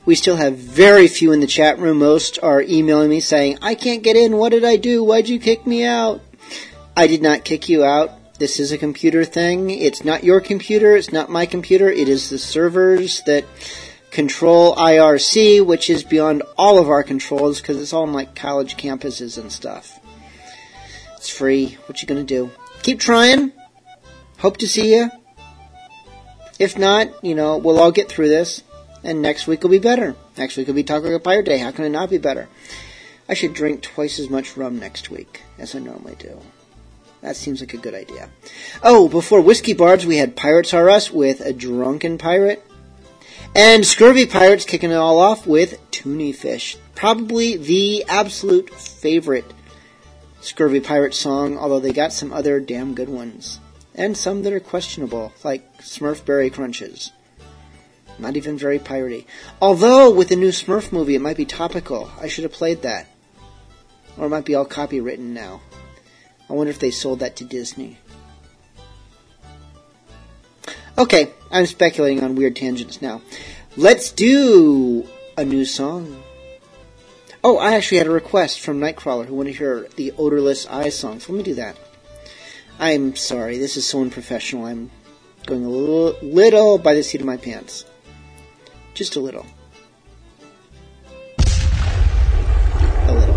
we 0.03 0.15
still 0.15 0.35
have 0.35 0.57
very 0.57 1.07
few 1.07 1.31
in 1.31 1.39
the 1.39 1.47
chat 1.47 1.79
room. 1.79 1.99
Most 1.99 2.39
are 2.43 2.61
emailing 2.61 3.09
me 3.09 3.21
saying, 3.21 3.57
I 3.61 3.75
can't 3.75 4.03
get 4.03 4.17
in. 4.17 4.35
What 4.35 4.49
did 4.49 4.65
I 4.65 4.75
do? 4.75 5.01
Why'd 5.01 5.29
you 5.29 5.39
kick 5.39 5.65
me 5.65 5.85
out? 5.85 6.19
I 6.97 7.07
did 7.07 7.21
not 7.21 7.45
kick 7.45 7.69
you 7.69 7.85
out. 7.85 8.33
This 8.37 8.59
is 8.59 8.73
a 8.73 8.77
computer 8.77 9.23
thing. 9.23 9.69
It's 9.69 10.03
not 10.03 10.25
your 10.25 10.41
computer. 10.41 10.97
It's 10.97 11.13
not 11.13 11.29
my 11.29 11.45
computer. 11.45 11.89
It 11.89 12.09
is 12.09 12.29
the 12.29 12.37
servers 12.37 13.21
that 13.27 13.45
control 14.11 14.75
IRC, 14.75 15.65
which 15.65 15.89
is 15.89 16.03
beyond 16.03 16.43
all 16.57 16.79
of 16.79 16.89
our 16.89 17.01
controls 17.01 17.61
because 17.61 17.79
it's 17.79 17.93
all 17.93 18.03
on 18.03 18.11
like 18.11 18.35
college 18.35 18.75
campuses 18.75 19.37
and 19.37 19.49
stuff. 19.49 20.01
It's 21.19 21.27
free. 21.27 21.77
What 21.85 22.01
you 22.01 22.07
gonna 22.07 22.23
do? 22.23 22.49
Keep 22.81 23.01
trying. 23.01 23.51
Hope 24.37 24.55
to 24.55 24.67
see 24.69 24.95
you. 24.95 25.11
If 26.57 26.77
not, 26.77 27.09
you 27.21 27.35
know, 27.35 27.57
we'll 27.57 27.77
all 27.77 27.91
get 27.91 28.07
through 28.07 28.29
this, 28.29 28.63
and 29.03 29.21
next 29.21 29.45
week 29.45 29.61
will 29.61 29.69
be 29.69 29.79
better. 29.79 30.15
Next 30.37 30.55
week 30.55 30.67
will 30.67 30.75
be 30.75 30.83
Talk 30.83 31.03
Like 31.03 31.11
a 31.11 31.19
Pirate 31.19 31.45
Day. 31.45 31.57
How 31.57 31.71
can 31.71 31.83
it 31.83 31.89
not 31.89 32.09
be 32.09 32.19
better? 32.19 32.47
I 33.27 33.33
should 33.33 33.53
drink 33.53 33.81
twice 33.81 34.17
as 34.17 34.29
much 34.29 34.55
rum 34.55 34.79
next 34.79 35.09
week 35.09 35.41
as 35.57 35.75
I 35.75 35.79
normally 35.79 36.15
do. 36.17 36.39
That 37.19 37.35
seems 37.35 37.59
like 37.59 37.73
a 37.73 37.77
good 37.77 37.95
idea. 37.95 38.29
Oh, 38.81 39.09
before 39.09 39.41
Whiskey 39.41 39.73
Bards, 39.73 40.05
we 40.05 40.19
had 40.19 40.37
Pirates 40.37 40.73
R 40.73 40.89
Us 40.89 41.11
with 41.11 41.41
a 41.41 41.51
drunken 41.51 42.17
pirate. 42.17 42.65
And 43.53 43.85
Scurvy 43.85 44.25
Pirates 44.25 44.63
kicking 44.63 44.91
it 44.91 44.95
all 44.95 45.19
off 45.19 45.45
with 45.45 45.79
Toonie 45.91 46.33
Fish. 46.33 46.77
Probably 46.95 47.57
the 47.57 48.05
absolute 48.07 48.69
favorite 48.69 49.51
Scurvy 50.41 50.79
Pirate 50.79 51.13
song, 51.13 51.57
although 51.57 51.79
they 51.79 51.91
got 51.93 52.13
some 52.13 52.31
other 52.31 52.59
damn 52.59 52.93
good 52.93 53.09
ones. 53.09 53.59
And 53.95 54.15
some 54.15 54.43
that 54.43 54.53
are 54.53 54.59
questionable, 54.59 55.33
like 55.43 55.79
Smurfberry 55.79 56.51
Crunches. 56.51 57.11
Not 58.17 58.37
even 58.37 58.57
very 58.57 58.79
piratey. 58.79 59.25
Although, 59.61 60.11
with 60.11 60.29
the 60.29 60.35
new 60.35 60.49
Smurf 60.49 60.91
movie, 60.91 61.15
it 61.15 61.21
might 61.21 61.37
be 61.37 61.45
topical. 61.45 62.09
I 62.21 62.27
should 62.27 62.43
have 62.43 62.53
played 62.53 62.81
that. 62.81 63.07
Or 64.17 64.25
it 64.25 64.29
might 64.29 64.45
be 64.45 64.55
all 64.55 64.65
copywritten 64.65 65.33
now. 65.33 65.61
I 66.49 66.53
wonder 66.53 66.71
if 66.71 66.79
they 66.79 66.91
sold 66.91 67.19
that 67.19 67.35
to 67.37 67.45
Disney. 67.45 67.97
Okay, 70.97 71.31
I'm 71.51 71.65
speculating 71.65 72.23
on 72.23 72.35
weird 72.35 72.55
tangents 72.55 73.01
now. 73.01 73.21
Let's 73.77 74.11
do 74.11 75.07
a 75.37 75.45
new 75.45 75.63
song. 75.63 76.23
Oh, 77.41 77.57
I 77.57 77.75
actually 77.75 77.99
had 77.99 78.07
a 78.07 78.11
request 78.11 78.59
from 78.59 78.81
Nightcrawler 78.81 79.25
who 79.25 79.33
wanted 79.33 79.53
to 79.53 79.57
hear 79.57 79.87
the 79.95 80.11
Odorless 80.17 80.67
Eyes 80.67 80.97
song. 80.97 81.21
So 81.21 81.31
let 81.31 81.37
me 81.37 81.43
do 81.43 81.53
that. 81.55 81.77
I'm 82.77 83.15
sorry, 83.15 83.57
this 83.57 83.77
is 83.77 83.87
so 83.87 84.01
unprofessional. 84.01 84.65
I'm 84.65 84.91
going 85.45 85.63
a 85.63 85.69
little, 85.69 86.17
little 86.21 86.77
by 86.77 86.95
the 86.95 87.01
seat 87.03 87.21
of 87.21 87.27
my 87.27 87.37
pants. 87.37 87.85
Just 88.93 89.15
a 89.15 89.21
little. 89.21 89.45
A 93.07 93.13
little. 93.13 93.35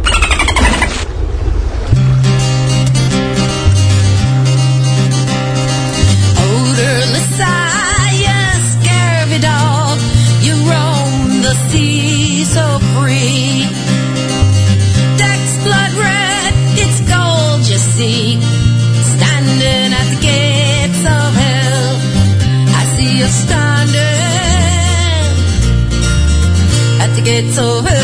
Odorless 6.38 7.40
eye, 7.40 8.58
scurvy 8.82 9.40
dog, 9.40 9.98
you 10.42 10.54
roam 10.68 11.40
the 11.42 11.54
sea 11.70 12.44
so 12.44 12.80
free. 12.98 13.68
Gold. 18.02 18.42
Standing 19.14 19.92
at 20.00 20.06
the 20.12 20.18
gates 20.20 21.02
of 21.16 21.34
hell, 21.42 21.96
I 22.78 22.82
see 22.96 23.18
you 23.18 23.26
standing 23.26 23.96
at 27.00 27.10
the 27.16 27.22
gates 27.22 27.58
of 27.58 27.84
hell. 27.86 28.01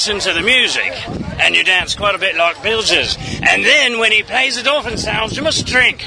listen 0.00 0.18
to 0.18 0.32
the 0.32 0.40
music 0.40 0.94
and 1.42 1.54
you 1.54 1.62
dance 1.62 1.94
quite 1.94 2.14
a 2.14 2.18
bit 2.18 2.34
like 2.34 2.56
Bilges. 2.62 3.18
And 3.42 3.62
then 3.62 3.98
when 3.98 4.12
he 4.12 4.22
plays 4.22 4.56
the 4.56 4.62
dolphin 4.62 4.96
sounds, 4.96 5.36
you 5.36 5.42
must 5.42 5.66
drink. 5.66 6.06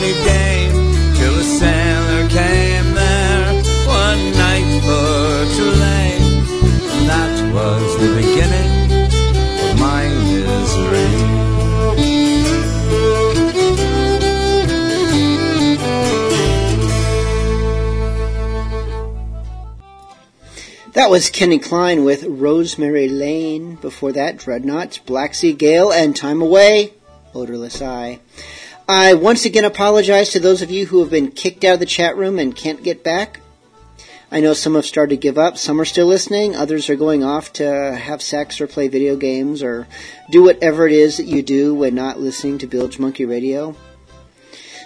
Till 0.00 1.34
a 1.38 1.44
sailor 1.44 2.28
came 2.28 2.94
there 2.94 3.62
one 3.86 4.32
night 4.32 4.82
for. 4.82 5.20
And 6.92 7.08
that 7.08 7.54
was 7.54 7.98
the 8.00 8.14
beginning. 8.16 8.80
That 20.92 21.08
was 21.08 21.30
Kenny 21.30 21.58
Klein 21.58 22.04
with 22.04 22.24
Rosemary 22.24 23.08
Lane. 23.08 23.76
Before 23.76 24.12
that, 24.12 24.36
Dreadnoughts, 24.36 24.98
Black 24.98 25.34
Sea 25.34 25.52
Gale, 25.52 25.90
and 25.90 26.14
Time 26.14 26.42
Away, 26.42 26.92
Odorless 27.32 27.80
Eye. 27.80 28.18
I 28.92 29.14
once 29.14 29.44
again 29.44 29.64
apologize 29.64 30.30
to 30.30 30.40
those 30.40 30.62
of 30.62 30.70
you 30.72 30.84
who 30.86 30.98
have 30.98 31.10
been 31.10 31.30
kicked 31.30 31.62
out 31.62 31.74
of 31.74 31.78
the 31.78 31.86
chat 31.86 32.16
room 32.16 32.40
and 32.40 32.56
can't 32.56 32.82
get 32.82 33.04
back. 33.04 33.38
I 34.32 34.40
know 34.40 34.52
some 34.52 34.74
have 34.74 34.84
started 34.84 35.14
to 35.14 35.20
give 35.20 35.38
up, 35.38 35.58
some 35.58 35.80
are 35.80 35.84
still 35.84 36.08
listening, 36.08 36.56
others 36.56 36.90
are 36.90 36.96
going 36.96 37.22
off 37.22 37.52
to 37.52 37.94
have 37.94 38.20
sex 38.20 38.60
or 38.60 38.66
play 38.66 38.88
video 38.88 39.14
games 39.14 39.62
or 39.62 39.86
do 40.32 40.42
whatever 40.42 40.88
it 40.88 40.92
is 40.92 41.18
that 41.18 41.26
you 41.26 41.40
do 41.40 41.72
when 41.72 41.94
not 41.94 42.18
listening 42.18 42.58
to 42.58 42.66
Bilge 42.66 42.98
Monkey 42.98 43.24
Radio. 43.24 43.76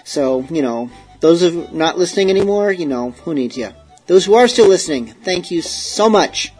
So, 0.03 0.41
you 0.51 0.61
know, 0.61 0.91
those 1.21 1.41
of 1.41 1.73
not 1.73 1.97
listening 1.97 2.29
anymore, 2.29 2.71
you 2.71 2.85
know, 2.85 3.09
who 3.09 3.33
needs 3.33 3.57
you? 3.57 3.73
Those 4.05 4.25
who 4.25 4.35
are 4.35 4.47
still 4.47 4.67
listening, 4.67 5.07
thank 5.07 5.49
you 5.49 5.63
so 5.63 6.11
much. 6.11 6.53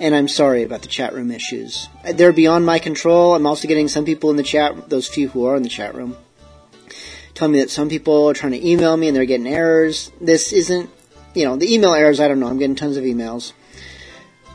And 0.00 0.14
I'm 0.14 0.28
sorry 0.28 0.62
about 0.62 0.80
the 0.80 0.88
chat 0.88 1.12
room 1.12 1.30
issues. 1.30 1.88
They're 2.14 2.32
beyond 2.32 2.64
my 2.64 2.78
control. 2.78 3.34
I'm 3.34 3.46
also 3.46 3.68
getting 3.68 3.86
some 3.86 4.06
people 4.06 4.30
in 4.30 4.36
the 4.36 4.42
chat, 4.42 4.88
those 4.88 5.06
few 5.06 5.28
who 5.28 5.44
are 5.44 5.56
in 5.56 5.62
the 5.62 5.68
chat 5.68 5.94
room, 5.94 6.16
telling 7.34 7.52
me 7.52 7.60
that 7.60 7.68
some 7.68 7.90
people 7.90 8.30
are 8.30 8.32
trying 8.32 8.52
to 8.52 8.66
email 8.66 8.96
me 8.96 9.08
and 9.08 9.16
they're 9.16 9.26
getting 9.26 9.46
errors. 9.46 10.10
This 10.18 10.54
isn't, 10.54 10.88
you 11.34 11.44
know, 11.44 11.56
the 11.56 11.72
email 11.72 11.92
errors, 11.92 12.18
I 12.18 12.28
don't 12.28 12.40
know. 12.40 12.46
I'm 12.46 12.58
getting 12.58 12.76
tons 12.76 12.96
of 12.96 13.04
emails. 13.04 13.52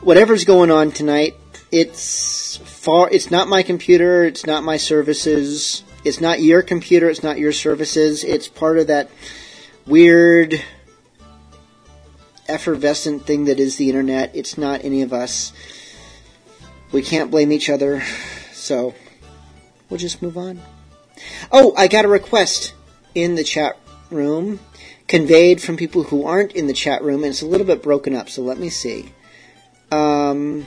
Whatever's 0.00 0.44
going 0.44 0.72
on 0.72 0.90
tonight, 0.90 1.36
it's 1.70 2.56
far, 2.56 3.08
it's 3.10 3.30
not 3.30 3.46
my 3.46 3.62
computer, 3.62 4.24
it's 4.24 4.46
not 4.46 4.64
my 4.64 4.76
services, 4.76 5.84
it's 6.04 6.20
not 6.20 6.40
your 6.40 6.62
computer, 6.62 7.08
it's 7.08 7.22
not 7.22 7.38
your 7.38 7.52
services, 7.52 8.24
it's 8.24 8.48
part 8.48 8.78
of 8.78 8.88
that 8.88 9.10
weird 9.86 10.60
effervescent 12.48 13.26
thing 13.26 13.44
that 13.44 13.58
is 13.58 13.76
the 13.76 13.88
internet. 13.88 14.34
It's 14.34 14.56
not 14.56 14.84
any 14.84 15.02
of 15.02 15.12
us. 15.12 15.52
We 16.92 17.02
can't 17.02 17.30
blame 17.30 17.52
each 17.52 17.68
other. 17.68 18.02
So, 18.52 18.94
we'll 19.88 19.98
just 19.98 20.22
move 20.22 20.36
on. 20.36 20.60
Oh, 21.52 21.74
I 21.76 21.88
got 21.88 22.04
a 22.04 22.08
request 22.08 22.74
in 23.14 23.34
the 23.34 23.44
chat 23.44 23.78
room 24.10 24.60
conveyed 25.08 25.62
from 25.62 25.76
people 25.76 26.04
who 26.04 26.24
aren't 26.24 26.52
in 26.52 26.66
the 26.66 26.72
chat 26.72 27.02
room, 27.02 27.22
and 27.22 27.30
it's 27.30 27.42
a 27.42 27.46
little 27.46 27.66
bit 27.66 27.82
broken 27.82 28.14
up, 28.14 28.28
so 28.28 28.42
let 28.42 28.58
me 28.58 28.68
see. 28.68 29.12
Um, 29.92 30.66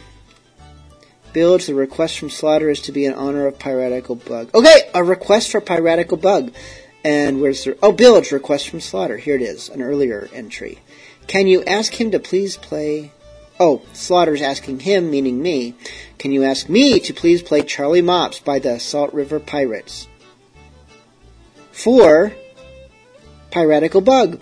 Bilge, 1.33 1.67
the 1.67 1.75
request 1.75 2.17
from 2.17 2.29
Slaughter 2.29 2.69
is 2.69 2.81
to 2.81 2.91
be 2.91 3.05
in 3.05 3.13
honor 3.13 3.45
of 3.45 3.59
Piratical 3.59 4.15
Bug. 4.15 4.49
Okay, 4.55 4.89
a 4.93 5.03
request 5.03 5.51
for 5.51 5.61
Piratical 5.61 6.17
Bug. 6.17 6.53
And 7.03 7.41
where's 7.41 7.63
the. 7.63 7.77
Oh, 7.81 7.91
Bilge, 7.91 8.31
request 8.31 8.69
from 8.69 8.81
Slaughter. 8.81 9.17
Here 9.17 9.35
it 9.35 9.41
is, 9.41 9.69
an 9.69 9.81
earlier 9.81 10.29
entry. 10.33 10.79
Can 11.29 11.45
you 11.45 11.63
ask 11.65 11.93
him 11.93 12.09
to 12.09 12.19
please 12.19 12.57
play. 12.57 13.11
Oh, 13.59 13.83
Slaughter's 13.93 14.41
asking 14.41 14.79
him, 14.79 15.11
meaning 15.11 15.39
me. 15.39 15.75
Can 16.17 16.31
you 16.31 16.43
ask 16.43 16.67
me 16.67 16.99
to 17.01 17.13
please 17.13 17.43
play 17.43 17.61
Charlie 17.61 18.01
Mops 18.01 18.39
by 18.39 18.57
the 18.57 18.79
Salt 18.79 19.13
River 19.13 19.39
Pirates? 19.39 20.07
For 21.71 22.33
Piratical 23.51 24.01
Bug. 24.01 24.41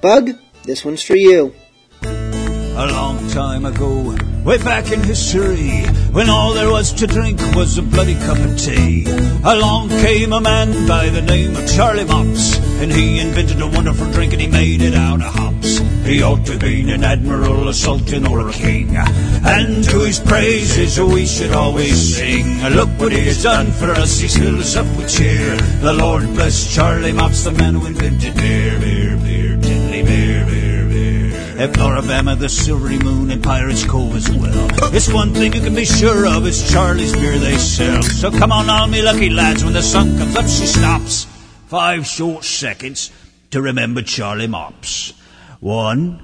Bug, 0.00 0.30
this 0.64 0.82
one's 0.82 1.02
for 1.02 1.14
you. 1.14 1.54
A 2.02 2.86
long 2.86 3.28
time 3.28 3.66
ago, 3.66 4.16
way 4.46 4.56
back 4.56 4.90
in 4.92 5.02
history, 5.02 5.84
when 6.10 6.30
all 6.30 6.54
there 6.54 6.70
was 6.70 6.90
to 6.94 7.06
drink 7.06 7.38
was 7.54 7.76
a 7.76 7.82
bloody 7.82 8.14
cup 8.14 8.38
of 8.38 8.58
tea, 8.58 9.04
along 9.44 9.90
came 9.90 10.32
a 10.32 10.40
man 10.40 10.88
by 10.88 11.10
the 11.10 11.20
name 11.20 11.54
of 11.54 11.70
Charlie 11.70 12.06
Mops, 12.06 12.56
and 12.80 12.90
he 12.90 13.20
invented 13.20 13.60
a 13.60 13.66
wonderful 13.66 14.10
drink 14.12 14.32
and 14.32 14.40
he 14.40 14.48
made 14.48 14.80
it 14.80 14.94
out 14.94 15.20
of 15.20 15.34
hops. 15.34 15.71
He 16.04 16.22
ought 16.22 16.44
to 16.46 16.58
been 16.58 16.90
an 16.90 17.04
admiral, 17.04 17.68
a 17.68 17.74
sultan, 17.74 18.26
or 18.26 18.48
a 18.48 18.52
king, 18.52 18.96
and 18.96 19.84
to 19.84 20.00
his 20.00 20.18
praises 20.18 21.00
we 21.00 21.26
should 21.26 21.52
always 21.52 22.16
sing. 22.16 22.60
Look 22.74 22.88
what 22.98 23.12
he 23.12 23.20
has 23.26 23.42
done 23.42 23.70
for 23.70 23.90
us, 23.92 24.18
he's 24.18 24.36
filled 24.36 24.60
us 24.60 24.76
up 24.76 24.86
with 24.96 25.08
cheer. 25.08 25.56
The 25.80 25.92
Lord 25.92 26.24
bless 26.34 26.74
Charlie 26.74 27.12
Mops, 27.12 27.44
the 27.44 27.52
man 27.52 27.74
who 27.74 27.86
invented 27.86 28.34
beer, 28.34 28.78
beer, 28.80 29.16
beer, 29.16 29.56
tiddly 29.60 30.02
beer, 30.02 30.44
beer, 30.44 30.88
beer. 30.88 31.62
If 31.62 31.78
Alabama, 31.78 32.34
the 32.34 32.48
Silvery 32.48 32.98
Moon, 32.98 33.30
and 33.30 33.42
Pirates 33.42 33.84
Cove 33.84 34.16
as 34.16 34.28
well. 34.28 34.94
It's 34.94 35.12
one 35.12 35.32
thing 35.32 35.52
you 35.52 35.60
can 35.60 35.74
be 35.74 35.84
sure 35.84 36.26
of, 36.26 36.46
it's 36.46 36.70
Charlie's 36.70 37.12
beer 37.12 37.38
they 37.38 37.56
sell. 37.56 38.02
So 38.02 38.30
come 38.30 38.50
on, 38.50 38.68
all 38.68 38.88
me 38.88 39.02
lucky 39.02 39.30
lads, 39.30 39.64
when 39.64 39.72
the 39.72 39.82
sun 39.82 40.18
comes 40.18 40.36
up, 40.36 40.46
she 40.46 40.66
stops. 40.66 41.26
Five 41.68 42.06
short 42.06 42.44
seconds 42.44 43.10
to 43.52 43.62
remember 43.62 44.02
Charlie 44.02 44.48
Mops. 44.48 45.14
One, 45.62 46.20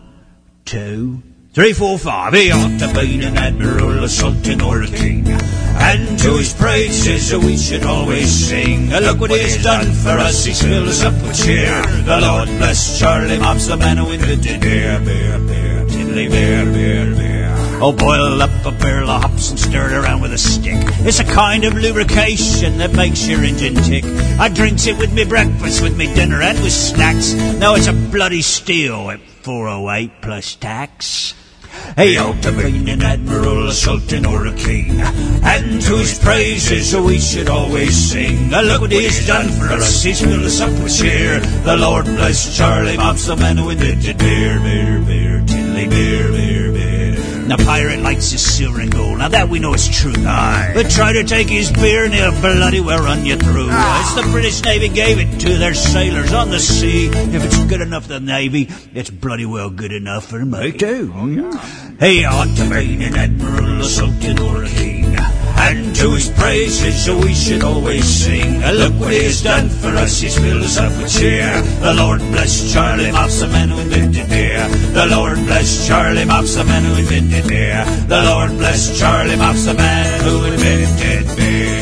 two, 0.64 1.22
three, 1.52 1.72
four, 1.72 1.96
five. 1.96 2.34
He 2.34 2.50
ought 2.50 2.76
to 2.80 2.92
be 2.92 3.24
an 3.24 3.36
admiral, 3.36 4.02
a 4.02 4.08
sultan, 4.08 4.60
or 4.60 4.82
a 4.82 4.88
king. 4.88 5.28
And 5.28 6.18
to 6.18 6.38
his 6.38 6.52
praises 6.52 7.32
we 7.36 7.56
should 7.56 7.84
always 7.84 8.48
sing. 8.48 8.90
Look 8.90 9.20
what 9.20 9.30
he's 9.30 9.62
done 9.62 9.92
for 9.92 10.18
us, 10.18 10.44
he's 10.44 10.60
filled 10.60 10.88
us 10.88 11.04
up 11.04 11.14
with 11.22 11.40
cheer. 11.40 11.80
The 12.02 12.18
Lord 12.20 12.48
bless 12.58 12.98
Charlie 12.98 13.38
Mops, 13.38 13.68
the 13.68 13.76
man 13.76 13.98
who 13.98 14.10
invented 14.10 14.60
beer, 14.60 15.00
beer, 15.04 15.38
beer, 15.38 15.86
tiddly 15.86 16.28
beer, 16.28 16.64
beer, 16.64 17.14
beer. 17.14 17.54
Oh, 17.80 17.92
boil 17.92 18.42
up 18.42 18.66
a 18.66 18.72
barrel 18.72 19.08
of 19.08 19.22
hops 19.22 19.50
and 19.50 19.60
stir 19.60 19.90
it 19.90 19.92
around 19.92 20.20
with 20.20 20.32
a 20.32 20.38
stick. 20.38 20.82
It's 21.06 21.20
a 21.20 21.24
kind 21.24 21.62
of 21.62 21.74
lubrication 21.74 22.78
that 22.78 22.92
makes 22.92 23.24
your 23.28 23.44
engine 23.44 23.76
tick. 23.76 24.04
I 24.40 24.48
drinks 24.48 24.88
it 24.88 24.98
with 24.98 25.12
me 25.12 25.24
breakfast, 25.24 25.80
with 25.80 25.96
me 25.96 26.12
dinner, 26.12 26.42
and 26.42 26.60
with 26.60 26.72
snacks. 26.72 27.34
Now 27.34 27.76
it's 27.76 27.86
a 27.86 27.92
bloody 27.92 28.42
steal 28.42 29.06
408 29.42 30.22
plus 30.22 30.54
tax. 30.56 31.34
Hey, 31.96 32.16
out 32.16 32.42
to 32.42 32.52
being 32.52 32.88
an 32.88 33.02
admiral, 33.02 33.68
a 33.68 33.72
sultan, 33.72 34.24
or 34.24 34.46
a 34.46 34.54
king. 34.54 35.00
And 35.42 35.80
to 35.82 35.96
his 35.98 36.18
praises 36.18 36.94
we 36.96 37.18
should 37.18 37.48
always 37.48 37.96
sing. 37.96 38.52
Uh, 38.52 38.62
Look 38.62 38.82
what 38.82 38.92
he's 38.92 39.26
done 39.26 39.48
for 39.48 39.66
us, 39.66 40.02
he's 40.02 40.20
filled 40.20 40.44
us 40.44 40.60
up 40.60 40.70
with 40.82 40.96
cheer. 40.96 41.40
The 41.40 41.76
Lord 41.76 42.06
bless 42.06 42.56
Charlie 42.56 42.96
Mops, 42.96 43.26
the 43.26 43.36
man 43.36 43.56
who 43.56 43.70
invented 43.70 44.18
beer, 44.18 44.60
beer, 44.60 45.00
beer, 45.00 45.42
tiddly 45.46 45.88
beer, 45.88 45.88
beer, 45.88 46.32
beer. 46.32 46.37
Now, 47.48 47.56
pirate 47.56 48.00
likes 48.00 48.30
his 48.30 48.42
silver 48.42 48.80
and 48.82 48.92
gold. 48.92 49.20
Now, 49.20 49.28
that 49.28 49.48
we 49.48 49.58
know 49.58 49.72
is 49.72 49.88
true. 49.88 50.12
Aye. 50.18 50.72
But 50.74 50.90
try 50.90 51.14
to 51.14 51.24
take 51.24 51.48
his 51.48 51.72
beer 51.72 52.04
and 52.04 52.12
he'll 52.12 52.38
bloody 52.42 52.80
well 52.80 53.02
run 53.02 53.24
you 53.24 53.36
through. 53.36 53.68
Ah. 53.70 54.02
It's 54.02 54.22
the 54.22 54.30
British 54.30 54.62
Navy 54.62 54.90
gave 54.90 55.18
it 55.18 55.40
to 55.40 55.56
their 55.56 55.72
sailors 55.72 56.34
on 56.34 56.50
the 56.50 56.60
sea. 56.60 57.06
If 57.06 57.42
it's 57.42 57.64
good 57.64 57.80
enough 57.80 58.02
for 58.02 58.10
the 58.10 58.20
Navy, 58.20 58.68
it's 58.92 59.08
bloody 59.08 59.46
well 59.46 59.70
good 59.70 59.92
enough 59.92 60.26
for 60.26 60.44
me 60.44 60.72
too. 60.72 61.10
Oh, 61.16 61.26
yeah. 61.26 61.96
He 61.98 62.22
ought 62.26 62.54
to 62.58 62.68
be 62.68 63.02
an 63.02 63.16
admiral, 63.16 63.80
a 63.80 63.84
sultan, 63.84 64.38
or 64.40 64.64
a 64.64 64.68
king. 64.68 64.97
And 65.60 65.94
to 65.96 66.14
his 66.14 66.30
praises 66.30 67.08
we 67.10 67.34
should 67.34 67.62
always 67.62 68.04
sing. 68.04 68.60
Look 68.60 68.94
what 68.94 69.12
he 69.12 69.24
has 69.24 69.42
done 69.42 69.68
for 69.68 69.88
us, 69.88 70.20
he's 70.20 70.38
filled 70.38 70.62
us 70.62 70.78
up 70.78 70.96
with 70.96 71.12
cheer. 71.12 71.60
The 71.80 71.94
Lord 71.94 72.20
bless 72.20 72.72
Charlie 72.72 73.10
Mops, 73.10 73.40
the 73.40 73.48
man 73.48 73.68
who 73.70 73.80
invented 73.80 74.28
beer. 74.28 74.68
The 74.68 75.06
Lord 75.06 75.36
bless 75.46 75.86
Charlie 75.86 76.24
Mops, 76.24 76.54
the 76.54 76.64
man 76.64 76.84
who 76.84 76.94
invented 76.96 77.48
beer. 77.48 77.84
The 78.06 78.22
Lord 78.22 78.50
bless 78.52 78.98
Charlie 78.98 79.36
Mops, 79.36 79.64
the 79.64 79.74
man 79.74 80.20
who 80.24 80.44
invented 80.44 81.36
beer. 81.36 81.78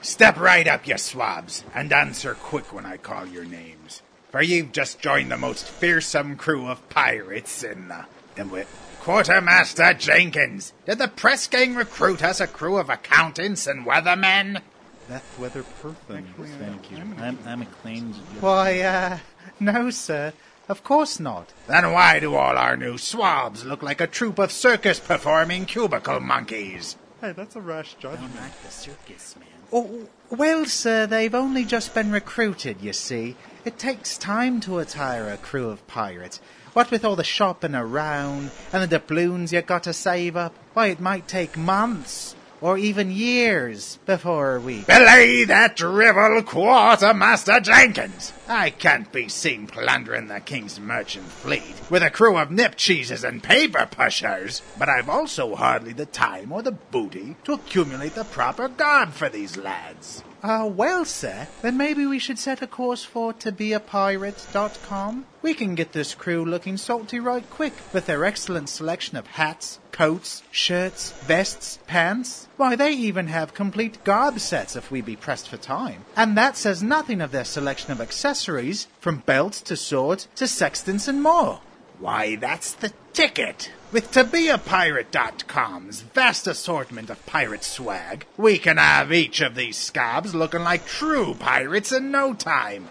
Step 0.00 0.38
right 0.38 0.66
up, 0.66 0.86
you 0.86 0.96
swabs, 0.96 1.62
and 1.74 1.92
answer 1.92 2.34
quick 2.34 2.72
when 2.72 2.86
I 2.86 2.96
call 2.96 3.26
your 3.26 3.44
names. 3.44 4.02
For 4.30 4.40
you've 4.40 4.72
just 4.72 4.98
joined 5.00 5.30
the 5.30 5.36
most 5.36 5.66
fearsome 5.66 6.36
crew 6.36 6.68
of 6.68 6.88
pirates 6.88 7.62
in 7.62 7.88
the... 7.88 8.06
in 8.36 8.48
wi- 8.48 8.66
Quartermaster 9.00 9.94
Jenkins, 9.94 10.72
did 10.84 10.98
the 10.98 11.08
press 11.08 11.46
gang 11.46 11.74
recruit 11.76 12.22
us 12.24 12.40
a 12.40 12.46
crew 12.46 12.76
of 12.76 12.90
accountants 12.90 13.66
and 13.66 13.86
weathermen? 13.86 14.60
Beth 15.08 15.38
Weather 15.38 15.62
Pertham, 15.80 16.24
thank 16.58 16.90
you. 16.90 16.98
I'm, 17.18 17.38
I'm 17.46 17.62
acclaimed. 17.62 18.14
Why, 18.40 18.80
uh, 18.80 19.18
no, 19.60 19.90
sir. 19.90 20.32
Of 20.68 20.82
course 20.82 21.20
not. 21.20 21.52
Then 21.68 21.92
why 21.92 22.18
do 22.18 22.34
all 22.34 22.58
our 22.58 22.76
new 22.76 22.98
swabs 22.98 23.64
look 23.64 23.84
like 23.84 24.00
a 24.00 24.08
troop 24.08 24.40
of 24.40 24.50
circus 24.50 24.98
performing 24.98 25.66
cubicle 25.66 26.18
monkeys? 26.18 26.96
Hey, 27.20 27.30
that's 27.30 27.54
a 27.54 27.60
rash 27.60 27.94
judgment. 27.94 28.34
Not 28.34 28.50
the 28.64 28.70
circus, 28.70 29.36
man. 29.36 29.46
Oh, 29.72 30.08
well, 30.30 30.64
sir, 30.64 31.06
they've 31.06 31.34
only 31.34 31.64
just 31.64 31.94
been 31.94 32.10
recruited, 32.10 32.80
you 32.80 32.92
see. 32.92 33.36
It 33.64 33.78
takes 33.78 34.18
time 34.18 34.60
to 34.62 34.78
attire 34.80 35.28
a 35.28 35.36
crew 35.36 35.70
of 35.70 35.86
pirates. 35.86 36.40
What 36.76 36.90
with 36.90 37.06
all 37.06 37.16
the 37.16 37.24
shopping 37.24 37.74
around 37.74 38.50
and 38.70 38.82
the 38.82 38.98
doubloons 38.98 39.50
you 39.50 39.62
got 39.62 39.84
to 39.84 39.94
save 39.94 40.36
up, 40.36 40.54
why, 40.74 40.88
it 40.88 41.00
might 41.00 41.26
take 41.26 41.56
months 41.56 42.36
or 42.60 42.76
even 42.76 43.10
years 43.10 43.98
before 44.04 44.60
we. 44.60 44.82
Belay 44.82 45.44
that 45.46 45.76
drivel, 45.76 46.42
Quartermaster 46.42 47.60
Jenkins! 47.60 48.34
I 48.46 48.68
can't 48.68 49.10
be 49.10 49.30
seen 49.30 49.66
plundering 49.66 50.28
the 50.28 50.40
King's 50.40 50.78
merchant 50.78 51.24
fleet 51.28 51.80
with 51.88 52.02
a 52.02 52.10
crew 52.10 52.36
of 52.36 52.50
nip 52.50 52.76
cheeses 52.76 53.24
and 53.24 53.42
paper 53.42 53.88
pushers, 53.90 54.60
but 54.78 54.90
I've 54.90 55.08
also 55.08 55.54
hardly 55.54 55.94
the 55.94 56.04
time 56.04 56.52
or 56.52 56.60
the 56.60 56.72
booty 56.72 57.36
to 57.44 57.54
accumulate 57.54 58.14
the 58.14 58.24
proper 58.24 58.68
garb 58.68 59.12
for 59.12 59.30
these 59.30 59.56
lads. 59.56 60.22
Ah, 60.48 60.64
well, 60.64 61.04
sir, 61.04 61.48
then 61.60 61.76
maybe 61.76 62.06
we 62.06 62.20
should 62.20 62.38
set 62.38 62.62
a 62.62 62.68
course 62.68 63.02
for 63.02 63.32
tobeapirate.com. 63.32 65.26
We 65.42 65.54
can 65.54 65.74
get 65.74 65.90
this 65.90 66.14
crew 66.14 66.44
looking 66.44 66.76
salty 66.76 67.18
right 67.18 67.42
quick 67.50 67.72
with 67.92 68.06
their 68.06 68.24
excellent 68.24 68.68
selection 68.68 69.16
of 69.16 69.26
hats, 69.26 69.80
coats, 69.90 70.44
shirts, 70.52 71.10
vests, 71.26 71.80
pants. 71.88 72.46
Why, 72.58 72.76
they 72.76 72.92
even 72.92 73.26
have 73.26 73.54
complete 73.54 74.04
garb 74.04 74.38
sets 74.38 74.76
if 74.76 74.88
we 74.88 75.00
be 75.00 75.16
pressed 75.16 75.48
for 75.48 75.56
time. 75.56 76.04
And 76.14 76.38
that 76.38 76.56
says 76.56 76.80
nothing 76.80 77.20
of 77.20 77.32
their 77.32 77.44
selection 77.44 77.90
of 77.90 78.00
accessories, 78.00 78.86
from 79.00 79.24
belts 79.26 79.60
to 79.62 79.76
swords 79.76 80.28
to 80.36 80.46
sextants 80.46 81.08
and 81.08 81.24
more. 81.24 81.58
Why, 81.98 82.36
that's 82.36 82.70
the 82.72 82.92
ticket! 83.12 83.72
With 83.96 84.12
ToBeAPirate.com's 84.12 86.02
vast 86.02 86.46
assortment 86.46 87.08
of 87.08 87.24
pirate 87.24 87.64
swag, 87.64 88.26
we 88.36 88.58
can 88.58 88.76
have 88.76 89.10
each 89.10 89.40
of 89.40 89.54
these 89.54 89.78
scabs 89.78 90.34
looking 90.34 90.60
like 90.60 90.84
true 90.84 91.32
pirates 91.32 91.92
in 91.92 92.10
no 92.10 92.34
time. 92.34 92.90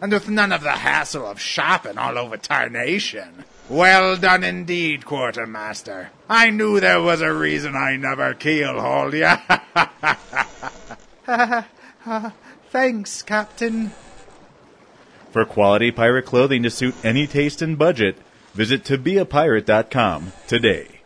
And 0.00 0.10
with 0.10 0.28
none 0.28 0.50
of 0.50 0.64
the 0.64 0.72
hassle 0.72 1.24
of 1.24 1.40
shopping 1.40 1.98
all 1.98 2.18
over 2.18 2.36
Tarnation. 2.36 3.44
Well 3.68 4.16
done 4.16 4.42
indeed, 4.42 5.04
Quartermaster. 5.06 6.10
I 6.28 6.50
knew 6.50 6.80
there 6.80 7.00
was 7.00 7.20
a 7.20 7.32
reason 7.32 7.76
I 7.76 7.94
never 7.94 8.34
keelhauled 8.34 9.12
ya. 9.12 9.38
Thanks, 12.72 13.22
Captain. 13.22 13.92
For 15.30 15.44
quality 15.44 15.92
pirate 15.92 16.26
clothing 16.26 16.64
to 16.64 16.70
suit 16.70 16.96
any 17.04 17.28
taste 17.28 17.62
and 17.62 17.78
budget, 17.78 18.16
visit 18.54 18.84
tobeapirate.com 18.84 20.32
today. 20.46 21.00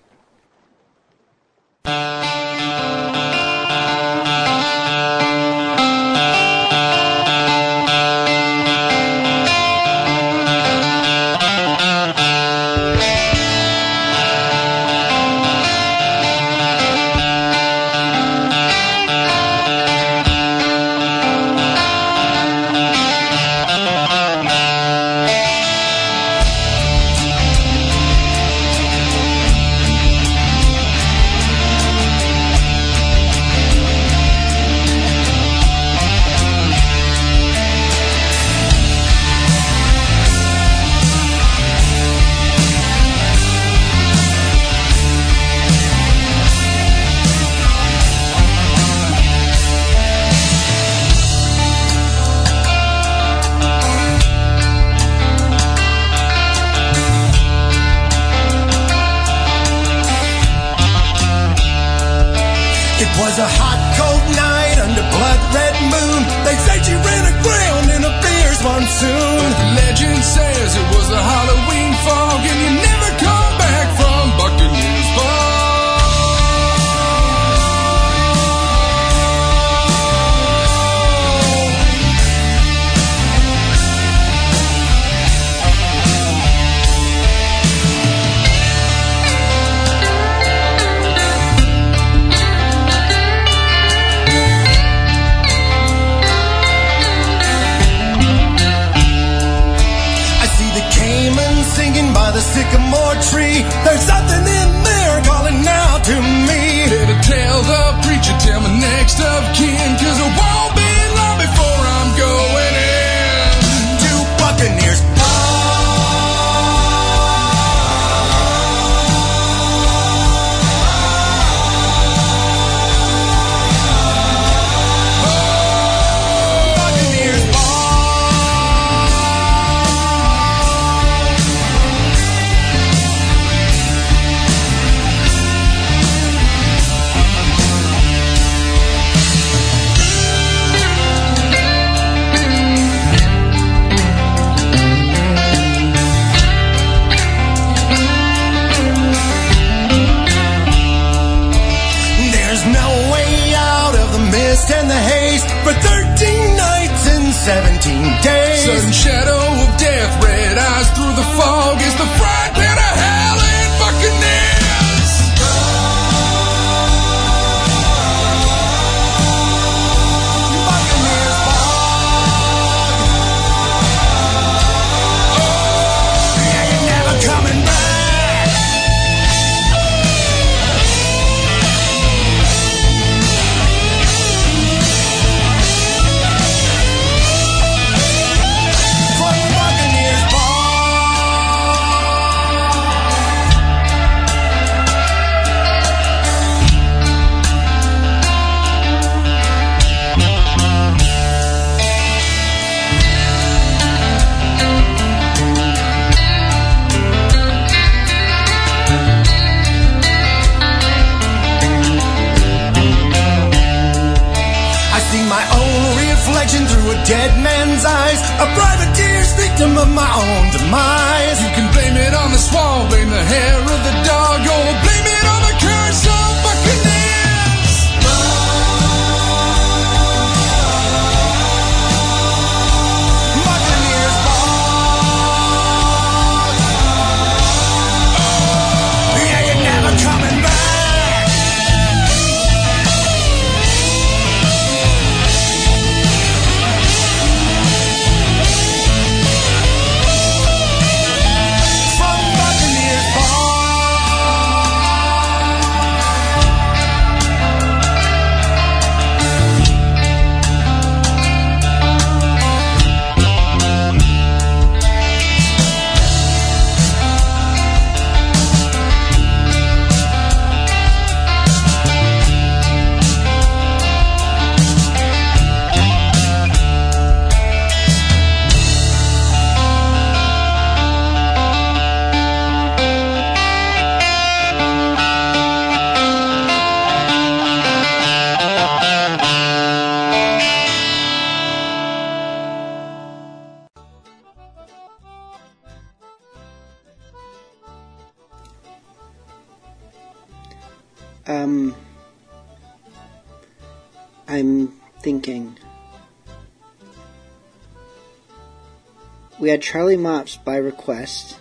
Charlie 309.95 310.03
Mops 310.03 310.37
by 310.39 310.57
request. 310.57 311.39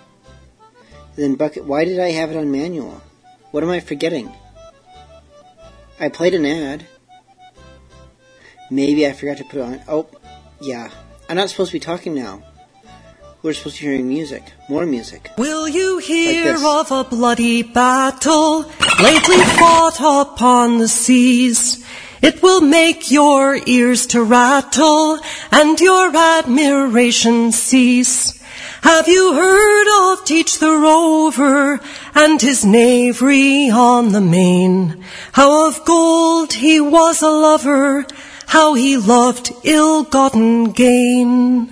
Then 1.15 1.33
Bucket. 1.33 1.65
Why 1.65 1.85
did 1.85 1.99
I 1.99 2.11
have 2.11 2.29
it 2.29 2.37
on 2.37 2.51
manual? 2.51 3.01
What 3.49 3.63
am 3.63 3.71
I 3.71 3.79
forgetting? 3.79 4.31
I 5.99 6.09
played 6.09 6.35
an 6.35 6.45
ad. 6.45 6.85
Maybe 8.69 9.07
I 9.07 9.13
forgot 9.13 9.37
to 9.37 9.43
put 9.43 9.55
it 9.55 9.61
on. 9.61 9.81
Oh, 9.87 10.07
yeah. 10.61 10.91
I'm 11.27 11.37
not 11.37 11.49
supposed 11.49 11.71
to 11.71 11.77
be 11.77 11.79
talking 11.79 12.13
now. 12.13 12.43
We're 13.41 13.53
supposed 13.53 13.77
to 13.77 13.81
be 13.81 13.87
hearing 13.87 14.07
music. 14.07 14.43
More 14.69 14.85
music. 14.85 15.31
Will 15.37 15.67
you 15.67 15.97
hear 15.97 16.53
this. 16.53 16.63
of 16.63 16.91
a 16.91 17.03
bloody 17.09 17.63
battle 17.63 18.65
lately 19.01 19.41
fought 19.57 19.97
upon 19.99 20.77
the 20.77 20.87
seas? 20.87 21.83
It 22.21 22.43
will 22.43 22.61
make 22.61 23.09
your 23.09 23.57
ears 23.65 24.05
to 24.07 24.23
rattle 24.23 25.19
and 25.51 25.79
your 25.79 26.15
admiration 26.15 27.51
cease. 27.51 28.42
Have 28.83 29.07
you 29.07 29.33
heard 29.33 30.11
of 30.11 30.25
Teach 30.25 30.59
the 30.59 30.75
Rover 30.75 31.79
and 32.13 32.41
his 32.41 32.65
knavery 32.65 33.69
on 33.69 34.11
the 34.11 34.19
main? 34.19 35.05
How 35.31 35.69
of 35.69 35.85
gold 35.85 36.51
he 36.51 36.81
was 36.81 37.21
a 37.21 37.29
lover, 37.29 38.05
how 38.45 38.73
he 38.73 38.97
loved 38.97 39.53
ill-gotten 39.63 40.73
gain. 40.73 41.67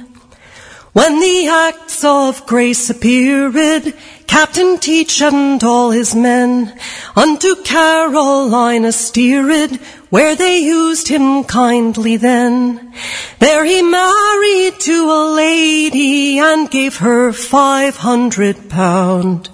When 0.94 1.20
the 1.20 1.48
acts 1.48 2.02
of 2.06 2.46
grace 2.46 2.90
appeared, 2.90 3.94
Captain 4.26 4.78
Teach 4.78 5.22
and 5.22 5.62
all 5.66 5.92
his 5.92 6.16
men 6.16 6.80
unto 7.14 7.62
Carolina 7.64 8.94
steered, 8.94 9.82
where 10.12 10.36
they 10.36 10.60
used 10.60 11.08
him 11.08 11.44
kindly 11.46 12.18
then. 12.18 12.94
There 13.40 13.64
he 13.66 13.82
married 13.82 14.80
to 14.82 15.10
a 15.10 15.34
lady 15.34 16.38
and 16.38 16.70
gave 16.70 16.98
her 16.98 17.32
five 17.32 17.96
hundred 17.96 18.70
pound. 18.70 19.50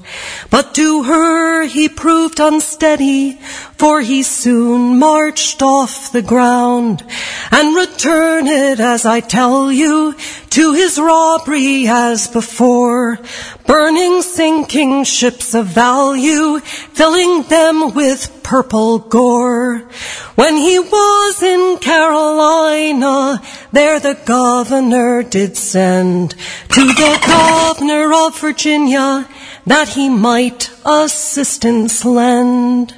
But 0.49 0.73
to 0.75 1.03
her 1.03 1.63
he 1.65 1.87
proved 1.87 2.39
unsteady, 2.39 3.33
for 3.77 4.01
he 4.01 4.23
soon 4.23 4.97
marched 4.97 5.61
off 5.61 6.11
the 6.11 6.23
ground 6.23 7.05
and 7.51 7.75
returned 7.75 8.79
as 8.79 9.05
I 9.05 9.19
tell 9.19 9.71
you 9.71 10.15
to 10.49 10.73
his 10.73 10.97
robbery 10.97 11.85
as 11.87 12.27
before, 12.27 13.19
burning 13.67 14.23
sinking 14.23 15.03
ships 15.03 15.53
of 15.53 15.67
value, 15.67 16.59
filling 16.59 17.43
them 17.43 17.93
with 17.93 18.41
purple 18.41 18.97
gore. 18.99 19.87
When 20.35 20.46
he 20.55 20.79
was 20.79 21.43
in 21.43 21.77
Carolina, 21.79 23.41
there 23.71 23.99
the 23.99 24.17
governor 24.25 25.23
did 25.23 25.57
send 25.57 26.31
to 26.69 26.85
the 26.85 27.19
governor 27.25 28.13
of 28.13 28.39
Virginia 28.39 29.27
that 29.65 29.89
he 29.89 30.09
might 30.09 30.69
assistance 30.85 32.05
lend. 32.05 32.95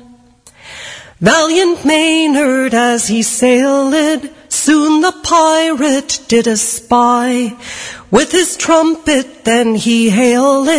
Valiant 1.22 1.84
Maynard 1.84 2.74
as 2.74 3.08
he 3.08 3.24
sailed, 3.24 4.30
soon 4.48 5.02
the 5.02 5.12
pirate 5.24 6.22
did 6.28 6.48
espy. 6.48 7.58
With 8.12 8.32
his 8.32 8.56
trumpet 8.56 9.44
then 9.44 9.76
he 9.76 10.10
hailed, 10.10 10.70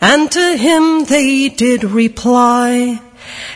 and 0.00 0.30
to 0.32 0.56
him 0.56 1.04
they 1.04 1.48
did 1.48 1.84
reply. 1.84 3.00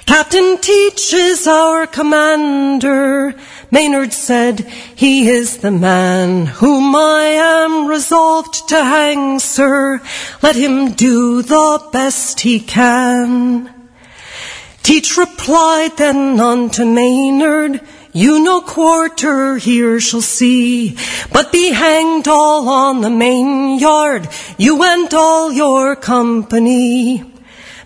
Captain 0.07 0.59
Teach 0.59 1.12
is 1.12 1.47
our 1.47 1.86
commander. 1.86 3.35
Maynard 3.70 4.12
said, 4.12 4.61
He 4.97 5.28
is 5.28 5.59
the 5.59 5.70
man 5.70 6.47
whom 6.47 6.94
I 6.97 7.24
am 7.24 7.86
resolved 7.86 8.69
to 8.70 8.77
hang, 8.77 9.39
sir. 9.39 10.01
Let 10.43 10.57
him 10.57 10.93
do 10.93 11.43
the 11.43 11.89
best 11.93 12.40
he 12.40 12.59
can. 12.59 13.73
Teach 14.82 15.16
replied 15.16 15.97
then 15.97 16.40
unto 16.40 16.85
Maynard, 16.85 17.81
You 18.12 18.43
no 18.43 18.61
quarter 18.61 19.57
here 19.57 20.01
shall 20.01 20.23
see, 20.23 20.97
but 21.32 21.52
be 21.52 21.70
hanged 21.70 22.27
all 22.27 22.69
on 22.69 23.01
the 23.01 23.11
main 23.11 23.78
yard, 23.78 24.28
you 24.59 24.82
and 24.82 25.12
all 25.15 25.52
your 25.52 25.94
company. 25.94 27.30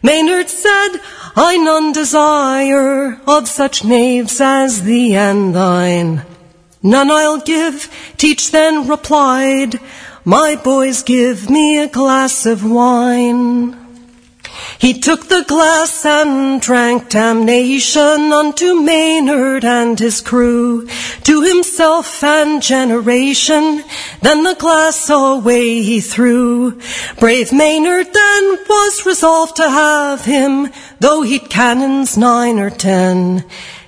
Maynard 0.04 0.50
said, 0.50 1.00
I 1.34 1.56
none 1.56 1.92
desire 1.92 3.18
of 3.26 3.48
such 3.48 3.84
knaves 3.84 4.38
as 4.38 4.82
thee 4.82 5.16
and 5.16 5.54
thine. 5.54 6.26
None 6.82 7.10
I'll 7.10 7.40
give, 7.40 7.88
Teach 8.18 8.50
then 8.50 8.86
replied, 8.86 9.80
My 10.22 10.56
boys 10.62 11.02
give 11.02 11.48
me 11.48 11.78
a 11.78 11.88
glass 11.88 12.44
of 12.44 12.70
wine. 12.70 13.83
He 14.78 14.98
took 14.98 15.28
the 15.28 15.44
glass 15.46 16.04
and 16.04 16.60
drank 16.60 17.08
damnation 17.10 18.32
unto 18.32 18.74
Maynard 18.80 19.64
and 19.64 19.98
his 19.98 20.20
crew, 20.20 20.86
to 21.22 21.42
himself 21.42 22.22
and 22.22 22.60
generation. 22.60 23.84
Then 24.20 24.42
the 24.42 24.56
glass 24.56 25.08
away 25.08 25.82
he 25.82 26.00
threw. 26.00 26.78
Brave 27.18 27.52
Maynard 27.52 28.12
then 28.12 28.58
was 28.68 29.06
resolved 29.06 29.56
to 29.56 29.68
have 29.68 30.24
him, 30.24 30.70
though 31.00 31.22
he'd 31.22 31.48
cannons 31.48 32.18
nine 32.18 32.58
or 32.58 32.70
ten. 32.70 33.44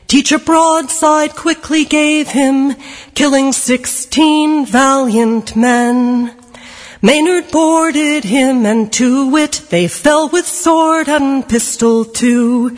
Teach 0.07 0.31
a 0.31 0.39
broadside 0.39 1.35
quickly 1.35 1.85
gave 1.85 2.29
him, 2.29 2.77
killing 3.15 3.53
sixteen 3.53 4.65
valiant 4.65 5.57
men. 5.57 6.36
Maynard 7.07 7.53
boarded 7.53 8.25
him, 8.25 8.67
and 8.67 8.93
to 8.95 9.29
wit, 9.31 9.63
they 9.71 9.87
fell 9.87 10.29
with 10.29 10.45
sword 10.45 11.09
and 11.09 11.49
pistol 11.49 12.05
too. 12.05 12.77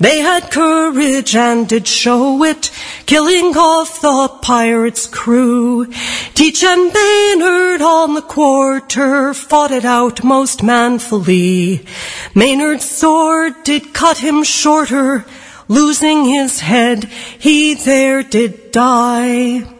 They 0.00 0.18
had 0.18 0.50
courage 0.50 1.36
and 1.36 1.68
did 1.68 1.86
show 1.86 2.42
it, 2.42 2.72
killing 3.06 3.56
off 3.56 4.00
the 4.00 4.26
pirates' 4.42 5.06
crew. 5.06 5.86
Teach 6.34 6.64
and 6.64 6.92
Maynard 6.92 7.80
on 7.80 8.14
the 8.14 8.22
quarter 8.22 9.32
fought 9.34 9.70
it 9.70 9.84
out 9.84 10.24
most 10.24 10.64
manfully. 10.64 11.86
Maynard's 12.34 12.90
sword 12.90 13.54
did 13.62 13.94
cut 13.94 14.18
him 14.18 14.42
shorter, 14.42 15.24
losing 15.68 16.24
his 16.24 16.58
head, 16.58 17.04
he 17.38 17.74
there 17.74 18.24
did 18.24 18.72
die. 18.72 19.79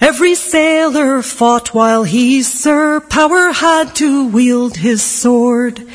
Every 0.00 0.34
sailor 0.34 1.22
fought 1.22 1.74
while 1.74 2.04
he, 2.04 2.42
Sir 2.42 3.00
Power, 3.00 3.52
had 3.52 3.94
to 3.96 4.28
wield 4.28 4.76
his 4.76 5.02
sword. 5.02 5.86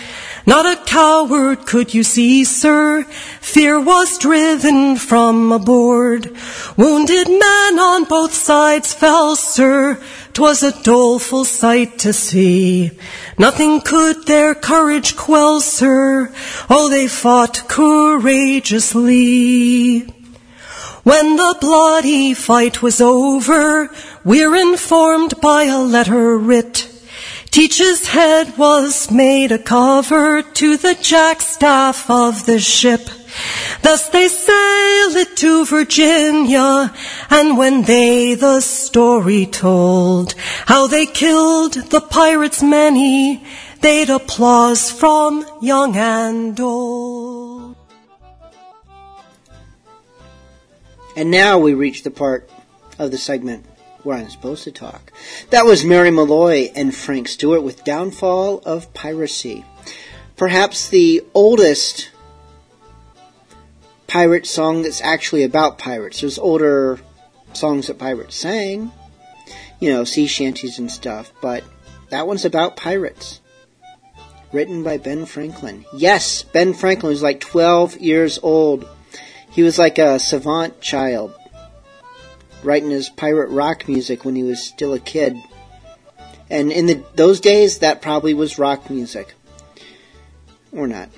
Not 0.46 0.66
a 0.66 0.78
coward 0.86 1.68
could 1.68 1.94
you 1.94 2.04
see, 2.04 2.44
sir. 2.44 3.06
Fear 3.40 3.80
was 3.82 4.18
driven 4.18 4.96
from 4.96 5.52
aboard. 5.52 6.36
Wounded 6.76 7.28
men 7.28 7.80
on 7.80 8.06
both 8.06 8.34
sides 8.34 8.94
fell, 8.94 9.36
sir. 9.36 10.00
'Twas 10.34 10.64
a 10.64 10.72
doleful 10.84 11.46
sight 11.46 12.00
to 12.00 12.14
see. 12.14 12.92
Nothing 13.38 13.82
could 13.82 14.26
their 14.26 14.56
courage 14.56 15.18
quell, 15.18 15.60
sir. 15.60 16.32
Oh, 16.70 16.90
they 16.90 17.08
fought 17.08 17.68
courageously. 17.68 20.08
When 21.04 21.38
the 21.38 21.58
bloody 21.62 22.34
fight 22.34 22.82
was 22.82 23.00
over, 23.00 23.90
we're 24.26 24.56
informed 24.56 25.40
by 25.42 25.64
a 25.64 25.80
letter 25.80 26.38
writ. 26.38 26.90
Teach's 27.52 28.08
head 28.08 28.58
was 28.58 29.10
made 29.10 29.52
a 29.52 29.58
cover 29.58 30.42
to 30.42 30.78
the 30.78 30.96
jackstaff 30.96 32.10
of 32.10 32.46
the 32.46 32.60
ship. 32.60 33.10
Thus 33.82 34.10
they 34.10 34.28
sailed 34.28 35.16
it 35.16 35.38
to 35.38 35.66
Virginia, 35.66 36.94
and 37.30 37.58
when 37.58 37.84
they 37.84 38.36
the 38.36 38.60
story 38.60 39.46
told, 39.46 40.34
how 40.66 40.88
they 40.88 41.06
killed 41.06 41.74
the 41.74 42.02
pirates 42.02 42.62
many, 42.62 43.44
they'd 43.82 44.10
applause 44.10 44.92
from 44.92 45.46
young 45.62 45.96
and 45.96 46.60
old. 46.60 47.29
And 51.20 51.32
now 51.32 51.60
we 51.60 51.74
reach 51.74 52.04
the 52.04 52.12
part 52.12 52.50
of 52.98 53.12
the 53.12 53.18
segment 53.18 53.66
where 54.04 54.18
I'm 54.18 54.30
supposed 54.30 54.64
to 54.64 54.72
talk. 54.72 55.12
That 55.50 55.66
was 55.66 55.84
Mary 55.84 56.12
Malloy 56.12 56.72
and 56.74 56.96
Frank 56.96 57.28
Stewart 57.28 57.62
with 57.62 57.84
Downfall 57.84 58.60
of 58.60 58.94
Piracy. 58.94 59.66
Perhaps 60.38 60.88
the 60.88 61.22
oldest 61.34 62.12
pirate 64.08 64.48
song 64.48 64.84
that's 64.84 65.02
actually 65.02 65.44
about 65.44 65.78
pirates. 65.78 66.22
There's 66.22 66.40
older 66.40 67.02
songs 67.52 67.88
that 67.88 68.00
pirates 68.00 68.38
sang, 68.38 68.94
you 69.82 69.92
know, 69.92 70.06
sea 70.06 70.26
shanties 70.26 70.80
and 70.80 70.90
stuff, 70.90 71.34
but 71.42 71.66
that 72.12 72.28
one's 72.28 72.46
about 72.46 72.78
pirates. 72.78 73.42
Written 74.54 74.84
by 74.84 74.96
Ben 74.96 75.26
Franklin. 75.26 75.84
Yes, 75.94 76.44
Ben 76.44 76.74
Franklin 76.74 77.10
was 77.10 77.22
like 77.22 77.42
12 77.42 77.98
years 77.98 78.40
old. 78.42 78.88
He 79.52 79.64
was 79.64 79.80
like 79.80 79.98
a 79.98 80.20
savant 80.20 80.82
child 80.82 81.34
writing 82.64 82.90
his 82.90 83.10
pirate 83.10 83.50
rock 83.50 83.88
music 83.88 84.26
when 84.26 84.36
he 84.36 84.44
was 84.44 84.64
still 84.64 84.94
a 84.94 85.00
kid. 85.00 85.38
And 86.50 86.72
in 86.72 86.88
the, 86.88 87.04
those 87.16 87.40
days, 87.40 87.80
that 87.80 88.02
probably 88.02 88.34
was 88.34 88.60
rock 88.60 88.90
music. 88.90 89.34
Or 90.72 90.88
not. 90.88 91.10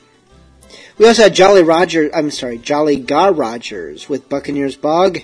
We 0.97 1.07
also 1.07 1.23
had 1.23 1.33
Jolly 1.33 1.63
Roger, 1.63 2.09
I'm 2.13 2.31
sorry, 2.31 2.57
Jolly 2.57 2.97
Garogers 2.97 4.07
with 4.07 4.29
Buccaneers 4.29 4.75
Bog. 4.75 5.19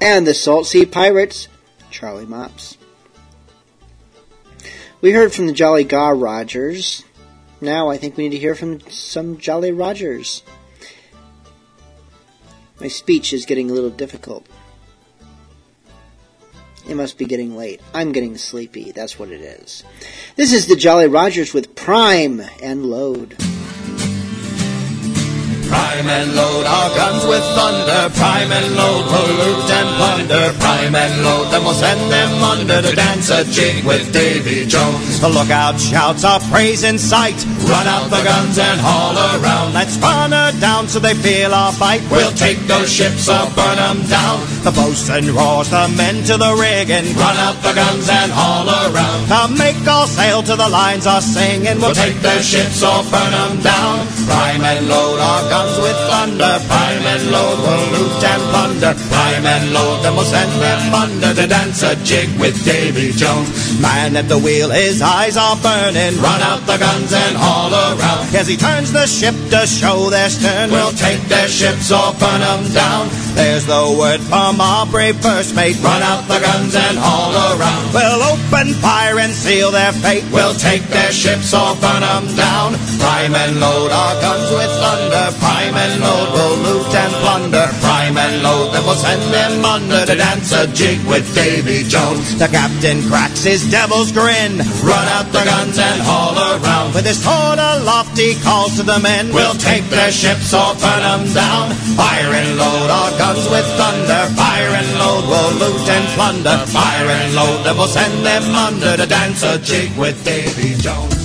And 0.00 0.26
the 0.26 0.34
Salt 0.34 0.66
Sea 0.66 0.86
Pirates, 0.86 1.48
Charlie 1.90 2.26
Mops. 2.26 2.76
We 5.00 5.12
heard 5.12 5.32
from 5.32 5.46
the 5.46 5.52
Jolly 5.52 5.84
Garogers. 5.84 7.04
Now 7.60 7.90
I 7.90 7.96
think 7.96 8.16
we 8.16 8.24
need 8.24 8.36
to 8.36 8.40
hear 8.40 8.54
from 8.54 8.80
some 8.90 9.38
Jolly 9.38 9.72
Rogers. 9.72 10.42
My 12.80 12.88
speech 12.88 13.32
is 13.32 13.44
getting 13.44 13.70
a 13.70 13.74
little 13.74 13.90
difficult. 13.90 14.46
It 16.88 16.94
must 16.94 17.18
be 17.18 17.26
getting 17.26 17.56
late. 17.56 17.80
I'm 17.92 18.12
getting 18.12 18.36
sleepy. 18.38 18.90
That's 18.92 19.18
what 19.18 19.30
it 19.30 19.42
is. 19.42 19.84
This 20.36 20.52
is 20.52 20.66
the 20.66 20.76
Jolly 20.76 21.06
Rogers 21.06 21.52
with 21.52 21.74
Prime 21.74 22.40
and 22.62 22.86
Load. 22.86 23.36
Prime 25.70 26.08
and 26.10 26.34
load 26.34 26.66
our 26.66 26.90
guns 26.98 27.22
with 27.30 27.46
thunder. 27.54 28.10
Prime 28.18 28.50
and 28.50 28.74
load, 28.74 29.06
we'll 29.06 29.34
loot 29.38 29.70
and 29.70 29.88
plunder. 29.94 30.44
Prime 30.58 30.94
and 30.94 31.22
load, 31.22 31.46
then 31.52 31.62
we'll 31.62 31.78
send 31.78 32.10
them 32.10 32.42
under 32.42 32.82
to 32.82 32.92
dance 32.96 33.30
a 33.30 33.44
jig 33.44 33.84
with 33.84 34.12
Davy 34.12 34.66
Jones. 34.66 35.20
The 35.20 35.28
lookout 35.28 35.78
shouts 35.78 36.24
our 36.24 36.40
praise 36.50 36.82
in 36.82 36.98
sight. 36.98 37.38
Run 37.70 37.86
out 37.86 38.10
the 38.10 38.22
guns 38.26 38.58
and 38.58 38.80
haul 38.82 39.14
around. 39.14 39.72
Let's 39.72 39.96
run 39.98 40.32
her 40.32 40.50
down 40.58 40.88
so 40.88 40.98
they 40.98 41.14
feel 41.14 41.54
our 41.54 41.72
bite. 41.78 42.02
We'll 42.10 42.34
take 42.34 42.58
those 42.66 42.90
ships 42.90 43.28
or 43.28 43.46
burn 43.54 43.78
them 43.78 44.02
down. 44.10 44.42
The 44.66 44.74
boatswain 44.74 45.30
roars 45.30 45.70
the 45.70 45.86
men 45.94 46.24
to 46.26 46.34
the 46.36 46.52
rig 46.58 46.90
and 46.90 47.06
run 47.14 47.36
out 47.46 47.62
the 47.62 47.74
guns 47.78 48.08
and 48.10 48.32
haul 48.34 48.66
around. 48.66 49.30
To 49.30 49.54
make 49.54 49.86
all 49.86 50.08
sail 50.08 50.42
to 50.42 50.56
the 50.56 50.68
lines 50.68 51.06
are 51.06 51.22
singing. 51.22 51.78
We'll 51.78 51.94
take 51.94 52.18
their 52.26 52.42
ships 52.42 52.82
or 52.82 53.06
burn 53.06 53.30
them 53.30 53.62
down. 53.62 54.02
Prime 54.26 54.62
and 54.66 54.88
load 54.88 55.20
our 55.20 55.42
guns 55.48 55.59
with 55.78 55.98
thunder. 56.08 56.54
Prime 56.68 57.04
and 57.04 57.24
load, 57.30 57.58
we'll 57.60 57.86
loot 57.92 58.24
and 58.24 58.42
plunder. 58.50 58.92
Prime 59.08 59.46
and 59.46 59.72
load, 59.72 60.02
then 60.02 60.14
we'll 60.16 60.24
send 60.24 60.52
them 60.60 60.94
under 60.94 61.34
to 61.34 61.46
dance 61.46 61.82
a 61.82 61.96
jig 62.04 62.28
with 62.38 62.56
Davy 62.64 63.12
Jones. 63.12 63.80
Man 63.80 64.16
at 64.16 64.28
the 64.28 64.38
wheel, 64.38 64.70
his 64.70 65.02
eyes 65.02 65.36
are 65.36 65.56
burning. 65.56 66.16
Run 66.20 66.40
out 66.42 66.64
the 66.66 66.78
guns 66.78 67.12
and 67.12 67.36
haul 67.36 67.72
around. 67.72 68.34
As 68.34 68.46
he 68.48 68.56
turns 68.56 68.92
the 68.92 69.06
ship 69.06 69.34
to 69.50 69.66
show 69.66 70.10
their 70.10 70.30
stern, 70.30 70.70
we'll 70.70 70.92
take 70.92 71.20
their 71.28 71.48
ships 71.48 71.90
or 71.92 72.12
burn 72.18 72.40
them 72.40 72.64
down. 72.72 73.08
There's 73.34 73.66
the 73.66 73.96
word 73.98 74.20
from 74.20 74.60
our 74.60 74.86
brave 74.86 75.16
first 75.20 75.54
mate. 75.54 75.78
Run 75.82 76.02
out 76.02 76.26
the 76.26 76.40
guns 76.40 76.74
and 76.74 76.98
haul 76.98 77.32
around. 77.32 77.94
We'll 77.94 78.22
open 78.32 78.74
fire 78.80 79.18
and 79.18 79.32
seal 79.32 79.70
their 79.70 79.92
fate. 79.92 80.24
We'll 80.32 80.54
take 80.54 80.82
their 80.88 81.12
ships 81.12 81.54
or 81.54 81.74
burn 81.76 82.02
them 82.02 82.26
down. 82.36 82.74
Prime 82.98 83.34
and 83.34 83.60
load 83.60 83.90
our 83.90 84.14
guns 84.20 84.50
with 84.50 84.72
thunder. 84.82 85.26
Prime 85.50 85.74
and 85.74 86.00
load, 86.00 86.30
we'll 86.30 86.58
loot 86.62 86.94
and 86.94 87.12
plunder. 87.26 87.66
Prime 87.82 88.16
and 88.16 88.42
load, 88.42 88.70
then 88.70 88.86
we'll 88.86 88.94
send 88.94 89.20
them 89.34 89.64
under 89.64 90.06
to 90.06 90.14
dance 90.14 90.52
a 90.52 90.70
jig 90.70 91.02
with 91.10 91.26
Davy 91.34 91.82
Jones. 91.82 92.38
The 92.38 92.46
captain 92.46 93.02
cracks 93.10 93.42
his 93.42 93.68
devil's 93.68 94.12
grin. 94.12 94.62
Run 94.86 95.06
out 95.10 95.26
the 95.34 95.42
guns 95.42 95.76
and 95.76 96.00
haul 96.06 96.38
around. 96.38 96.94
With 96.94 97.04
his 97.04 97.18
horn 97.26 97.58
aloft, 97.58 98.16
he 98.16 98.38
calls 98.46 98.76
to 98.78 98.84
the 98.84 99.00
men. 99.00 99.34
We'll 99.34 99.58
take 99.58 99.90
their 99.90 100.12
ships 100.12 100.54
or 100.54 100.70
burn 100.78 101.02
them 101.02 101.26
down. 101.34 101.74
Fire 101.98 102.30
and 102.30 102.54
load 102.54 102.88
our 102.88 103.10
guns 103.18 103.42
with 103.50 103.66
thunder. 103.74 104.22
Fire 104.38 104.70
and 104.70 104.90
load, 105.02 105.24
we'll 105.26 105.54
loot 105.58 105.86
and 105.90 106.06
plunder. 106.14 106.58
Fire 106.70 107.10
and 107.10 107.34
load, 107.34 107.66
then 107.66 107.74
we'll 107.76 107.90
send 107.90 108.24
them 108.24 108.54
under 108.54 108.96
to 108.96 109.06
dance 109.06 109.42
a 109.42 109.58
jig 109.58 109.90
with 109.98 110.14
Davy 110.24 110.78
Jones. 110.78 111.19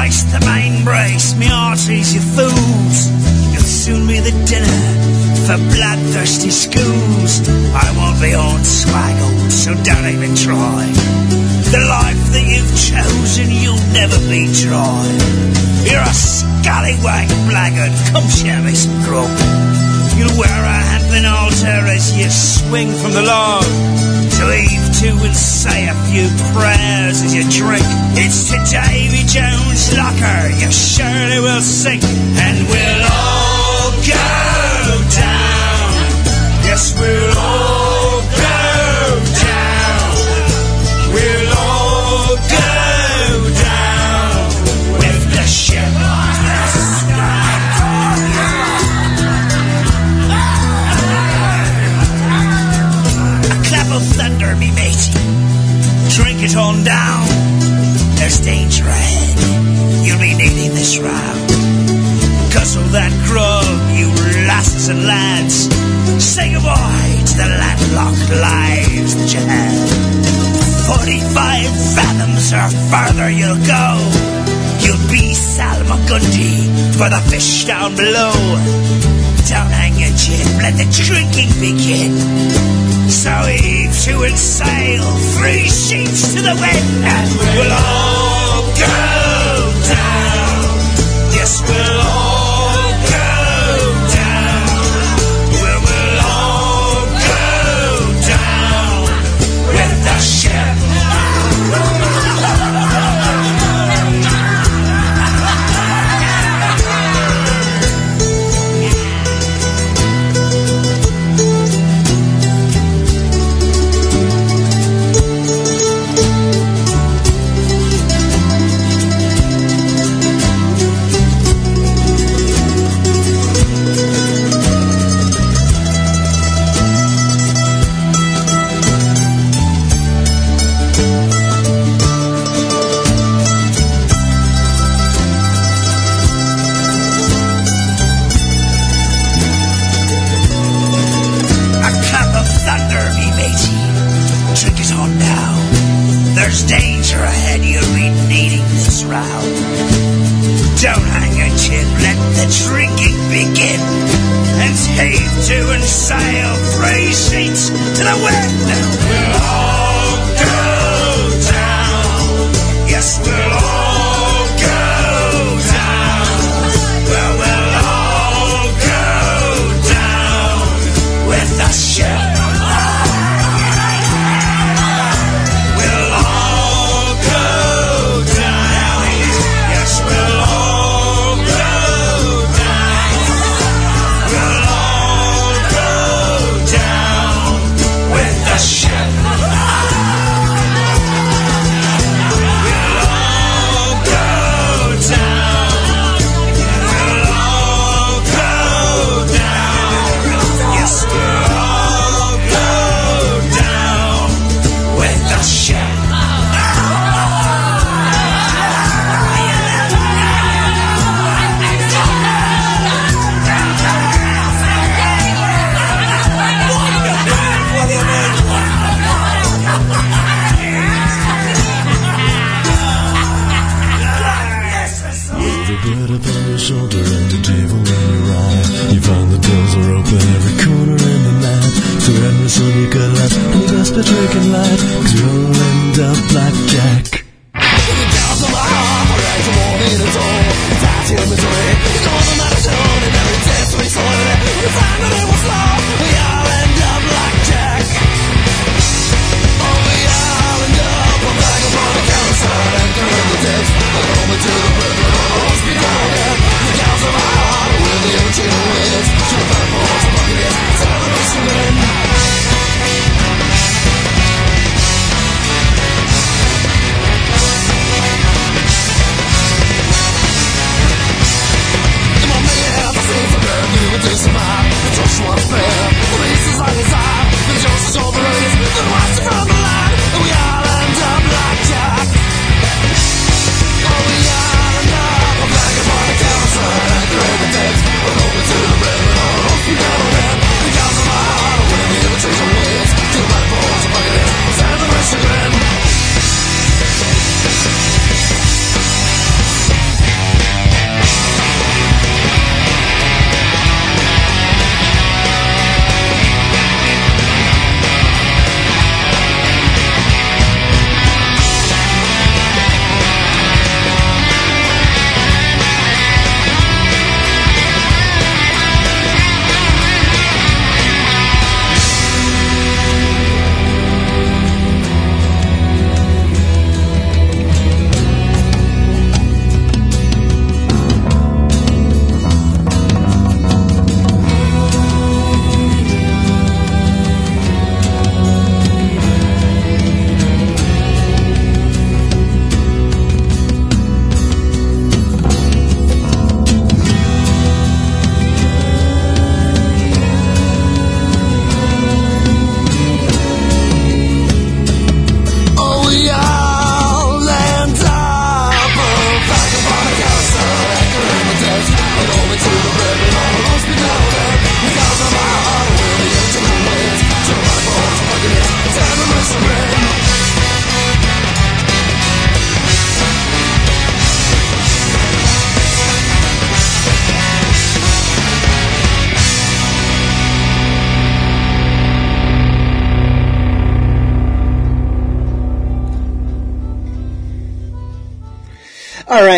slice 0.00 0.22
the 0.32 0.40
main 0.46 0.84
brace, 0.84 1.34
me 1.36 1.46
arteries, 1.50 2.14
you 2.14 2.20
fools. 2.20 2.98
You'll 3.52 3.70
soon 3.84 4.06
be 4.06 4.18
the 4.20 4.32
dinner 4.48 4.80
for 5.44 5.58
bloodthirsty 5.74 6.50
schools. 6.50 7.46
I 7.74 7.86
won't 7.96 8.20
be 8.20 8.32
on 8.34 8.64
swaggled, 8.64 9.52
so 9.52 9.74
don't 9.84 10.06
even 10.06 10.34
try. 10.34 10.86
The 11.74 11.84
life 11.88 12.22
that 12.32 12.46
you've 12.48 12.74
chosen, 12.88 13.50
you'll 13.50 13.86
never 13.92 14.18
be 14.30 14.48
dry. 14.64 15.04
You're 15.84 16.00
a 16.00 16.14
scallywag 16.14 17.28
blackguard, 17.48 17.92
come 18.12 18.28
share 18.28 18.62
me 18.62 18.74
some 18.74 19.04
grub. 19.04 19.79
You'll 20.20 20.36
wear 20.36 20.52
a 20.52 20.80
hempen 20.92 21.24
altar 21.24 21.80
as 21.88 22.14
you 22.14 22.28
swing 22.28 22.92
from 22.92 23.12
the 23.12 23.22
log. 23.22 23.64
To 23.64 24.42
leave 24.52 24.84
to 25.00 25.24
and 25.24 25.34
say 25.34 25.88
a 25.88 25.94
few 26.12 26.28
prayers 26.52 27.22
as 27.24 27.34
you 27.34 27.48
drink. 27.48 27.88
It's 28.20 28.50
to 28.50 28.58
Davy 28.68 29.24
Jones' 29.24 29.96
locker, 29.96 30.52
you 30.60 30.70
surely 30.70 31.40
will 31.40 31.62
sink. 31.62 32.04
that 62.90 63.12
grub, 63.26 63.66
you 63.94 64.08
lusts 64.46 64.88
and 64.88 65.06
lads. 65.06 65.68
Say 66.22 66.52
goodbye 66.52 67.22
to 67.26 67.34
the 67.38 67.48
landlocked 67.48 68.30
lives 68.42 69.14
that 69.14 69.30
you 69.34 69.42
have. 69.46 69.88
Forty-five 70.90 71.70
fathoms 71.94 72.50
or 72.52 72.68
further 72.90 73.30
you'll 73.30 73.62
go. 73.62 73.86
You'll 74.82 75.06
be 75.06 75.34
Salmagundi 75.34 76.66
for 76.98 77.08
the 77.08 77.22
fish 77.30 77.64
down 77.64 77.94
below. 77.94 78.34
Don't 79.46 79.70
hang 79.70 79.94
your 79.98 80.14
chin, 80.18 80.46
let 80.58 80.74
the 80.74 80.86
drinking 80.90 81.50
begin. 81.62 82.18
So 83.10 83.30
heave 83.50 83.94
to 84.06 84.22
and 84.26 84.38
sail, 84.38 85.04
three 85.38 85.68
sheets 85.68 86.34
to 86.34 86.40
the 86.42 86.54
wind, 86.54 86.88
and 87.06 87.28
we'll 87.38 87.72
all 87.72 88.62
go 88.74 88.98
down. 89.90 90.64
Yes, 91.34 91.62
we'll 91.66 92.00
all 92.00 92.09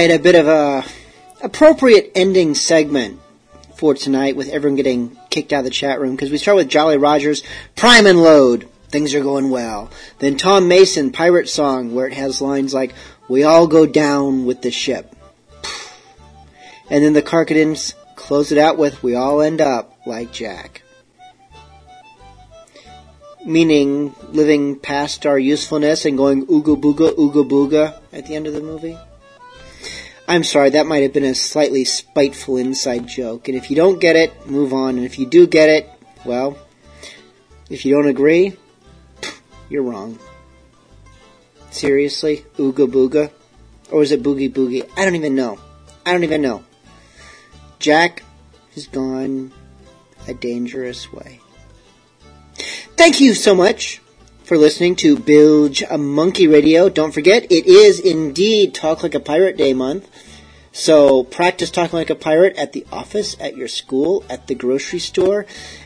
right, 0.09 0.19
a 0.19 0.23
bit 0.23 0.35
of 0.35 0.49
a 0.49 0.85
appropriate 1.45 2.11
ending 2.17 2.57
segment 2.57 3.21
for 3.77 3.95
tonight 3.95 4.35
with 4.35 4.49
everyone 4.49 4.75
getting 4.75 5.17
kicked 5.31 5.53
out 5.53 5.61
of 5.61 5.65
the 5.65 5.71
chat 5.71 6.01
room 6.01 6.17
because 6.17 6.31
we 6.33 6.39
start 6.39 6.57
with 6.57 6.69
Jolly 6.69 6.97
Rogers, 6.97 7.45
Prime 7.77 8.07
and 8.07 8.21
Load. 8.21 8.69
Things 8.89 9.15
are 9.15 9.23
going 9.23 9.49
well. 9.49 9.91
Then 10.19 10.37
Tom 10.37 10.67
Mason, 10.67 11.13
Pirate 11.13 11.49
Song, 11.49 11.95
where 11.95 12.09
it 12.09 12.15
has 12.15 12.41
lines 12.41 12.75
like, 12.75 12.95
We 13.29 13.45
all 13.45 13.69
go 13.69 13.87
down 13.87 14.45
with 14.45 14.63
the 14.63 14.73
ship. 14.73 15.15
And 16.91 17.05
then 17.05 17.13
the 17.13 17.23
Carcadins 17.23 17.95
close 18.17 18.51
it 18.51 18.59
out 18.59 18.79
with, 18.79 19.05
We 19.05 19.15
all 19.15 19.41
end 19.41 19.61
up 19.61 19.97
like 20.05 20.33
Jack. 20.33 20.83
Meaning 23.47 24.17
living 24.31 24.81
past 24.81 25.27
our 25.27 25.39
usefulness 25.39 26.05
and 26.05 26.19
going 26.19 26.47
ooga 26.49 26.81
booga, 26.81 27.15
ooga 27.15 27.49
booga 27.49 28.01
at 28.13 28.27
the 28.27 28.35
end 28.35 28.49
of 28.49 28.53
the 28.53 28.61
movie. 28.61 28.99
I'm 30.33 30.45
sorry, 30.45 30.71
that 30.71 30.87
might 30.87 31.03
have 31.03 31.13
been 31.13 31.25
a 31.25 31.35
slightly 31.35 31.85
spiteful 31.85 32.57
inside 32.57 33.07
joke. 33.07 33.49
And 33.49 33.57
if 33.57 33.69
you 33.69 33.77
don't 33.77 34.01
get 34.01 34.17
it, 34.17 34.47
move 34.47 34.73
on. 34.73 34.97
And 34.97 35.05
if 35.05 35.19
you 35.19 35.27
do 35.27 35.47
get 35.47 35.69
it, 35.69 35.91
well, 36.25 36.57
if 37.69 37.85
you 37.85 37.95
don't 37.95 38.09
agree, 38.09 38.57
you're 39.69 39.83
wrong. 39.83 40.19
Seriously? 41.71 42.47
Ooga 42.57 42.91
booga? 42.91 43.31
Or 43.91 44.03
is 44.03 44.11
it 44.11 44.23
boogie 44.23 44.51
boogie? 44.51 44.89
I 44.97 45.05
don't 45.05 45.17
even 45.17 45.35
know. 45.35 45.59
I 46.07 46.13
don't 46.13 46.25
even 46.25 46.41
know. 46.41 46.65
Jack 47.79 48.23
has 48.75 48.87
gone 48.87 49.53
a 50.27 50.33
dangerous 50.33 51.13
way. 51.13 51.41
Thank 52.97 53.21
you 53.21 53.35
so 53.35 53.55
much 53.55 54.01
for 54.45 54.57
listening 54.57 54.97
to 54.97 55.19
Bilge 55.19 55.83
a 55.91 55.99
Monkey 55.99 56.47
Radio. 56.47 56.89
Don't 56.89 57.13
forget, 57.13 57.45
it 57.53 57.67
is 57.67 58.01
indeed 58.01 58.75
Talk 58.75 59.03
Like 59.03 59.15
a 59.15 59.21
Pirate 59.21 59.59
Day 59.59 59.75
month. 59.75 60.09
So 60.73 61.23
practice 61.23 61.71
talking 61.71 61.99
like 61.99 62.11
a 62.11 62.15
pirate 62.15 62.57
at 62.57 62.73
the 62.73 62.87
office, 62.91 63.37
at 63.39 63.57
your 63.57 63.69
school, 63.69 64.25
at 64.31 64.47
the 64.47 64.55
grocery 64.55 64.99
store, 64.99 65.45